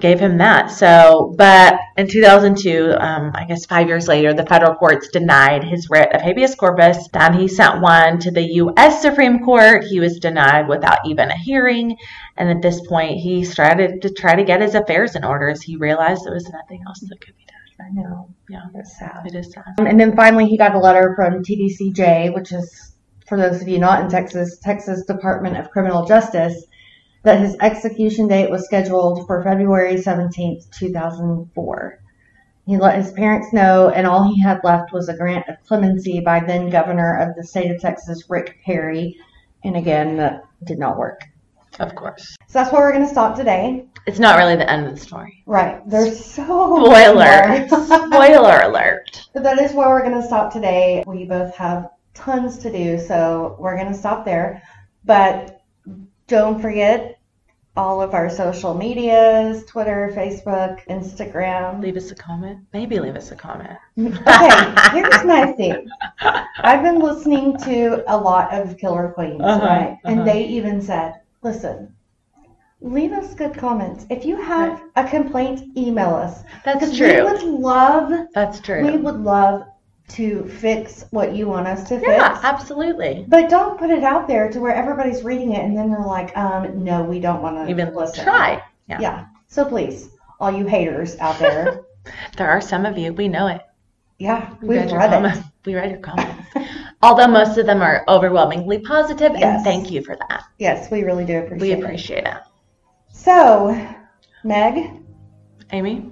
gave 0.00 0.20
him 0.20 0.38
that. 0.38 0.70
So, 0.70 1.34
but 1.36 1.78
in 1.96 2.08
2002, 2.08 2.94
um, 2.98 3.32
I 3.34 3.44
guess 3.44 3.66
five 3.66 3.88
years 3.88 4.08
later, 4.08 4.32
the 4.34 4.46
federal 4.46 4.74
courts 4.74 5.08
denied 5.08 5.64
his 5.64 5.88
writ 5.90 6.14
of 6.14 6.20
habeas 6.20 6.54
corpus. 6.54 7.08
Then 7.12 7.34
he 7.34 7.48
sent 7.48 7.80
one 7.80 8.18
to 8.20 8.30
the 8.30 8.42
U.S. 8.54 9.02
Supreme 9.02 9.44
Court. 9.44 9.84
He 9.84 10.00
was 10.00 10.18
denied 10.18 10.68
without 10.68 10.98
even 11.06 11.30
a 11.30 11.36
hearing. 11.36 11.96
And 12.36 12.48
at 12.48 12.62
this 12.62 12.80
point, 12.86 13.18
he 13.18 13.44
started 13.44 14.02
to 14.02 14.10
try 14.10 14.34
to 14.36 14.44
get 14.44 14.60
his 14.60 14.74
affairs 14.74 15.16
in 15.16 15.24
order 15.24 15.48
as 15.48 15.62
he 15.62 15.76
realized 15.76 16.24
there 16.24 16.34
was 16.34 16.48
nothing 16.50 16.82
else 16.86 17.00
that 17.00 17.20
could 17.20 17.36
be 17.36 17.44
done. 17.44 17.86
I 17.86 17.90
know. 17.92 18.28
Yeah, 18.48 18.62
It's 18.74 18.98
sad. 18.98 19.22
it 19.26 19.34
is 19.34 19.52
sad. 19.52 19.64
And 19.78 20.00
then 20.00 20.16
finally, 20.16 20.46
he 20.46 20.56
got 20.56 20.74
a 20.74 20.78
letter 20.78 21.12
from 21.14 21.42
TDCJ, 21.44 22.34
which 22.34 22.52
is, 22.52 22.92
for 23.26 23.36
those 23.38 23.60
of 23.62 23.68
you 23.68 23.78
not 23.78 24.02
in 24.02 24.10
Texas, 24.10 24.58
Texas 24.58 25.04
Department 25.04 25.56
of 25.56 25.70
Criminal 25.70 26.04
Justice, 26.06 26.64
that 27.28 27.40
his 27.40 27.56
execution 27.60 28.26
date 28.26 28.50
was 28.50 28.64
scheduled 28.64 29.26
for 29.26 29.42
February 29.44 29.96
17th, 29.96 30.70
2004. 30.70 32.00
He 32.64 32.78
let 32.78 32.96
his 32.96 33.12
parents 33.12 33.52
know, 33.52 33.90
and 33.90 34.06
all 34.06 34.32
he 34.32 34.40
had 34.40 34.64
left 34.64 34.94
was 34.94 35.10
a 35.10 35.16
grant 35.16 35.46
of 35.46 35.56
clemency 35.66 36.20
by 36.20 36.40
then 36.40 36.70
governor 36.70 37.18
of 37.18 37.36
the 37.36 37.44
state 37.44 37.70
of 37.70 37.82
Texas, 37.82 38.24
Rick 38.30 38.60
Perry. 38.64 39.18
And 39.62 39.76
again, 39.76 40.16
that 40.16 40.44
did 40.64 40.78
not 40.78 40.96
work. 40.96 41.20
Of 41.78 41.94
course. 41.94 42.34
So 42.46 42.60
that's 42.60 42.72
where 42.72 42.80
we're 42.80 42.92
going 42.92 43.04
to 43.04 43.10
stop 43.10 43.36
today. 43.36 43.84
It's 44.06 44.18
not 44.18 44.38
really 44.38 44.56
the 44.56 44.70
end 44.70 44.86
of 44.86 44.94
the 44.94 45.00
story. 45.00 45.42
Right. 45.44 45.86
There's 45.86 46.24
so 46.24 46.44
Spoiler. 46.82 47.68
Spoiler 47.68 48.60
alert. 48.62 49.28
But 49.34 49.42
that 49.42 49.58
is 49.58 49.74
where 49.74 49.90
we're 49.90 50.02
going 50.02 50.18
to 50.18 50.26
stop 50.26 50.50
today. 50.50 51.04
We 51.06 51.26
both 51.26 51.54
have 51.56 51.90
tons 52.14 52.56
to 52.60 52.72
do, 52.72 52.98
so 52.98 53.54
we're 53.58 53.76
going 53.76 53.92
to 53.92 53.98
stop 53.98 54.24
there. 54.24 54.62
But 55.04 55.60
don't 56.26 56.60
forget 56.60 57.17
all 57.78 58.02
of 58.02 58.12
our 58.12 58.28
social 58.28 58.74
medias 58.74 59.64
Twitter, 59.66 60.12
Facebook, 60.14 60.84
Instagram. 60.88 61.80
Leave 61.80 61.96
us 61.96 62.10
a 62.10 62.14
comment. 62.16 62.58
Maybe 62.72 62.98
leave 62.98 63.14
us 63.14 63.30
a 63.30 63.36
comment. 63.36 63.78
Okay, 63.96 64.74
here's 64.92 65.24
my 65.24 65.52
thing. 65.52 65.86
I've 66.20 66.82
been 66.82 66.98
listening 66.98 67.56
to 67.58 68.02
a 68.12 68.16
lot 68.16 68.52
of 68.52 68.76
Killer 68.78 69.12
Queens, 69.14 69.40
Uh-huh, 69.42 69.64
right? 69.64 69.90
uh-huh. 69.92 70.08
And 70.10 70.26
they 70.26 70.44
even 70.46 70.82
said, 70.82 71.20
listen, 71.42 71.94
leave 72.80 73.12
us 73.12 73.32
good 73.34 73.54
comments. 73.56 74.06
If 74.10 74.24
you 74.24 74.34
have 74.42 74.82
a 74.96 75.08
complaint, 75.08 75.76
email 75.76 76.14
us. 76.16 76.42
That's 76.64 76.80
Because 76.80 76.98
we 77.00 77.06
true. 77.12 77.24
would 77.24 77.42
love 77.44 78.26
That's 78.34 78.58
true. 78.60 78.82
We 78.90 78.96
would 78.96 79.20
love 79.20 79.62
to 80.08 80.48
fix 80.48 81.04
what 81.10 81.34
you 81.34 81.46
want 81.46 81.66
us 81.66 81.82
to 81.88 81.98
fix. 82.00 82.06
yeah, 82.10 82.40
absolutely. 82.42 83.24
But 83.28 83.50
don't 83.50 83.78
put 83.78 83.90
it 83.90 84.02
out 84.02 84.26
there 84.26 84.50
to 84.50 84.58
where 84.60 84.74
everybody's 84.74 85.22
reading 85.22 85.52
it 85.52 85.64
and 85.64 85.76
then 85.76 85.90
they're 85.90 86.00
like, 86.04 86.36
um, 86.36 86.82
no, 86.82 87.02
we 87.02 87.20
don't 87.20 87.42
want 87.42 87.56
to 87.56 87.68
Even 87.70 87.94
listen. 87.94 88.24
try. 88.24 88.62
Yeah. 88.88 89.00
Yeah. 89.00 89.26
So 89.48 89.64
please, 89.64 90.10
all 90.40 90.50
you 90.50 90.66
haters 90.66 91.16
out 91.18 91.38
there, 91.38 91.84
There 92.38 92.48
are 92.48 92.60
some 92.62 92.86
of 92.86 92.96
you. 92.96 93.12
We 93.12 93.28
know 93.28 93.48
it. 93.48 93.60
yeah, 94.18 94.54
We 94.62 94.78
read 94.78 94.88
your 94.88 94.98
read 94.98 95.10
it. 95.10 95.16
comments. 95.16 95.48
We 95.66 95.74
read 95.74 95.90
your 95.90 96.00
comments. 96.00 96.42
Although 97.02 97.26
most 97.28 97.58
of 97.58 97.66
them 97.66 97.82
are 97.82 98.02
overwhelmingly 98.08 98.78
positive, 98.78 99.32
Yes. 99.34 99.42
and 99.56 99.64
thank 99.64 99.90
you 99.90 100.02
for 100.02 100.16
that. 100.16 100.44
Yes, 100.58 100.90
we 100.90 101.02
really 101.02 101.26
do 101.26 101.38
appreciate 101.40 101.58
it. 101.72 101.76
We 101.76 101.82
it. 101.82 101.84
appreciate 101.84 102.24
it. 102.24 102.36
So, 103.12 103.76
Meg, 104.42 104.90
Amy, 105.72 106.10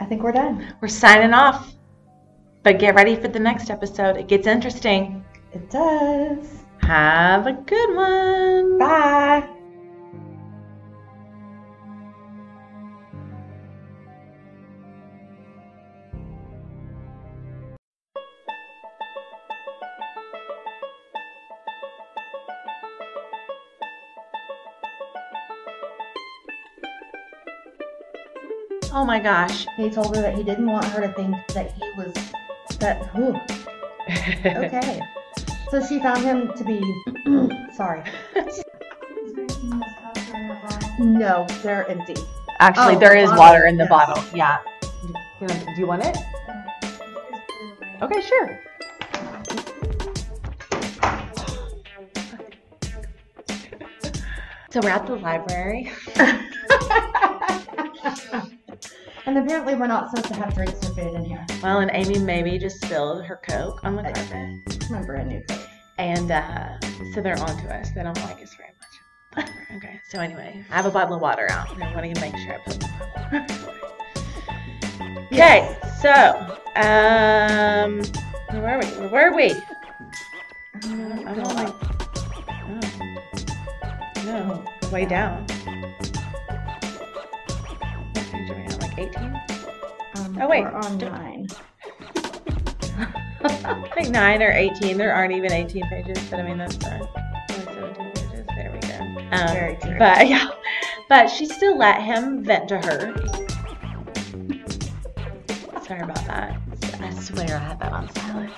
I 0.00 0.06
think 0.06 0.22
we're 0.22 0.32
done. 0.32 0.74
we're 0.80 0.88
signing 0.88 1.34
off. 1.34 1.74
But 2.68 2.78
get 2.78 2.94
ready 2.96 3.16
for 3.16 3.28
the 3.28 3.38
next 3.38 3.70
episode. 3.70 4.18
It 4.18 4.28
gets 4.28 4.46
interesting. 4.46 5.24
It 5.54 5.70
does. 5.70 6.64
Have 6.82 7.46
a 7.46 7.52
good 7.54 7.96
one. 7.96 8.76
Bye. 8.76 9.48
Oh 28.92 29.06
my 29.06 29.18
gosh. 29.18 29.66
He 29.78 29.88
told 29.88 30.14
her 30.14 30.20
that 30.20 30.34
he 30.34 30.42
didn't 30.42 30.66
want 30.66 30.84
her 30.84 31.00
to 31.00 31.10
think 31.14 31.34
that 31.54 31.72
he 31.72 31.82
was 31.96 32.12
that. 32.80 33.14
Whew, 33.14 33.36
okay. 34.46 35.00
so 35.70 35.84
she 35.86 36.00
found 36.00 36.22
him 36.22 36.52
to 36.56 36.64
be. 36.64 36.80
sorry. 37.74 38.02
No, 40.98 41.46
they're 41.62 41.86
empty. 41.88 42.16
Actually, 42.60 42.96
Oh, 42.96 42.98
there 42.98 43.16
is 43.16 43.28
bottle, 43.30 43.44
water 43.44 43.66
in 43.66 43.76
the 43.76 43.84
yes. 43.84 43.90
bottle. 43.90 44.24
Yeah. 44.34 44.58
Do 45.40 45.46
you 45.76 45.86
want 45.86 46.04
it? 46.04 46.16
Okay, 48.02 48.20
sure. 48.20 48.60
So 54.70 54.80
we're 54.82 54.90
at 54.90 55.06
the 55.06 55.16
library. 55.16 55.90
and 59.28 59.36
apparently, 59.36 59.74
we're 59.74 59.86
not 59.86 60.08
supposed 60.08 60.28
to 60.28 60.34
have 60.34 60.54
drinks 60.54 60.88
or 60.88 60.94
food 60.94 61.14
in 61.14 61.24
here. 61.24 61.44
Well, 61.62 61.80
and 61.80 61.90
Amy 61.92 62.18
maybe 62.18 62.58
just 62.58 62.82
spilled 62.82 63.24
her 63.24 63.36
Coke 63.36 63.84
on 63.84 63.94
the 63.94 64.02
carpet. 64.02 64.60
It's 64.66 64.88
my 64.88 65.02
brand 65.02 65.28
new 65.28 65.42
coat. 65.42 65.60
And 65.98 66.30
uh, 66.30 66.80
so 67.12 67.20
they're 67.20 67.38
on 67.38 67.56
to 67.62 67.76
us. 67.76 67.90
They 67.90 68.02
don't 68.02 68.16
like 68.22 68.40
us 68.42 68.54
very 68.56 68.70
much. 68.78 69.50
okay. 69.76 70.00
So 70.08 70.18
anyway, 70.20 70.64
I 70.70 70.76
have 70.76 70.86
a 70.86 70.90
bottle 70.90 71.16
of 71.16 71.20
water 71.20 71.46
out. 71.50 71.70
and 71.74 71.84
I 71.84 71.94
want 71.94 72.14
to 72.14 72.20
make 72.22 72.36
sure 72.38 72.54
I 72.54 72.58
put 72.64 72.84
Okay, 75.30 75.76
so 76.00 76.10
um, 76.76 78.00
where 78.50 78.78
were 78.78 78.82
we? 78.82 79.08
Where 79.08 79.30
were 79.30 79.36
we? 79.36 79.52
I'm 80.84 81.28
on 81.38 81.54
like, 81.54 81.74
oh, 84.16 84.24
no, 84.24 84.64
way 84.90 85.04
down. 85.04 85.46
What 88.98 89.12
page 89.12 89.16
are 89.16 89.20
we 89.20 89.26
on? 89.26 89.42
Like 90.14 90.16
18? 90.16 90.16
Um, 90.16 90.38
Oh, 90.42 90.48
wait. 90.48 90.64
On 90.64 90.98
nine. 90.98 91.46
I 93.44 93.90
think 93.94 94.10
9 94.10 94.42
or 94.42 94.50
18. 94.50 94.96
There 94.96 95.14
aren't 95.14 95.32
even 95.32 95.52
18 95.52 95.82
pages, 95.88 96.18
but 96.30 96.40
I 96.40 96.42
mean, 96.42 96.58
that's 96.58 96.76
fine. 96.76 97.02
Only 97.50 97.64
17 97.64 98.12
pages. 98.12 98.46
There 98.48 98.70
we 98.72 98.80
go. 98.80 98.96
Um, 99.32 99.48
Very 99.54 99.76
true. 99.76 99.98
But 99.98 100.28
yeah, 100.28 100.50
but 101.08 101.28
she 101.28 101.46
still 101.46 101.78
let 101.78 102.02
him 102.02 102.42
vent 102.44 102.68
to 102.68 102.78
her. 102.78 103.14
Sorry 105.86 106.00
about 106.00 106.24
that. 106.26 106.60
I 107.00 107.10
swear 107.14 107.56
I 107.56 107.58
had 107.58 107.80
that 107.80 107.92
on 107.92 108.12
silent. 108.14 108.52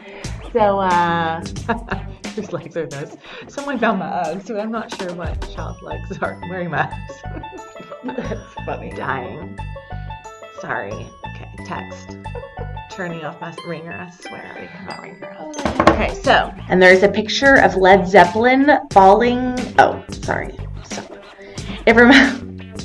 So, 0.52 0.80
uh, 0.80 1.40
just 2.34 2.52
legs 2.52 2.76
are 2.76 2.86
those? 2.86 3.16
Someone 3.48 3.78
found 3.78 4.00
my 4.00 4.06
Uggs, 4.06 4.46
so 4.46 4.58
I'm 4.58 4.72
not 4.72 4.92
sure 4.96 5.14
what 5.14 5.40
child's 5.54 5.80
legs 5.82 6.18
are. 6.22 6.40
Wearing 6.48 6.70
my 6.70 6.86
Uggs. 6.86 7.56
That's 8.16 8.54
funny. 8.66 8.90
Dying. 8.90 9.56
Sorry. 10.60 10.92
Okay, 10.92 11.50
text. 11.64 12.16
Turning 12.90 13.24
off 13.24 13.40
my 13.40 13.54
ringer, 13.66 13.92
I 13.92 14.10
swear. 14.10 14.52
I 14.58 14.66
cannot 14.66 15.00
ring 15.00 15.14
her 15.20 15.32
up. 15.38 15.88
Okay, 15.90 16.14
so. 16.22 16.52
And 16.68 16.82
there's 16.82 17.02
a 17.02 17.08
picture 17.08 17.56
of 17.56 17.76
Led 17.76 18.06
Zeppelin 18.06 18.70
falling. 18.92 19.54
Oh, 19.78 20.04
sorry. 20.10 20.54
So, 20.84 21.02
it 21.86 21.96
rem- 21.96 22.72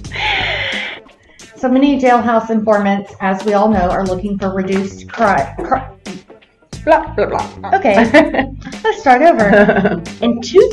So 1.57 1.69
many 1.69 1.99
jailhouse 1.99 2.49
informants, 2.49 3.13
as 3.21 3.43
we 3.43 3.53
all 3.53 3.69
know, 3.69 3.89
are 3.89 4.05
looking 4.05 4.38
for 4.38 4.53
reduced 4.53 5.09
crime. 5.11 5.55
blah, 5.57 7.13
blah, 7.15 7.26
blah. 7.26 7.71
Okay, 7.73 7.95
let's 8.84 8.99
start 9.01 9.21
over. 9.21 10.01
In 10.21 10.41
two. 10.41 10.71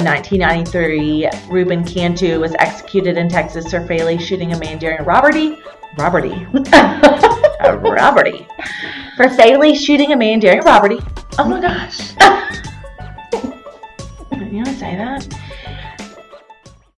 1993, 0.00 1.28
Ruben 1.48 1.82
Cantu 1.82 2.38
was 2.38 2.54
executed 2.60 3.16
in 3.16 3.28
Texas 3.28 3.68
for 3.68 3.84
fatally 3.84 4.16
shooting 4.16 4.52
a 4.52 4.58
man 4.60 4.78
during 4.78 4.96
a 5.00 5.02
robbery. 5.02 5.58
Robbery. 5.98 6.46
robbery. 7.60 8.46
For 9.16 9.28
fatally 9.28 9.74
shooting 9.74 10.12
a 10.12 10.16
man 10.16 10.38
during 10.38 10.60
a 10.60 10.62
robbery. 10.62 11.00
Oh 11.36 11.48
my 11.48 11.60
gosh. 11.60 12.12
you 14.32 14.58
want 14.58 14.68
to 14.68 14.74
say 14.74 14.94
that? 14.94 15.26